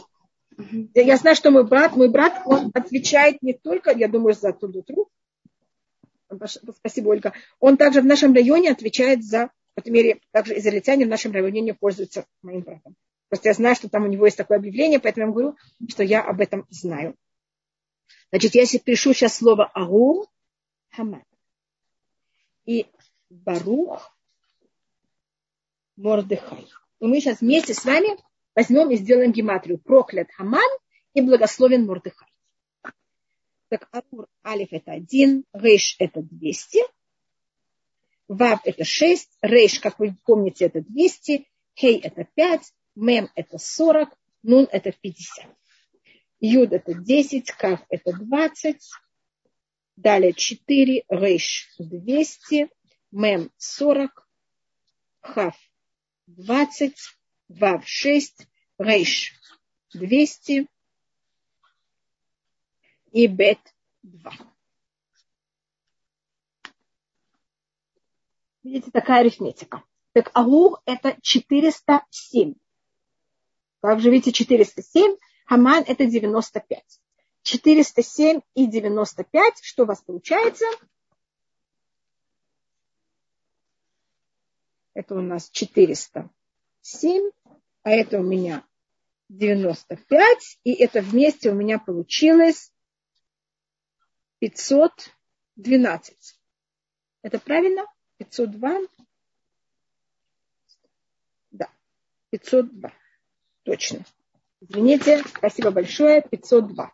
Угу. 0.58 0.90
Я 0.94 1.18
знаю, 1.18 1.36
что 1.36 1.52
мой 1.52 1.66
брат, 1.66 1.96
мой 1.98 2.10
брат, 2.10 2.44
он 2.46 2.72
отвечает 2.74 3.42
не 3.42 3.54
только, 3.54 3.92
я 3.92 4.08
думаю, 4.08 4.34
за 4.34 4.54
Толдот.ру, 4.54 5.10
Спасибо, 6.78 7.10
Ольга. 7.10 7.34
Он 7.60 7.78
также 7.78 8.02
в 8.02 8.06
нашем 8.06 8.34
районе 8.34 8.72
отвечает 8.72 9.24
за, 9.24 9.50
в 9.76 9.80
этой 9.80 9.90
мере, 9.90 10.20
также 10.32 10.58
израильтяне 10.58 11.06
в 11.06 11.10
нашем 11.10 11.34
районе 11.34 11.62
не 11.62 11.74
пользуются 11.74 12.26
моим 12.42 12.62
братом. 12.62 12.96
Просто 13.30 13.50
я 13.50 13.54
знаю, 13.54 13.76
что 13.76 13.90
там 13.90 14.04
у 14.04 14.08
него 14.08 14.26
есть 14.26 14.38
такое 14.38 14.58
объявление, 14.58 15.00
поэтому 15.00 15.28
я 15.28 15.32
говорю, 15.32 15.56
что 15.90 16.04
я 16.04 16.22
об 16.22 16.42
этом 16.42 16.66
знаю. 16.70 17.16
Значит, 18.36 18.54
я 18.56 18.62
если 18.64 18.80
пишу 18.80 19.14
сейчас 19.14 19.38
слово 19.38 19.64
Агур, 19.74 20.28
Хаман. 20.90 21.24
И 22.66 22.86
Барух, 23.30 24.14
Мордыхай. 25.96 26.68
И 27.00 27.06
мы 27.06 27.22
сейчас 27.22 27.40
вместе 27.40 27.74
с 27.74 27.86
вами 27.86 28.18
возьмем 28.54 28.92
и 28.92 28.98
сделаем 28.98 29.32
гематрию. 29.32 29.78
Проклят 29.78 30.30
Хаман 30.34 30.70
и 31.14 31.22
благословен 31.22 31.86
Мордыхай. 31.86 32.28
Так 33.70 33.88
Амур 33.94 34.28
Алиф 34.46 34.74
это 34.74 34.92
один, 34.92 35.46
Рейш 35.54 35.96
это 36.00 36.22
200, 36.22 36.80
Вав 38.28 38.60
это 38.66 38.84
6, 38.84 39.30
Рейш, 39.44 39.80
как 39.80 39.98
вы 39.98 40.14
помните, 40.26 40.66
это 40.66 40.82
200, 40.82 41.48
Хей 41.74 42.00
это 42.00 42.28
5, 42.36 42.74
Мем 42.96 43.30
это 43.34 43.58
40, 43.58 44.10
Нун 44.44 44.68
это 44.70 44.92
50. 44.92 45.46
Юд 46.40 46.74
это 46.74 46.94
10, 46.94 47.52
Кав 47.52 47.82
это 47.90 48.14
20, 48.14 48.82
далее 49.96 50.34
4, 50.34 51.06
Рейш 51.10 51.74
200, 51.80 52.70
Мем 53.12 53.52
40, 53.58 54.28
Хав 55.22 55.56
20, 56.28 56.96
Вав 57.50 57.88
6, 57.88 58.48
Рейш 58.78 59.34
200, 59.94 60.68
и 63.16 63.28
бет 63.28 63.60
2. 64.04 64.32
Видите, 68.64 68.92
такая 68.92 69.22
арифметика. 69.22 69.84
Так 70.12 70.32
Агур 70.34 70.82
это 70.86 71.18
407. 71.22 72.56
Как 73.80 74.00
же 74.02 74.10
видите, 74.10 74.34
407. 74.34 75.16
Хаман 75.46 75.84
это 75.88 76.06
95. 76.06 76.84
407 77.44 78.42
и 78.56 78.68
95. 78.68 79.60
Что 79.62 79.84
у 79.84 79.86
вас 79.86 80.02
получается? 80.02 80.66
Это 84.96 85.16
у 85.16 85.22
нас 85.22 85.50
407, 85.52 87.32
а 87.84 87.92
это 87.92 88.20
у 88.20 88.24
меня 88.24 88.66
95. 89.30 90.60
И 90.64 90.74
это 90.74 91.02
вместе 91.02 91.52
у 91.52 91.54
меня 91.54 91.78
получилось 91.80 92.74
512. 94.40 96.40
Это 97.22 97.40
правильно? 97.40 97.86
502? 98.18 98.80
Да, 101.52 101.70
502. 102.32 102.92
Точно. 103.64 104.06
Извините, 104.68 105.24
спасибо 105.28 105.70
большое. 105.72 106.22
502. 106.22 106.92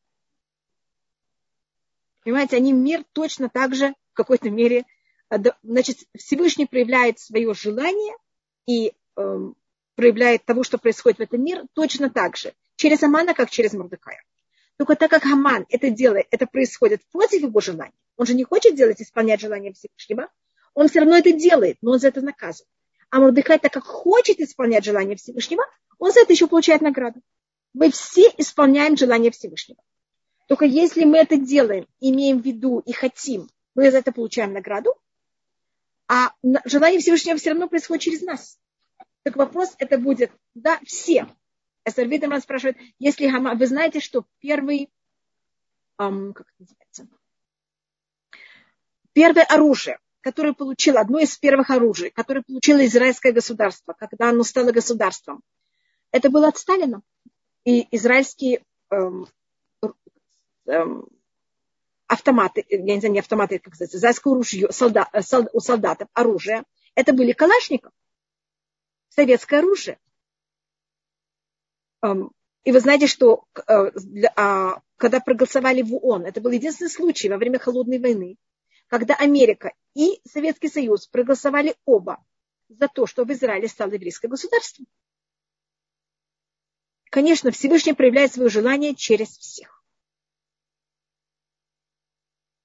Понимаете, 2.24 2.58
они 2.58 2.72
мир 2.72 3.04
точно 3.14 3.50
так 3.50 3.74
же 3.76 3.96
в 4.12 4.14
какой-то 4.14 4.50
мере 4.50 4.86
а, 5.30 5.38
значит, 5.64 6.00
Всевышний 6.16 6.66
проявляет 6.66 7.18
свое 7.18 7.54
желание 7.54 8.16
и 8.68 8.94
э, 9.16 9.52
проявляет 9.96 10.46
того, 10.46 10.64
что 10.64 10.78
происходит 10.78 11.20
в 11.20 11.22
этом 11.22 11.44
мире, 11.44 11.64
точно 11.74 12.10
так 12.10 12.36
же, 12.36 12.54
через 12.76 13.02
Амана, 13.02 13.34
как 13.34 13.50
через 13.50 13.74
Мордекая. 13.74 14.22
Только 14.82 14.96
так 14.96 15.12
как 15.12 15.28
Аман 15.28 15.68
это 15.70 15.92
делает, 15.92 16.26
это 16.32 16.48
происходит 16.48 17.04
против 17.12 17.44
его 17.44 17.60
желания, 17.60 17.94
он 18.18 18.26
же 18.26 18.34
не 18.34 18.44
хочет 18.44 18.74
делать, 18.74 19.00
исполнять 19.00 19.40
желание 19.40 19.74
Всевышнего, 19.74 20.28
он 20.74 20.88
все 20.88 21.02
равно 21.02 21.18
это 21.18 21.32
делает, 21.32 21.78
но 21.84 21.92
он 21.92 22.00
за 22.00 22.08
это 22.08 22.22
наказан. 22.22 22.66
А 23.12 23.20
Мордекай, 23.20 23.60
так 23.60 23.72
как 23.72 23.84
хочет 23.84 24.40
исполнять 24.40 24.84
желание 24.84 25.16
Всевышнего, 25.16 25.64
он 26.00 26.12
за 26.12 26.22
это 26.22 26.34
еще 26.34 26.48
получает 26.48 26.82
награду. 26.82 27.22
Мы 27.76 27.92
все 27.92 28.24
исполняем 28.40 28.98
желание 28.98 29.30
Всевышнего. 29.30 29.80
Только 30.48 30.66
если 30.66 31.04
мы 31.04 31.20
это 31.20 31.38
делаем, 31.38 31.86
имеем 32.00 32.42
в 32.42 32.44
виду 32.44 32.80
и 32.80 32.92
хотим, 32.92 33.52
мы 33.76 33.92
за 33.92 34.00
это 34.00 34.12
получаем 34.12 34.52
награду, 34.52 34.96
А 36.08 36.32
желание 36.66 37.00
Всевышнего 37.00 37.38
все 37.38 37.52
равно 37.52 37.68
происходит 37.68 38.02
через 38.02 38.24
нас. 38.24 38.58
Так 39.22 39.36
вопрос 39.36 39.76
это 39.78 40.00
будет, 40.00 40.32
да, 40.56 40.80
все. 40.84 41.28
Эстер 41.86 42.08
Видеман 42.08 42.42
спрашивает, 42.42 42.78
если 43.00 43.30
Хама, 43.30 43.56
вы 43.56 43.66
знаете, 43.66 44.00
что 44.00 44.26
первый, 44.40 44.90
эм, 46.00 46.34
как 46.34 46.48
это 46.48 46.56
называется, 46.60 47.08
первое 49.14 49.44
оружие, 49.46 50.00
которое 50.22 50.54
получило, 50.54 51.00
одно 51.00 51.20
из 51.20 51.36
первых 51.38 51.72
оружий, 51.72 52.12
которое 52.12 52.44
получило 52.44 52.86
израильское 52.86 53.32
государство, 53.32 53.94
когда 53.94 54.30
оно 54.30 54.44
стало 54.44 54.72
государством, 54.72 55.42
это 56.12 56.30
было 56.30 56.50
от 56.50 56.58
Сталина. 56.58 57.02
И 57.64 57.88
израильские 57.96 58.64
эм, 58.90 59.28
эм, 60.66 61.08
автоматы, 62.08 62.66
я 62.70 62.80
не 62.80 63.00
знаю, 63.00 63.14
не 63.14 63.20
автоматы, 63.20 63.60
как 63.60 63.76
сказать, 63.76 63.96
израильское 63.96 64.34
ружье 64.34 64.72
солдат, 64.72 65.10
э, 65.14 65.22
солдат, 65.22 65.54
у 65.54 65.60
солдатов 65.60 66.10
оружие, 66.14 66.64
это 66.94 67.14
были 67.14 67.32
калашников, 67.32 67.94
советское 69.10 69.60
оружие. 69.60 69.98
И 72.64 72.72
вы 72.72 72.80
знаете, 72.80 73.08
что 73.08 73.46
э, 73.56 73.92
а, 74.36 74.82
когда 74.98 75.20
проголосовали 75.20 75.82
в 75.82 75.96
ООН, 75.96 76.26
это 76.26 76.42
был 76.42 76.52
единственный 76.52 76.90
случай 76.90 77.30
во 77.30 77.38
время 77.38 77.58
холодной 77.58 78.00
войны, 78.00 78.38
когда 78.88 79.16
Америка 79.16 79.74
и 79.96 80.22
Советский 80.28 80.70
Союз 80.70 81.08
проголосовали 81.08 81.76
оба 81.86 82.24
за 82.70 82.88
то, 82.88 83.08
что 83.08 83.26
в 83.26 83.32
Израиле 83.32 83.68
стало 83.68 83.92
еврейское 83.94 84.28
государство. 84.28 84.86
Конечно, 87.10 87.52
Всевышний 87.52 87.94
проявляет 87.94 88.34
свое 88.34 88.50
желание 88.50 88.96
через 88.96 89.30
всех. 89.38 89.84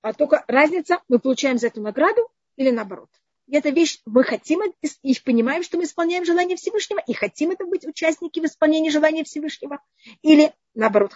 А 0.03 0.13
только 0.13 0.45
разница, 0.47 1.03
мы 1.09 1.19
получаем 1.19 1.59
за 1.59 1.67
эту 1.67 1.81
награду 1.81 2.31
или 2.57 2.71
наоборот. 2.71 3.11
И 3.47 3.57
эта 3.57 3.71
вещь, 3.71 4.01
мы 4.07 4.25
хотим 4.25 4.61
и 5.03 5.15
понимаем, 5.25 5.63
что 5.63 5.77
мы 5.77 5.85
исполняем 5.85 6.25
желание 6.25 6.57
Всевышнего, 6.57 7.01
и 7.07 7.13
хотим 7.13 7.53
это 7.53 7.65
быть 7.65 7.87
участники 7.87 8.41
в 8.41 8.45
исполнении 8.45 8.91
желания 8.91 9.25
Всевышнего, 9.25 9.81
или 10.23 10.53
наоборот. 10.75 11.13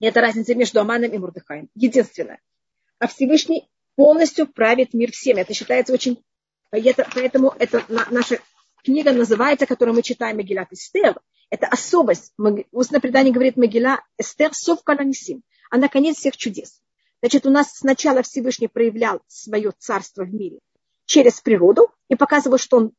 И 0.00 0.06
это 0.06 0.20
разница 0.20 0.54
между 0.54 0.80
Аманом 0.80 1.12
и 1.12 1.18
Мурдыхаем. 1.18 1.68
Единственное 1.74 2.40
а 2.98 3.06
Всевышний 3.06 3.68
полностью 3.94 4.46
правит 4.46 4.94
мир 4.94 5.12
всем. 5.12 5.36
Это 5.36 5.54
считается 5.54 5.92
очень... 5.92 6.22
Это, 6.70 7.08
поэтому 7.14 7.54
это 7.58 7.84
наша 8.10 8.40
книга 8.84 9.12
называется, 9.12 9.66
которую 9.66 9.94
мы 9.94 10.02
читаем, 10.02 10.38
Мегилат 10.38 10.72
Эстер. 10.72 11.20
Это 11.50 11.66
особость. 11.66 12.34
Устное 12.72 13.00
предание 13.00 13.32
говорит 13.32 13.56
Мегила 13.56 14.00
Эстер 14.18 14.52
Сов 14.52 14.82
Каланисим. 14.82 15.42
Она 15.70 15.88
конец 15.88 16.16
всех 16.18 16.36
чудес. 16.36 16.82
Значит, 17.20 17.46
у 17.46 17.50
нас 17.50 17.72
сначала 17.72 18.22
Всевышний 18.22 18.68
проявлял 18.68 19.22
свое 19.26 19.72
царство 19.78 20.24
в 20.24 20.34
мире 20.34 20.58
через 21.06 21.40
природу 21.40 21.90
и 22.08 22.16
показывал, 22.16 22.58
что 22.58 22.76
он 22.76 22.92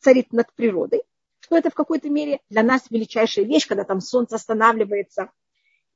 царит 0.00 0.32
над 0.32 0.52
природой, 0.54 1.02
что 1.40 1.56
это 1.56 1.70
в 1.70 1.74
какой-то 1.74 2.10
мере 2.10 2.40
для 2.50 2.62
нас 2.62 2.82
величайшая 2.90 3.44
вещь, 3.44 3.66
когда 3.66 3.84
там 3.84 4.00
солнце 4.00 4.36
останавливается, 4.36 5.30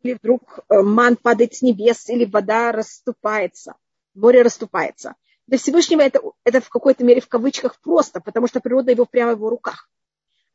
или 0.03 0.15
вдруг 0.15 0.61
э, 0.69 0.83
ман 0.83 1.17
падает 1.17 1.55
с 1.55 1.63
небес, 1.63 2.09
или 2.09 2.25
вода 2.25 2.73
расступается, 2.73 3.75
море 4.15 4.43
расступается. 4.43 5.15
Для 5.47 5.59
Всевышнего 5.59 6.03
это, 6.03 6.21
это 6.45 6.61
в 6.61 6.69
какой-то 6.69 7.05
мере 7.05 7.21
в 7.21 7.29
кавычках 7.29 7.81
просто, 7.81 8.21
потому 8.21 8.47
что 8.47 8.61
природа 8.61 8.91
его 8.93 9.07
прямо 9.07 9.33
в 9.33 9.39
его 9.39 9.51
руках. 9.51 9.89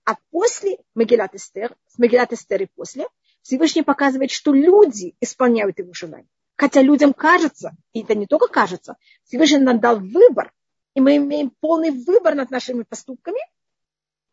А 0.05 0.15
после 0.31 0.77
Мегилат 0.95 1.35
Эстер, 1.35 1.75
с 1.87 1.97
Мегилат 1.97 2.33
Эстер 2.33 2.61
и 2.63 2.65
после, 2.65 3.07
Всевышний 3.41 3.83
показывает, 3.83 4.31
что 4.31 4.53
люди 4.53 5.15
исполняют 5.19 5.79
его 5.79 5.93
желание. 5.93 6.27
Хотя 6.61 6.83
людям 6.83 7.11
кажется, 7.11 7.71
и 7.91 8.03
это 8.03 8.13
не 8.13 8.27
только 8.27 8.47
кажется, 8.47 8.95
Всевышний 9.23 9.57
нам 9.57 9.79
дал 9.79 9.99
выбор, 9.99 10.53
и 10.93 11.01
мы 11.01 11.15
имеем 11.17 11.49
полный 11.59 11.89
выбор 11.89 12.35
над 12.35 12.51
нашими 12.51 12.83
поступками, 12.83 13.39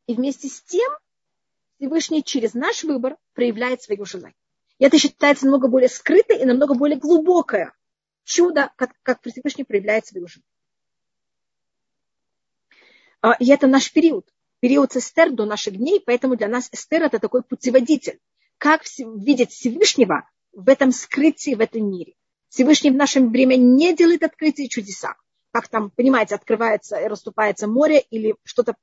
и 0.07 0.15
вместе 0.15 0.47
с 0.49 0.61
тем 0.61 0.93
Всевышний 1.79 2.23
через 2.23 2.53
наш 2.53 2.85
выбор 2.85 3.17
проявляет 3.33 3.81
свое 3.81 4.05
желание. 4.05 4.37
И 4.79 4.85
это 4.85 4.99
считается 4.99 5.47
намного 5.47 5.69
более 5.69 5.89
скрытое 5.89 6.37
и 6.37 6.45
намного 6.45 6.75
более 6.75 6.99
глубокое 6.99 7.73
чудо, 8.25 8.73
как, 8.77 8.91
как 9.03 9.21
Всевышний 9.23 9.65
проявляет 9.65 10.05
свою 10.05 10.29
жизнь. 10.29 10.45
А, 13.23 13.37
и 13.41 13.49
это 13.49 13.67
наш 13.67 13.91
период. 13.91 14.27
Период 14.61 14.95
Эстер 14.95 15.31
до 15.31 15.47
наших 15.47 15.79
дней, 15.79 15.99
поэтому 15.99 16.37
для 16.37 16.49
нас 16.49 16.69
Эстер 16.73 17.05
это 17.05 17.21
такой 17.21 17.43
путеводитель. 17.43 18.21
Как 18.59 18.83
видеть 18.99 19.53
Всевышнего 19.53 20.29
в 20.53 20.69
этом 20.69 20.93
скрытии, 20.93 21.55
в 21.55 21.61
этом 21.61 21.91
мире. 21.91 22.15
Всевышний 22.49 22.91
в 22.91 22.97
нашем 22.97 23.31
время 23.31 23.57
не 23.57 23.95
делает 23.95 24.23
открытия 24.23 24.65
и 24.65 24.69
чудеса. 24.69 25.17
Как 25.53 25.69
там, 25.69 25.91
понимаете, 25.91 26.35
открывается 26.35 26.99
и 26.99 27.07
расступается 27.07 27.67
море 27.67 28.01
или 28.11 28.37
что-то, 28.45 28.75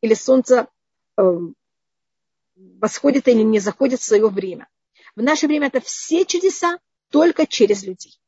или 0.00 0.14
солнце 0.14 0.68
э, 1.16 1.22
восходит 2.54 3.28
или 3.28 3.42
не 3.42 3.58
заходит 3.58 4.00
в 4.00 4.04
свое 4.04 4.28
время. 4.28 4.68
В 5.14 5.22
наше 5.22 5.46
время 5.46 5.68
это 5.68 5.80
все 5.80 6.24
чудеса 6.24 6.78
только 7.10 7.46
через 7.46 7.82
людей. 7.82 8.18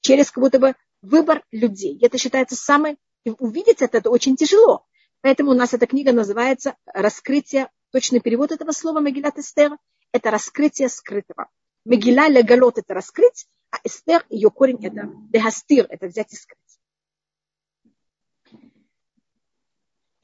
Через 0.00 0.30
как 0.30 0.42
будто 0.42 0.58
бы 0.58 0.74
выбор 1.02 1.44
людей. 1.50 1.98
Это 2.00 2.18
считается 2.18 2.56
самое... 2.56 2.96
Увидеть 3.24 3.82
это, 3.82 3.98
это 3.98 4.10
очень 4.10 4.34
тяжело. 4.36 4.84
Поэтому 5.20 5.52
у 5.52 5.54
нас 5.54 5.74
эта 5.74 5.86
книга 5.86 6.12
называется 6.12 6.76
«Раскрытие». 6.86 7.70
Точный 7.92 8.20
перевод 8.20 8.50
этого 8.50 8.72
слова 8.72 9.00
Мегилат 9.00 9.38
Эстер– 9.38 9.76
это 10.12 10.30
раскрытие 10.30 10.88
скрытого. 10.88 11.48
Мегила 11.84 12.28
легалот– 12.28 12.78
это 12.78 12.94
раскрыть, 12.94 13.46
а 13.70 13.78
Эстер, 13.84 14.24
ее 14.28 14.50
корень– 14.50 14.78
это 14.82 15.10
дехастир, 15.30 15.86
это 15.88 16.06
взять 16.06 16.32
и 16.32 16.36
скрыть. 16.36 16.58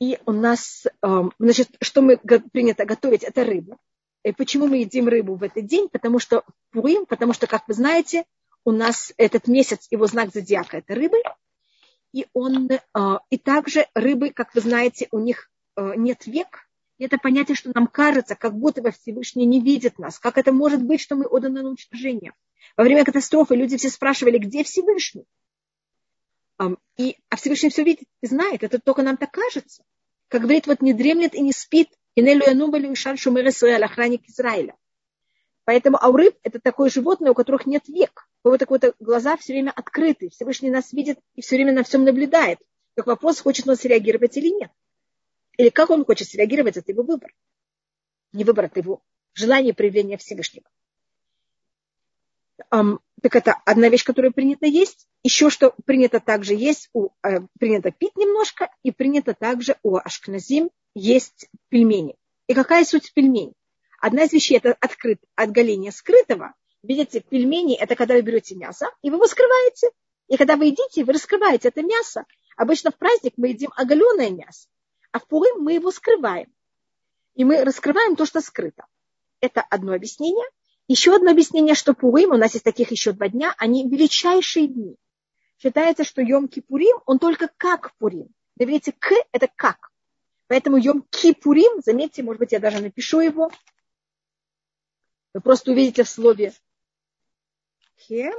И 0.00 0.18
у 0.26 0.32
нас, 0.32 0.86
эм, 1.02 1.32
значит, 1.40 1.70
что 1.80 2.02
мы 2.02 2.18
принято 2.18 2.84
готовить, 2.84 3.24
это 3.24 3.44
рыба. 3.44 3.76
И 4.22 4.32
почему 4.32 4.68
мы 4.68 4.78
едим 4.78 5.08
рыбу 5.08 5.34
в 5.34 5.42
этот 5.42 5.66
день? 5.66 5.88
Потому 5.88 6.20
что 6.20 6.44
Пурим, 6.70 7.06
потому 7.06 7.32
что, 7.32 7.48
как 7.48 7.66
вы 7.66 7.74
знаете, 7.74 8.24
у 8.64 8.70
нас 8.70 9.12
этот 9.16 9.48
месяц, 9.48 9.88
его 9.90 10.06
знак 10.06 10.30
зодиака– 10.32 10.76
это 10.78 10.94
рыбы. 10.94 11.16
И, 12.12 12.26
он, 12.32 12.70
э, 12.70 12.78
и 13.30 13.38
также 13.38 13.86
рыбы, 13.94 14.30
как 14.30 14.54
вы 14.54 14.60
знаете, 14.60 15.08
у 15.10 15.18
них 15.18 15.50
э, 15.76 15.94
нет 15.96 16.26
век. 16.26 16.67
И 16.98 17.04
это 17.04 17.16
понятие, 17.16 17.54
что 17.54 17.70
нам 17.74 17.86
кажется, 17.86 18.34
как 18.34 18.54
будто 18.58 18.82
бы 18.82 18.90
Всевышний 18.90 19.46
не 19.46 19.60
видит 19.60 19.98
нас. 19.98 20.18
Как 20.18 20.36
это 20.36 20.52
может 20.52 20.82
быть, 20.82 21.00
что 21.00 21.14
мы 21.16 21.26
отданы 21.26 21.62
на 21.62 21.68
уничтожение? 21.68 22.32
Во 22.76 22.84
время 22.84 23.04
катастрофы 23.04 23.54
люди 23.54 23.76
все 23.76 23.88
спрашивали, 23.88 24.38
где 24.38 24.64
Всевышний? 24.64 25.24
И, 26.96 27.16
а 27.28 27.36
Всевышний 27.36 27.70
все 27.70 27.84
видит 27.84 28.08
и 28.20 28.26
знает. 28.26 28.64
Это 28.64 28.80
только 28.80 29.02
нам 29.02 29.16
так 29.16 29.30
кажется. 29.30 29.84
Как 30.26 30.42
говорит, 30.42 30.66
вот 30.66 30.82
не 30.82 30.92
дремлет 30.92 31.34
и 31.34 31.40
не 31.40 31.52
спит 31.52 31.88
охранник 33.86 34.28
Израиля. 34.28 34.74
Поэтому 35.64 36.02
аурыб– 36.02 36.34
это 36.42 36.58
такое 36.58 36.90
животное, 36.90 37.30
у 37.30 37.34
которых 37.34 37.66
нет 37.66 37.86
век. 37.88 38.28
У 38.42 38.48
вот 38.48 38.58
такой 38.58 38.80
глаза 38.98 39.36
все 39.36 39.52
время 39.52 39.70
открыты. 39.70 40.30
Всевышний 40.30 40.70
нас 40.70 40.92
видит 40.92 41.20
и 41.36 41.42
все 41.42 41.56
время 41.56 41.72
на 41.72 41.84
всем 41.84 42.04
наблюдает. 42.04 42.58
Так 42.94 43.06
вопрос, 43.06 43.40
хочет 43.40 43.68
он 43.68 43.76
среагировать 43.76 44.36
или 44.36 44.48
нет. 44.48 44.70
Или 45.58 45.68
как 45.68 45.90
он 45.90 46.04
хочет 46.04 46.28
среагировать, 46.28 46.76
это 46.76 46.92
его 46.92 47.02
выбор. 47.02 47.34
Не 48.32 48.44
выбор, 48.44 48.66
это 48.66 48.80
его 48.80 49.02
желание 49.34 49.74
проявления 49.74 50.16
Всевышнего. 50.16 50.66
Um, 52.72 52.98
так 53.22 53.36
это 53.36 53.54
одна 53.64 53.88
вещь, 53.88 54.04
которая 54.04 54.30
принято 54.30 54.66
есть. 54.66 55.06
Еще 55.22 55.50
что 55.50 55.74
принято 55.84 56.20
также 56.20 56.54
есть, 56.54 56.90
у, 56.92 57.10
э, 57.22 57.40
принято 57.58 57.90
пить 57.90 58.16
немножко, 58.16 58.70
и 58.82 58.92
принято 58.92 59.34
также 59.34 59.76
у 59.82 59.96
ашкназим 59.96 60.70
есть 60.94 61.48
пельмени. 61.68 62.16
И 62.46 62.54
какая 62.54 62.84
суть 62.84 63.12
пельменей? 63.12 63.52
Одна 64.00 64.24
из 64.24 64.32
вещей– 64.32 64.56
это 64.58 64.76
открыт, 64.80 65.20
отголение 65.34 65.92
скрытого. 65.92 66.54
Видите, 66.82 67.20
пельмени– 67.20 67.76
это 67.80 67.96
когда 67.96 68.14
вы 68.14 68.22
берете 68.22 68.54
мясо, 68.54 68.86
и 69.02 69.10
вы 69.10 69.16
его 69.16 69.26
скрываете. 69.26 69.88
И 70.28 70.36
когда 70.36 70.56
вы 70.56 70.66
едите, 70.66 71.04
вы 71.04 71.12
раскрываете 71.14 71.68
это 71.68 71.82
мясо. 71.82 72.24
Обычно 72.56 72.90
в 72.90 72.96
праздник 72.96 73.34
мы 73.36 73.48
едим 73.48 73.70
оголенное 73.76 74.30
мясо, 74.30 74.68
а 75.12 75.18
в 75.18 75.26
Пурим 75.26 75.62
мы 75.62 75.74
его 75.74 75.90
скрываем. 75.90 76.52
И 77.34 77.44
мы 77.44 77.64
раскрываем 77.64 78.16
то, 78.16 78.26
что 78.26 78.40
скрыто. 78.40 78.84
Это 79.40 79.60
одно 79.60 79.92
объяснение. 79.92 80.46
Еще 80.88 81.14
одно 81.14 81.30
объяснение, 81.30 81.74
что 81.74 81.94
Пурим, 81.94 82.30
у 82.30 82.36
нас 82.36 82.54
есть 82.54 82.64
таких 82.64 82.90
еще 82.90 83.12
два 83.12 83.28
дня, 83.28 83.54
они 83.58 83.88
величайшие 83.88 84.66
дни. 84.66 84.96
Считается, 85.58 86.04
что 86.04 86.22
Йом 86.22 86.48
Кипурим, 86.48 86.96
он 87.04 87.18
только 87.18 87.48
как 87.56 87.94
Пурим. 87.96 88.28
Вы 88.56 88.64
видите, 88.64 88.92
к– 88.92 89.12
это 89.32 89.48
как. 89.54 89.90
Поэтому 90.46 90.78
Йом 90.78 91.02
Кипурим, 91.10 91.82
заметьте, 91.82 92.22
может 92.22 92.40
быть, 92.40 92.52
я 92.52 92.60
даже 92.60 92.80
напишу 92.80 93.20
его. 93.20 93.50
Вы 95.34 95.40
просто 95.40 95.72
увидите 95.72 96.04
в 96.04 96.08
слове 96.08 96.54
Хе. 97.98 98.32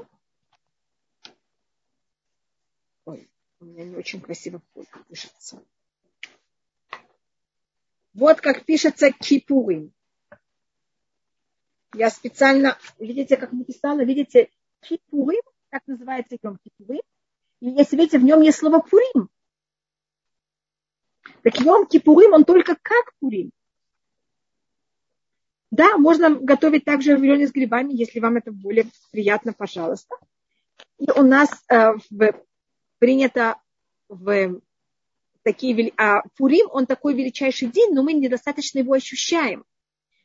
Ой, 3.05 3.29
у 3.59 3.65
меня 3.65 3.85
не 3.85 3.95
очень 3.95 4.21
красиво 4.21 4.61
пишется. 5.07 5.61
Вот 8.19 8.41
как 8.41 8.65
пишется 8.65 9.13
Кипурим. 9.13 9.93
Я 11.93 12.09
специально, 12.09 12.77
видите, 12.99 13.37
как 13.37 13.53
написала, 13.53 14.03
видите, 14.03 14.49
Кипурим, 14.81 15.41
как 15.69 15.87
называется 15.87 16.37
Йом 16.43 16.57
Кипурим. 16.57 17.01
И 17.61 17.69
если 17.69 17.95
видите, 17.95 18.19
в 18.19 18.23
нем 18.25 18.41
есть 18.41 18.57
слово 18.57 18.81
Пурим. 18.81 19.29
Так 21.43 21.61
Йом 21.61 21.87
Кипурим, 21.87 22.33
он 22.33 22.43
только 22.43 22.75
как 22.81 23.13
Пурим. 23.21 23.51
Да, 25.71 25.97
можно 25.97 26.29
готовить 26.29 26.83
также 26.83 27.15
вареные 27.15 27.47
с 27.47 27.53
грибами, 27.53 27.93
если 27.93 28.19
вам 28.19 28.35
это 28.35 28.51
более 28.51 28.87
приятно, 29.11 29.53
пожалуйста. 29.53 30.13
И 30.97 31.09
у 31.09 31.23
нас 31.23 31.49
э, 31.69 31.93
в, 32.09 32.33
принято 32.97 33.55
в 34.09 34.59
такие... 35.51 35.93
А 35.97 36.21
Пурим, 36.37 36.67
он 36.71 36.85
такой 36.85 37.15
величайший 37.15 37.69
день, 37.69 37.93
но 37.93 38.03
мы 38.03 38.13
недостаточно 38.13 38.79
его 38.79 38.93
ощущаем. 38.93 39.65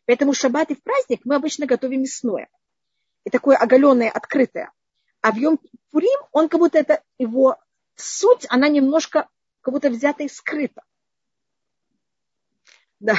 Поэтому 0.07 0.35
шаббат 0.35 0.71
и 0.71 0.75
в 0.75 0.83
праздник 0.83 1.23
мы 1.25 1.37
обычно 1.37 1.67
готовим 1.67 2.03
мясное. 2.03 2.49
И 3.25 3.31
такое 3.31 3.57
оголенное, 3.57 4.11
открытое. 4.11 4.71
А 5.23 5.33
в 5.33 5.37
Йом 5.37 5.59
Пурим, 5.91 6.21
он 6.33 6.51
как 6.51 6.61
будто 6.61 6.79
это 6.79 7.03
его 7.19 7.57
суть, 7.97 8.45
она 8.51 8.69
немножко 8.69 9.29
как 9.63 9.73
будто 9.73 9.89
взята 9.89 10.25
и 10.25 10.29
скрыта. 10.29 10.83
Да, 13.01 13.17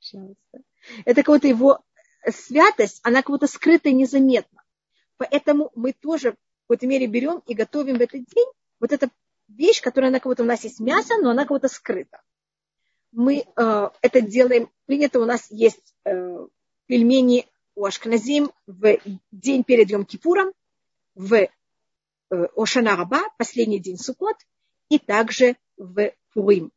пожалуйста. 0.00 0.58
Это 1.04 1.22
как 1.22 1.36
будто 1.36 1.46
его 1.46 1.78
святость, 2.28 2.98
она 3.04 3.22
как 3.22 3.30
будто 3.30 3.46
скрыта 3.46 3.90
и 3.90 3.94
незаметна. 3.94 4.64
Поэтому 5.18 5.70
мы 5.76 5.92
тоже 5.92 6.32
в 6.32 6.36
какой-то 6.62 6.88
мере 6.88 7.06
берем 7.06 7.42
и 7.46 7.54
готовим 7.54 7.98
в 7.98 8.00
этот 8.00 8.24
день 8.24 8.48
вот 8.80 8.90
эту 8.90 9.08
вещь, 9.48 9.80
которая 9.80 10.10
она 10.10 10.20
будто 10.20 10.42
у 10.42 10.46
нас 10.46 10.64
есть 10.64 10.80
мясо, 10.80 11.14
но 11.20 11.30
она 11.30 11.42
как 11.42 11.50
будто 11.50 11.68
скрыта. 11.68 12.22
Мы 13.12 13.44
э, 13.56 13.88
это 14.02 14.20
делаем, 14.20 14.70
принято 14.86 15.20
у 15.20 15.24
нас 15.24 15.50
есть 15.50 15.94
э, 16.04 16.46
пельмени 16.86 17.46
у 17.74 17.84
Ашканазим 17.84 18.50
в 18.66 18.98
день 19.32 19.64
перед 19.64 19.90
Йом 19.90 20.04
Кипуром, 20.04 20.52
в 21.14 21.34
э, 21.34 21.48
Ошана 22.30 22.96
Раба, 22.96 23.22
последний 23.38 23.78
день 23.78 23.98
Суккот, 23.98 24.36
и 24.88 24.98
также 24.98 25.56
в 25.76 26.12
Пурим. 26.34 26.70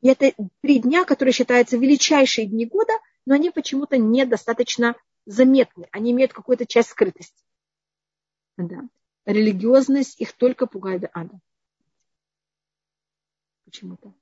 И 0.00 0.08
это 0.08 0.32
три 0.62 0.78
дня, 0.78 1.04
которые 1.04 1.32
считаются 1.32 1.76
величайшие 1.76 2.46
дни 2.46 2.66
года, 2.66 2.92
но 3.24 3.34
они 3.34 3.50
почему-то 3.50 3.96
недостаточно 3.96 4.96
заметны. 5.24 5.88
Они 5.92 6.12
имеют 6.12 6.32
какую-то 6.32 6.66
часть 6.66 6.90
скрытости. 6.90 7.42
Да. 8.56 8.82
Религиозность 9.24 10.20
их 10.20 10.32
только 10.32 10.66
пугает 10.66 11.02
до 11.02 11.10
ада. 11.12 11.40
Почему-то. 13.66 14.14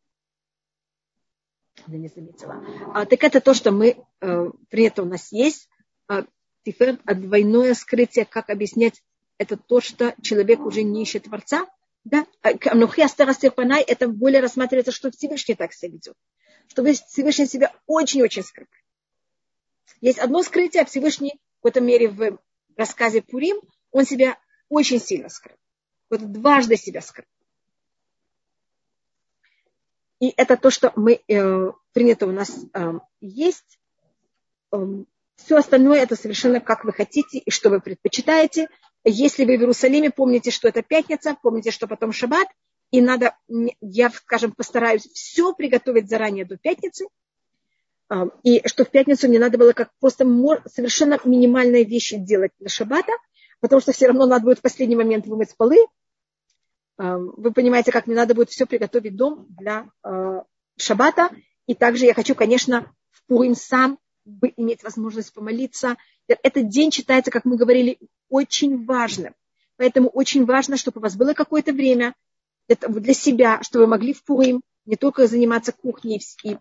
Я 1.87 1.99
не 1.99 2.09
заметила. 2.09 2.65
А, 2.95 3.05
так 3.05 3.23
это 3.23 3.41
то, 3.41 3.53
что 3.55 3.71
мы, 3.71 4.05
э, 4.21 4.51
принято 4.71 5.03
у 5.03 5.07
нас 5.07 5.31
есть. 5.33 5.69
А, 6.09 6.25
двойное 6.65 7.75
скрытие, 7.75 8.25
как 8.25 8.49
объяснять, 8.49 9.03
это 9.37 9.57
то, 9.57 9.81
что 9.81 10.15
человек 10.23 10.61
уже 10.61 10.83
не 10.83 11.03
ищет 11.03 11.25
Творца, 11.25 11.67
да? 12.05 12.27
Амнухи 12.43 13.03
Астарастирпанай, 13.03 13.83
это 13.83 14.09
более 14.09 14.41
рассматривается, 14.41 14.93
что 14.93 15.11
Всевышний 15.11 15.55
так 15.55 15.73
себя 15.73 15.93
ведет. 15.93 16.17
Что 16.69 16.83
Всевышний 16.85 17.47
себя 17.47 17.75
очень-очень 17.87 18.43
скрыт. 18.43 18.69
Есть 20.01 20.19
одно 20.19 20.43
скрытие, 20.43 20.83
а 20.83 20.87
Всевышний 20.87 21.39
в 21.63 21.67
этом 21.67 21.85
мере 21.85 22.09
в 22.09 22.39
рассказе 22.77 23.21
Пурим, 23.21 23.61
он 23.91 24.07
себя 24.07 24.39
очень 24.71 25.01
сильно 25.01 25.29
скрыл. 25.29 25.57
Вот 26.09 26.33
дважды 26.33 26.77
себя 26.77 27.03
скрыл. 27.03 27.27
И 30.25 30.33
это 30.39 30.57
то, 30.57 30.71
что 30.71 30.91
мы 30.97 31.21
э, 31.29 31.73
принято 31.93 32.27
у 32.27 32.33
нас 32.33 32.51
э, 32.73 32.93
есть. 33.21 33.79
Э, 34.73 34.79
все 35.37 35.57
остальное 35.59 36.01
это 36.01 36.17
совершенно 36.17 36.61
как 36.61 36.87
вы 36.87 36.95
хотите 36.95 37.37
и 37.37 37.51
что 37.51 37.69
вы 37.69 37.79
предпочитаете. 37.79 38.69
Если 39.05 39.45
вы 39.45 39.59
в 39.59 39.61
Иерусалиме, 39.61 40.11
помните, 40.11 40.51
что 40.51 40.67
это 40.67 40.81
пятница, 40.81 41.37
помните, 41.43 41.73
что 41.73 41.87
потом 41.87 42.13
шаббат, 42.13 42.49
и 42.91 43.03
надо, 43.03 43.37
я, 43.83 44.09
скажем, 44.09 44.53
постараюсь 44.53 45.07
все 45.13 45.53
приготовить 45.53 46.09
заранее 46.09 46.47
до 46.47 46.57
пятницы, 46.57 47.05
и 48.45 48.67
что 48.67 48.87
в 48.87 48.91
пятницу 48.91 49.29
мне 49.29 49.39
надо 49.39 49.59
было 49.59 49.75
как 49.75 49.91
просто 50.01 50.25
совершенно 50.73 51.19
минимальные 51.23 51.85
вещи 51.85 52.17
делать 52.17 52.53
для 52.59 52.71
шаббата, 52.71 53.13
потому 53.61 53.83
что 53.83 53.93
все 53.93 54.07
равно 54.07 54.25
надо 54.25 54.47
будет 54.47 54.61
в 54.61 54.63
последний 54.63 54.97
момент 54.97 55.27
вымыть 55.27 55.55
полы. 55.55 55.77
Вы 56.97 57.53
понимаете, 57.53 57.91
как 57.93 58.07
мне 58.07 58.17
надо 58.17 58.35
будет 58.35 58.51
все 58.51 58.67
приготовить 58.67 59.17
дом 59.17 59.47
для 59.49 59.89
а, 60.03 60.45
шаббата. 60.77 61.31
И 61.67 61.75
также 61.75 62.05
я 62.05 62.15
хочу, 62.15 62.35
конечно, 62.35 62.93
в 63.11 63.25
Пурим 63.27 63.55
сам 63.55 63.99
иметь 64.57 64.83
возможность 64.83 65.33
помолиться. 65.33 65.97
Этот 66.29 66.69
день 66.69 66.93
считается, 66.93 67.31
как 67.31 67.45
мы 67.45 67.57
говорили, 67.57 67.99
очень 68.29 68.85
важным. 68.85 69.35
Поэтому 69.77 70.09
очень 70.09 70.45
важно, 70.45 70.77
чтобы 70.77 71.01
у 71.01 71.03
вас 71.03 71.17
было 71.17 71.35
какое-то 71.35 71.73
время 71.73 72.15
для 72.69 73.15
себя, 73.15 73.63
чтобы 73.63 73.85
вы 73.85 73.91
могли 73.91 74.13
в 74.13 74.25
Пурим 74.25 74.63
не 74.87 74.97
только 74.97 75.27
заниматься 75.27 75.73
кухней 75.73 76.23
и 76.43 76.59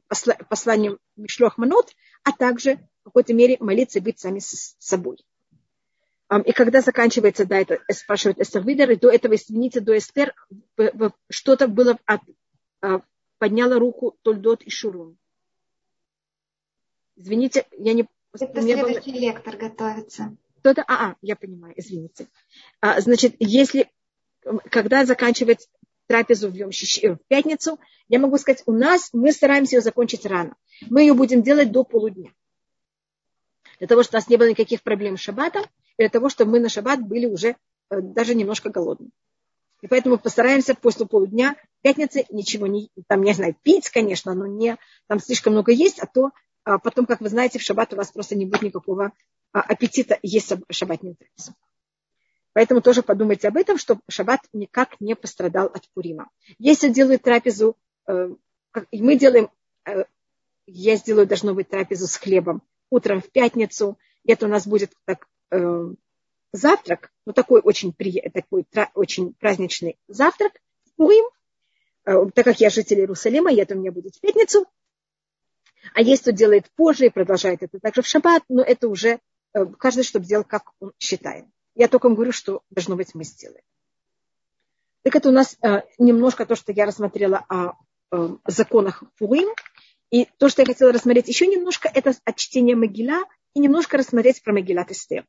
посланием 0.50 0.98
Мишлох 1.16 1.58
Манот, 1.58 1.92
а 2.24 2.32
также 2.32 2.78
в 3.02 3.06
какой-то 3.06 3.34
мере 3.34 3.58
молиться 3.60 4.00
и 4.00 4.02
быть 4.02 4.20
сами 4.20 4.40
с 4.40 4.76
собой. 4.80 5.18
И 6.42 6.52
когда 6.52 6.82
заканчивается, 6.82 7.46
да, 7.46 7.60
это 7.60 7.80
спрашивает 7.92 8.40
Эстер 8.40 8.66
Видер, 8.66 8.92
и 8.92 8.96
до 8.96 9.10
этого, 9.10 9.36
извините, 9.36 9.82
до 9.82 9.98
Эстер 9.98 10.34
что-то 11.30 11.68
было, 11.68 11.98
от, 12.06 12.22
а, 12.82 13.02
подняла 13.38 13.78
руку 13.78 14.18
Тольдот 14.22 14.64
и 14.64 14.70
Шурун. 14.70 15.18
Извините, 17.16 17.68
я 17.78 17.94
не... 17.94 18.08
Это 18.34 18.62
следующий 18.62 19.12
было... 19.12 19.20
лектор 19.20 19.58
готовится. 19.58 20.36
Кто-то, 20.60 20.84
а, 20.88 21.10
а, 21.10 21.16
я 21.22 21.36
понимаю, 21.36 21.74
извините. 21.78 22.28
А, 22.80 23.00
значит, 23.02 23.36
если, 23.40 23.92
когда 24.72 25.06
заканчивается 25.06 25.68
трапезу 26.08 26.50
в, 26.50 26.54
в 26.54 27.18
пятницу, 27.28 27.80
я 28.08 28.20
могу 28.20 28.38
сказать, 28.38 28.64
у 28.66 28.72
нас 28.72 29.10
мы 29.14 29.32
стараемся 29.32 29.76
ее 29.76 29.82
закончить 29.82 30.26
рано. 30.26 30.56
Мы 30.90 31.02
ее 31.02 31.14
будем 31.14 31.44
делать 31.44 31.72
до 31.72 31.84
полудня. 31.84 32.34
Для 33.80 33.88
того, 33.88 34.04
чтобы 34.04 34.18
у 34.18 34.20
нас 34.22 34.30
не 34.30 34.38
было 34.38 34.50
никаких 34.50 34.82
проблем 34.82 35.18
с 35.18 35.22
шаббатом, 35.22 35.66
для 35.98 36.10
того, 36.10 36.30
чтобы 36.30 36.52
мы 36.52 36.60
на 36.60 36.70
шаббат 36.70 37.02
были 37.02 37.26
уже 37.26 37.56
э, 37.90 38.02
даже 38.02 38.36
немножко 38.36 38.70
голодны. 38.70 39.10
И 39.82 39.88
поэтому 39.88 40.18
постараемся 40.18 40.76
после 40.76 41.06
полудня 41.06 41.58
пятницы 41.82 42.26
ничего 42.30 42.68
не, 42.68 42.90
там, 43.08 43.22
не 43.22 43.34
знаю, 43.34 43.56
пить, 43.64 43.90
конечно, 43.90 44.34
но 44.34 44.48
не 44.48 44.78
там 45.08 45.20
слишком 45.20 45.54
много 45.54 45.72
есть, 45.72 46.00
а 46.00 46.08
то 46.08 46.32
а 46.64 46.80
потом, 46.80 47.06
как 47.06 47.20
вы 47.20 47.30
знаете, 47.30 47.60
в 47.60 47.62
шаббат 47.62 47.94
у 47.94 47.98
вас 47.98 48.12
просто 48.12 48.36
не 48.36 48.46
будет 48.46 48.62
никакого 48.62 49.12
а, 49.52 49.62
аппетита 49.62 50.18
есть 50.22 50.54
шаббатную 50.70 51.16
трапезу. 51.16 51.54
Поэтому 52.54 52.82
тоже 52.82 53.04
подумайте 53.04 53.48
об 53.48 53.58
этом, 53.58 53.78
чтобы 53.78 54.02
шаббат 54.10 54.42
никак 54.54 55.02
не 55.02 55.16
пострадал 55.16 55.68
от 55.68 55.90
Пурима. 55.94 56.30
Если 56.60 56.90
делают 56.90 57.24
трапезу, 57.24 57.76
э, 58.08 58.30
мы 58.92 59.16
делаем, 59.18 59.50
э, 59.86 60.06
я 60.68 60.96
сделаю, 60.96 61.28
должно 61.28 61.54
быть 61.54 61.70
трапезу 61.70 62.08
с 62.08 62.16
хлебом 62.16 62.62
утром 62.90 63.22
в 63.22 63.32
пятницу. 63.32 63.98
Это 64.26 64.46
у 64.46 64.50
нас 64.50 64.68
будет 64.68 64.94
так, 65.06 65.28
э, 65.54 65.94
завтрак, 66.52 67.12
ну 67.26 67.34
такой 67.34 67.62
очень, 67.62 67.94
такой 68.34 68.66
очень 68.94 69.34
праздничный 69.34 69.98
завтрак 70.08 70.54
в 70.86 70.96
Пурим. 70.96 71.26
Так 72.04 72.44
как 72.44 72.60
я 72.60 72.70
житель 72.70 73.00
Иерусалима, 73.00 73.54
и 73.54 73.56
это 73.56 73.76
у 73.76 73.78
меня 73.78 73.94
будет 73.94 74.16
в 74.16 74.20
пятницу. 74.20 74.66
А 75.94 76.02
есть 76.02 76.24
кто 76.24 76.32
делает 76.32 76.70
позже 76.76 77.06
и 77.06 77.10
продолжает 77.10 77.64
это 77.64 77.80
также 77.80 78.02
в 78.02 78.08
шаббат, 78.08 78.44
но 78.50 78.62
это 78.62 78.90
уже 78.90 79.20
каждый, 79.80 80.04
чтобы 80.04 80.26
сделал, 80.26 80.44
как 80.44 80.74
он 80.82 80.92
считает. 81.00 81.46
Я 81.76 81.88
только 81.88 82.10
говорю, 82.10 82.32
что 82.34 82.62
должно 82.70 82.96
быть 82.96 83.16
мы 83.16 83.24
сделаем. 83.24 83.64
Так 85.04 85.16
это 85.18 85.30
у 85.30 85.32
нас 85.32 85.58
э, 85.62 85.82
немножко 85.98 86.46
то, 86.46 86.56
что 86.56 86.72
я 86.72 86.86
рассмотрела 86.86 87.46
о 87.50 87.74
э, 88.12 88.30
законах 88.48 89.04
Пурим. 89.18 89.50
И 90.12 90.28
то, 90.38 90.48
что 90.48 90.62
я 90.62 90.66
хотела 90.66 90.94
рассмотреть 90.94 91.28
еще 91.28 91.48
немножко, 91.48 91.90
это 91.94 92.14
от 92.24 92.36
чтения 92.38 92.76
Могиля 92.76 93.24
и 93.54 93.60
немножко 93.60 93.98
рассмотреть 93.98 94.42
про 94.44 94.54
Могилат 94.54 94.92
Эстер. 94.92 95.26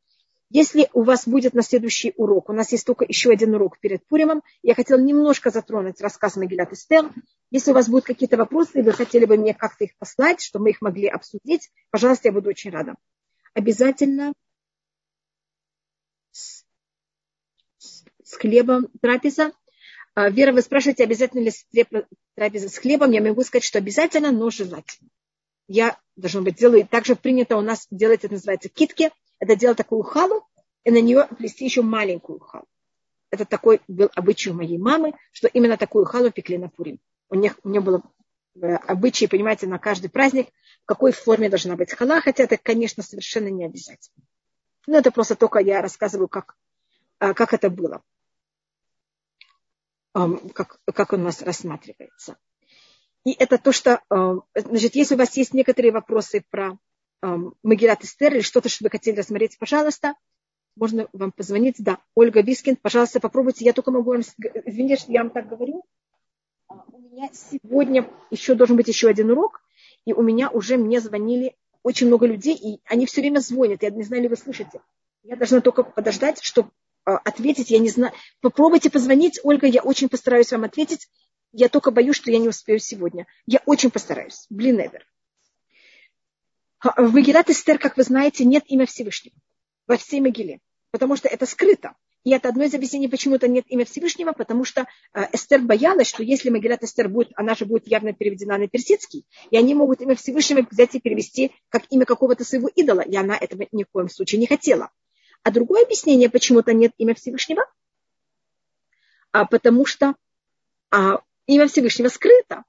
Если 0.51 0.89
у 0.93 1.03
вас 1.03 1.27
будет 1.27 1.55
на 1.55 1.63
следующий 1.63 2.13
урок, 2.17 2.49
у 2.49 2.53
нас 2.53 2.71
есть 2.73 2.87
только 2.87 3.05
еще 3.05 3.31
один 3.31 3.55
урок 3.55 3.79
перед 3.81 4.07
Пуримом, 4.07 4.43
я 4.63 4.75
хотела 4.75 5.01
немножко 5.01 5.51
затронуть 5.51 6.01
рассказ 6.01 6.37
Могилат 6.37 6.73
Эстер. 6.73 7.11
Если 7.51 7.71
у 7.71 7.75
вас 7.75 7.89
будут 7.89 8.05
какие-то 8.05 8.37
вопросы, 8.37 8.81
и 8.81 8.83
вы 8.83 8.93
хотели 8.93 9.25
бы 9.25 9.37
мне 9.37 9.55
как-то 9.55 9.85
их 9.85 9.97
послать, 9.99 10.43
чтобы 10.43 10.65
мы 10.65 10.71
их 10.71 10.81
могли 10.81 11.09
обсудить, 11.09 11.71
пожалуйста, 11.91 12.29
я 12.29 12.33
буду 12.33 12.51
очень 12.51 12.71
рада. 12.71 12.95
Обязательно 13.55 14.33
с 18.25 18.37
хлебом 18.37 18.89
трапеза. 19.01 19.53
А, 20.15 20.31
Вера, 20.31 20.53
вы 20.53 20.63
спрашиваете, 20.63 21.05
обязательно 21.05 21.41
ли 21.41 21.53
трапеза 22.35 22.69
с 22.69 22.79
хлебом? 22.79 23.11
Я 23.13 23.23
могу 23.23 23.43
сказать, 23.43 23.65
что 23.65 23.79
обязательно, 23.79 24.33
но 24.33 24.51
желательно. 24.51 25.11
Я, 25.67 25.99
должно 26.17 26.43
быть, 26.43 26.57
делаю. 26.57 26.87
Также 26.87 27.17
принято 27.17 27.57
у 27.57 27.61
нас 27.61 27.87
делать, 27.91 28.25
это 28.25 28.35
называется 28.35 28.69
китки. 28.69 29.11
Это 29.39 29.57
делать 29.57 29.79
такую 29.79 30.03
халу, 30.03 30.47
и 30.85 30.91
на 30.91 31.01
нее 31.01 31.29
плести 31.39 31.65
еще 31.65 31.83
маленькую 31.83 32.41
халу. 32.41 32.67
Это 33.31 33.45
такой 33.45 33.81
был 33.89 34.11
обычай 34.15 34.51
у 34.51 34.55
моей 34.55 34.79
мамы, 34.79 35.15
что 35.33 35.49
именно 35.49 35.77
такую 35.77 36.05
халу 36.05 36.31
пекли 36.31 36.59
на 36.59 36.69
Пурим. 36.69 37.01
У 37.31 37.35
них, 37.35 37.59
у 37.65 37.69
нее 37.69 37.81
было 37.81 38.03
э, 38.55 38.75
обычай, 38.75 39.27
понимаете, 39.27 39.67
на 39.67 39.79
каждый 39.79 40.09
праздник, 40.09 40.49
в 40.83 40.87
какой 40.87 41.13
форме 41.13 41.49
должна 41.49 41.77
быть 41.77 41.93
хала, 41.93 42.21
хотя 42.21 42.45
это, 42.45 42.57
конечно, 42.57 43.03
совершенно 43.03 43.49
не 43.49 43.65
обязательно. 43.65 44.25
Но 44.87 44.99
это 44.99 45.11
просто 45.11 45.35
только 45.35 45.59
я 45.59 45.81
рассказываю, 45.81 46.29
как, 46.29 46.57
а, 47.19 47.35
как 47.35 47.55
это 47.55 47.71
было 47.71 48.03
как, 50.55 50.79
как 50.87 51.13
он 51.13 51.23
у 51.23 51.25
нас 51.25 51.43
рассматривается. 51.43 52.37
И 53.25 53.33
это 53.33 53.59
то, 53.59 53.73
что, 53.73 54.01
э, 54.11 54.35
значит, 54.55 54.95
если 54.95 55.15
у 55.15 55.19
вас 55.19 55.37
есть 55.37 55.55
некоторые 55.55 55.93
вопросы 55.93 56.45
про 56.51 56.79
Магират 57.23 58.05
Эстер 58.05 58.35
или 58.35 58.43
что-то, 58.43 58.69
что 58.69 58.85
вы 58.85 58.91
хотели 58.91 59.17
рассмотреть, 59.17 59.59
пожалуйста, 59.59 60.15
можно 60.77 61.09
вам 61.13 61.33
позвонить. 61.33 61.77
Да, 61.79 61.99
Ольга 62.15 62.43
Вискин, 62.43 62.77
пожалуйста, 62.77 63.21
попробуйте. 63.21 63.65
Я 63.65 63.73
только 63.73 63.91
могу 63.91 64.11
вам, 64.11 64.21
извините, 64.21 64.97
что 64.97 65.13
я 65.13 65.23
вам 65.23 65.31
так 65.31 65.49
говорю. 65.49 65.85
А, 66.69 66.85
у 66.93 66.99
меня 66.99 67.31
сегодня 67.33 68.11
еще 68.31 68.55
должен 68.55 68.77
быть 68.77 68.89
еще 68.89 69.09
один 69.09 69.31
урок, 69.31 69.63
и 70.05 70.13
у 70.13 70.23
меня 70.23 70.51
уже 70.51 70.77
мне 70.77 71.01
звонили 71.01 71.57
очень 71.83 72.09
много 72.09 72.27
людей, 72.27 72.55
и 72.55 72.81
они 72.87 73.07
все 73.07 73.21
время 73.21 73.39
звонят. 73.39 73.83
Я 73.83 73.91
не 73.91 74.03
знаю, 74.03 74.23
ли 74.23 74.29
вы 74.29 74.37
слышите. 74.37 74.81
Я 75.23 75.37
должна 75.37 75.61
только 75.61 75.83
подождать, 75.85 76.43
чтобы 76.43 76.71
а, 77.05 77.17
ответить. 77.19 77.71
Я 77.71 77.79
не 77.79 77.89
знаю. 77.89 78.13
Попробуйте 78.41 78.91
позвонить, 78.91 79.41
Ольга, 79.43 79.67
я 79.67 79.83
очень 79.83 80.09
постараюсь 80.09 80.51
вам 80.53 80.65
ответить. 80.65 81.09
Я 81.53 81.69
только 81.69 81.93
боюсь, 81.93 82.17
что 82.17 82.33
я 82.33 82.39
не 82.39 82.49
успею 82.49 82.81
сегодня. 82.81 83.27
Я 83.47 83.63
очень 83.65 83.91
постараюсь. 83.91 84.47
Блин, 84.51 84.81
Эвер. 84.81 85.07
В 86.85 87.15
Магилат 87.15 87.49
Эстер, 87.49 87.79
как 87.79 87.97
вы 87.97 88.03
знаете, 88.03 88.45
нет 88.45 88.65
имя 88.67 88.87
Всевышнего 88.87 89.35
во 89.87 89.97
всей 89.97 90.21
могиле, 90.21 90.61
потому 90.91 91.17
что 91.17 91.29
это 91.29 91.47
скрыто. 91.47 91.95
И 92.25 92.31
это 92.31 92.49
одно 92.49 92.65
из 92.65 92.75
объяснений, 92.75 93.09
почему 93.09 93.39
то 93.39 93.47
нет 93.49 93.65
имя 93.69 93.85
Всевышнего, 93.85 94.33
потому 94.33 94.65
что 94.65 94.87
э, 95.13 95.25
Эстер 95.33 95.61
боялась, 95.61 96.09
что 96.09 96.23
если 96.23 96.49
Магилат 96.49 96.83
Эстер 96.83 97.09
будет, 97.09 97.33
она 97.37 97.55
же 97.55 97.67
будет 97.67 97.87
явно 97.87 98.15
переведена 98.15 98.57
на 98.57 98.67
персидский, 98.67 99.27
и 99.51 99.59
они 99.59 99.75
могут 99.75 100.01
имя 100.01 100.15
Всевышнего 100.15 100.67
взять 100.71 100.95
и 100.95 101.01
перевести 101.01 101.53
как 101.69 101.85
имя 101.91 102.07
какого-то 102.07 102.45
своего 102.45 102.69
идола, 102.69 103.03
и 103.03 103.15
она 103.15 103.37
этого 103.37 103.67
ни 103.73 103.85
в 103.85 103.89
коем 103.91 104.09
случае 104.09 104.41
не 104.41 104.47
хотела. 104.47 104.91
А 105.43 105.51
другое 105.51 105.85
объяснение, 105.85 106.31
почему-то 106.31 106.73
нет 106.73 106.93
имя 106.97 107.15
Всевышнего, 107.15 107.63
а 109.33 109.45
потому 109.45 109.85
что 109.85 110.15
а, 110.91 111.21
имя 111.47 111.67
Всевышнего 111.69 112.09
скрыто. 112.09 112.65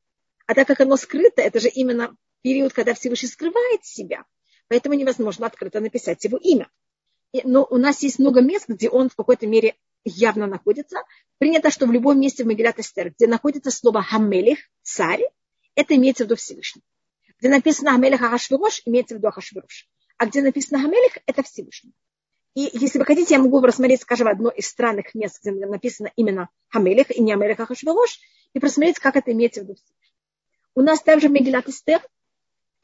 А 0.48 0.54
так 0.54 0.68
как 0.68 0.82
оно 0.82 0.98
скрыто, 0.98 1.42
это 1.42 1.62
же 1.62 1.70
именно 1.70 2.14
период, 2.46 2.74
когда 2.74 2.94
Всевышний 2.94 3.28
скрывает 3.28 3.84
себя. 3.84 4.24
Поэтому 4.68 4.94
невозможно 4.94 5.48
открыто 5.48 5.80
написать 5.80 6.24
его 6.24 6.38
имя. 6.38 6.70
Но 7.44 7.66
у 7.68 7.78
нас 7.78 8.04
есть 8.04 8.20
много 8.20 8.42
мест, 8.42 8.66
где 8.68 8.88
он 8.88 9.10
в 9.10 9.16
какой-то 9.16 9.48
мере 9.48 9.74
явно 10.04 10.46
находится. 10.46 11.00
Принято, 11.40 11.72
что 11.72 11.88
в 11.88 11.92
любом 11.92 12.20
месте 12.20 12.44
в 12.44 12.48
Магилат 12.48 12.78
Эстер, 12.78 13.10
где 13.10 13.26
находится 13.26 13.72
слово 13.72 14.04
Хамелих, 14.04 14.60
царь, 14.84 15.24
это 15.74 15.96
имеется 15.96 16.24
в 16.24 16.28
виду 16.28 16.36
Всевышний. 16.36 16.84
Где 17.40 17.50
написано 17.50 17.90
Хамелих 17.90 18.22
Ахашвирош, 18.22 18.84
имеется 18.86 19.16
в 19.16 19.18
виду 19.18 19.28
Ахашвирош. 19.30 19.90
А 20.18 20.28
где 20.28 20.44
написано 20.44 20.80
Хамелих, 20.80 21.18
это 21.26 21.42
Всевышний. 21.42 21.94
И 22.54 22.70
если 22.74 23.00
вы 23.00 23.06
хотите, 23.06 23.34
я 23.34 23.42
могу 23.42 23.60
рассмотреть, 23.60 24.02
скажем, 24.04 24.28
одно 24.28 24.52
из 24.52 24.68
странных 24.68 25.16
мест, 25.16 25.40
где 25.42 25.52
написано 25.52 26.12
именно 26.16 26.50
Хамелих 26.68 27.10
и 27.10 27.24
не 27.24 27.34
Амелих 27.34 27.60
Ахашвирош, 27.60 28.20
и 28.54 28.60
просмотреть, 28.60 29.00
как 29.00 29.16
это 29.16 29.32
имеется 29.32 29.62
в 29.62 29.64
виду. 29.64 29.78
У 30.76 30.82
нас 30.82 31.02
также 31.02 31.28
Мегилат 31.28 31.68
Эстер 31.68 32.02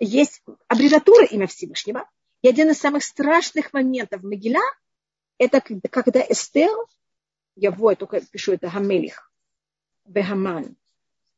есть 0.05 0.41
аббревиатура 0.67 1.25
имя 1.25 1.47
Всевышнего. 1.47 2.09
И 2.41 2.49
один 2.49 2.71
из 2.71 2.79
самых 2.79 3.03
страшных 3.03 3.71
моментов 3.71 4.21
в 4.21 4.25
Мегиля, 4.25 4.61
это 5.37 5.61
когда 5.61 6.21
Эстер, 6.21 6.75
я 7.55 7.71
вот 7.71 7.99
только 7.99 8.21
пишу 8.21 8.53
это 8.53 8.69
Хамелих, 8.69 9.31
Бехаман, 10.05 10.75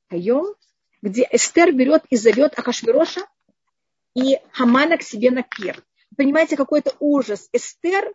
Хайом, 0.09 0.55
где 1.01 1.27
Эстер 1.29 1.73
берет 1.73 2.05
и 2.09 2.15
зовет 2.15 2.57
Ахашвироша 2.57 3.21
и 4.15 4.39
Хамана 4.51 4.97
к 4.97 5.03
себе 5.03 5.31
на 5.31 5.43
пир. 5.43 5.83
Понимаете, 6.15 6.55
какой 6.55 6.79
это 6.79 6.95
ужас. 6.99 7.49
Эстер 7.51 8.13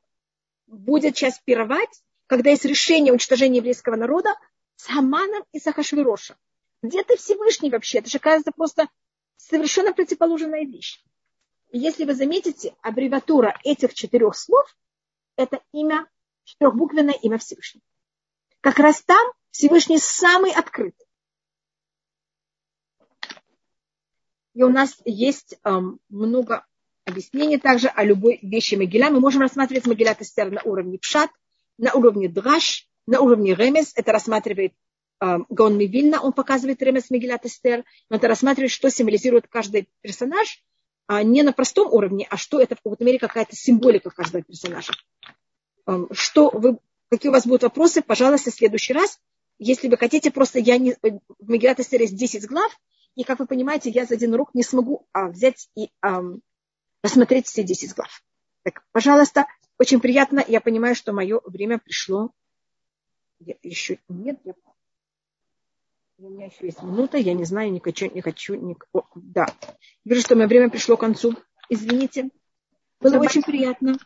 будет 0.66 1.16
сейчас 1.16 1.38
пировать, 1.40 2.03
когда 2.26 2.51
есть 2.51 2.64
решение 2.64 3.12
уничтожения 3.12 3.59
еврейского 3.59 3.96
народа, 3.96 4.34
с 4.76 4.86
Хаманом 4.86 5.44
и 5.53 5.59
с 5.59 5.66
Ахашвирошем. 5.66 6.36
Где 6.82 7.03
ты 7.03 7.16
Всевышний 7.16 7.70
вообще? 7.70 7.99
Это 7.99 8.09
же, 8.09 8.18
кажется, 8.18 8.53
просто 8.53 8.88
совершенно 9.39 9.95
противоположная 9.95 10.64
вещь. 10.64 11.03
Если 11.70 12.05
вы 12.05 12.14
заметите, 12.14 12.74
аббревиатура 12.82 13.59
этих 13.64 13.95
четырех 13.95 14.36
слов– 14.36 14.76
это 15.36 15.62
имя, 15.72 16.07
четырехбуквенное 16.45 17.14
имя 17.22 17.39
Всевышнего. 17.39 17.84
Как 18.61 18.78
раз 18.78 19.03
там 19.03 19.32
Всевышний 19.51 19.99
самый 19.99 20.53
открытый. 20.53 21.07
И 24.55 24.62
у 24.62 24.70
нас 24.70 24.97
есть 25.05 25.57
эм, 25.62 26.01
много 26.09 26.66
объяснений 27.05 27.59
также 27.59 27.89
о 27.89 28.03
любой 28.03 28.41
вещи 28.43 28.74
Могиля. 28.74 29.11
Мы 29.11 29.20
можем 29.20 29.43
рассматривать 29.43 29.86
Могиля 29.86 30.14
Тестер 30.14 30.51
на 30.51 30.62
уровне 30.62 30.99
Пшат, 30.99 31.30
на 31.76 31.93
уровне 31.93 32.28
Драш, 32.28 32.89
на 33.07 33.20
уровне 33.20 33.55
ремес, 33.55 33.93
это 33.95 34.12
рассматривает 34.12 34.74
э, 35.21 35.39
Гаон 35.49 35.79
Мивильна, 35.79 36.21
он 36.21 36.33
показывает 36.33 36.83
ремес 36.83 37.11
Мегилат 37.11 37.45
Эстер, 37.47 37.85
это 38.11 38.29
рассматривает, 38.29 38.71
что 38.71 38.91
символизирует 38.91 39.47
каждый 39.49 39.89
персонаж, 40.01 40.62
а 41.07 41.23
не 41.23 41.43
на 41.43 41.53
простом 41.53 41.93
уровне, 41.93 42.27
а 42.29 42.37
что 42.37 42.61
это 42.61 42.75
в 42.75 42.83
какой-то 42.83 43.05
мере 43.05 43.19
какая-то 43.19 43.57
символика 43.57 44.11
каждого 44.11 44.43
персонажа. 44.43 44.93
Э, 45.87 46.07
что 46.12 46.51
вы, 46.51 46.79
какие 47.11 47.31
у 47.31 47.33
вас 47.33 47.47
будут 47.47 47.62
вопросы, 47.62 48.03
пожалуйста, 48.03 48.51
в 48.51 48.55
следующий 48.55 48.93
раз. 48.93 49.19
Если 49.59 49.89
вы 49.89 49.97
хотите, 49.97 50.31
просто 50.31 50.59
я 50.59 50.79
не... 50.79 50.97
В 51.03 51.51
Мегилат 51.51 51.81
Эстер 51.81 52.01
есть 52.03 52.16
10 52.16 52.47
глав, 52.47 52.79
и, 53.16 53.25
как 53.25 53.41
вы 53.41 53.47
понимаете, 53.47 53.91
я 53.91 54.05
за 54.05 54.14
один 54.14 54.35
урок 54.35 54.55
не 54.55 54.62
смогу 54.62 55.09
а, 55.12 55.29
взять 55.29 55.69
и 55.75 55.91
а, 56.01 56.23
рассмотреть 57.03 57.47
все 57.47 57.64
10 57.64 57.95
глав. 57.95 58.23
Так, 58.62 58.85
пожалуйста, 58.93 59.47
очень 59.79 59.99
приятно. 59.99 60.45
Я 60.47 60.61
понимаю, 60.61 60.95
что 60.95 61.12
мое 61.12 61.41
время 61.45 61.79
пришло 61.79 62.31
еще 63.62 63.99
нет. 64.09 64.39
Я... 64.45 64.55
У 66.21 66.31
меня 66.31 66.47
еще 66.47 66.66
есть 66.66 66.83
минута, 66.83 67.16
я 67.16 67.33
не 67.33 67.45
знаю, 67.45 67.71
не 67.71 67.79
хочу, 67.79 68.11
не 68.12 68.21
хочу, 68.21 68.55
не... 68.55 68.77
О, 68.93 69.03
да. 69.14 69.47
Вижу, 70.05 70.21
что 70.21 70.35
мое 70.35 70.49
время 70.49 70.69
пришло 70.69 70.97
к 70.97 71.01
концу. 71.01 71.35
Извините. 71.69 72.31
Было 73.01 73.12
Давай. 73.12 73.29
очень 73.29 73.43
приятно. 73.43 73.97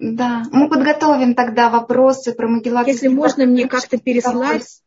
Да, 0.00 0.42
мы 0.50 0.68
подготовим 0.68 1.36
тогда 1.36 1.70
вопросы 1.70 2.34
про 2.34 2.48
Магеллан. 2.48 2.84
Если 2.86 3.06
можно 3.06 3.46
мне 3.46 3.68
как-то 3.68 3.98
переслать, 3.98 4.82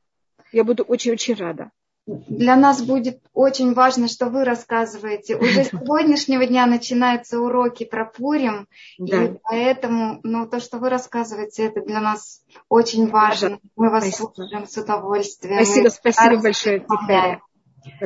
я 0.51 0.65
буду 0.65 0.83
очень-очень 0.83 1.35
рада 1.35 1.71
для 2.07 2.55
нас 2.55 2.83
будет 2.83 3.19
очень 3.33 3.73
важно, 3.73 4.07
что 4.07 4.27
вы 4.27 4.43
рассказываете. 4.43 5.37
Уже 5.37 5.63
с 5.63 5.69
сегодняшнего 5.71 6.45
дня 6.45 6.65
начинаются 6.67 7.39
уроки 7.39 7.83
про 7.83 8.05
Пурим, 8.05 8.67
да. 8.99 9.25
и 9.25 9.33
поэтому 9.43 10.19
ну, 10.23 10.47
то, 10.47 10.59
что 10.59 10.77
вы 10.77 10.89
рассказываете, 10.89 11.65
это 11.65 11.81
для 11.81 11.99
нас 11.99 12.43
очень 12.69 13.09
важно. 13.09 13.59
Мы 13.75 13.89
вас 13.89 14.03
спасибо. 14.03 14.31
слушаем 14.35 14.67
с 14.67 14.77
удовольствием. 14.77 15.63
Спасибо, 15.63 15.89
спасибо 15.89 16.41
большое, 16.41 16.79
Тиферет. 16.79 17.39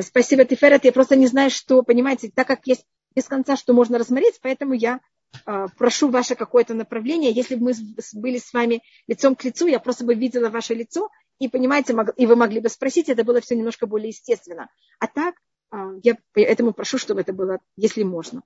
Спасибо, 0.00 0.44
Тиферет. 0.44 0.84
Я 0.84 0.92
просто 0.92 1.16
не 1.16 1.26
знаю, 1.26 1.50
что, 1.50 1.82
понимаете, 1.82 2.30
так 2.34 2.46
как 2.46 2.60
есть 2.66 2.84
без 3.14 3.24
конца, 3.24 3.56
что 3.56 3.74
можно 3.74 3.98
рассмотреть, 3.98 4.38
поэтому 4.40 4.72
я 4.72 5.00
э, 5.46 5.66
прошу 5.76 6.08
ваше 6.08 6.36
какое-то 6.36 6.72
направление. 6.74 7.32
Если 7.32 7.54
бы 7.54 7.64
мы 7.66 7.72
были 8.14 8.38
с 8.38 8.52
вами 8.52 8.82
лицом 9.06 9.34
к 9.34 9.44
лицу, 9.44 9.66
я 9.66 9.78
просто 9.78 10.04
бы 10.04 10.14
видела 10.14 10.48
ваше 10.48 10.74
лицо, 10.74 11.08
и, 11.40 11.48
понимаете, 11.48 11.96
и 12.16 12.26
вы 12.26 12.36
могли 12.36 12.60
бы 12.60 12.68
спросить, 12.68 13.08
это 13.08 13.24
было 13.24 13.40
все 13.40 13.56
немножко 13.56 13.86
более 13.86 14.10
естественно. 14.10 14.68
А 14.98 15.06
так, 15.06 15.34
а, 15.70 15.92
я 16.02 16.16
поэтому 16.34 16.72
прошу, 16.74 16.98
чтобы 16.98 17.22
это 17.22 17.32
было, 17.32 17.60
если 17.76 18.02
можно. 18.02 18.42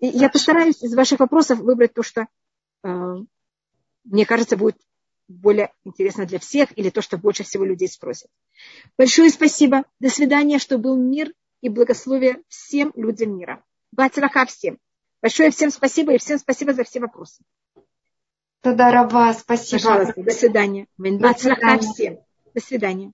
И 0.00 0.06
я 0.08 0.30
постараюсь 0.30 0.82
из 0.82 0.94
ваших 0.94 1.20
вопросов 1.20 1.58
выбрать 1.58 1.92
то, 1.92 2.02
что 2.02 2.26
а, 2.82 3.16
мне 4.04 4.24
кажется, 4.24 4.56
будет 4.56 4.78
более 5.28 5.74
интересно 5.84 6.24
для 6.24 6.38
всех, 6.38 6.76
или 6.78 6.88
то, 6.88 7.02
что 7.02 7.18
больше 7.18 7.44
всего 7.44 7.64
людей 7.64 7.88
спросят. 7.88 8.30
Большое 8.96 9.28
спасибо. 9.28 9.84
До 10.00 10.08
свидания, 10.08 10.58
что 10.58 10.78
был 10.78 10.96
мир 10.96 11.34
и 11.60 11.68
благословие 11.68 12.42
всем 12.48 12.92
людям 12.96 13.36
мира. 13.36 13.62
Бацлаха 13.92 14.46
всем. 14.46 14.78
Большое 15.20 15.50
всем 15.50 15.70
спасибо 15.70 16.14
и 16.14 16.18
всем 16.18 16.38
спасибо 16.38 16.72
за 16.72 16.84
все 16.84 17.00
вопросы. 17.00 17.42
Тогда 18.62 18.90
раба, 18.90 19.32
спасибо. 19.34 19.82
Пожалуйста, 19.82 20.22
до 20.22 20.30
свидания. 20.32 20.86
До 20.98 21.34
свидания. 21.34 22.24
До 22.54 22.60
свидания. 22.60 23.12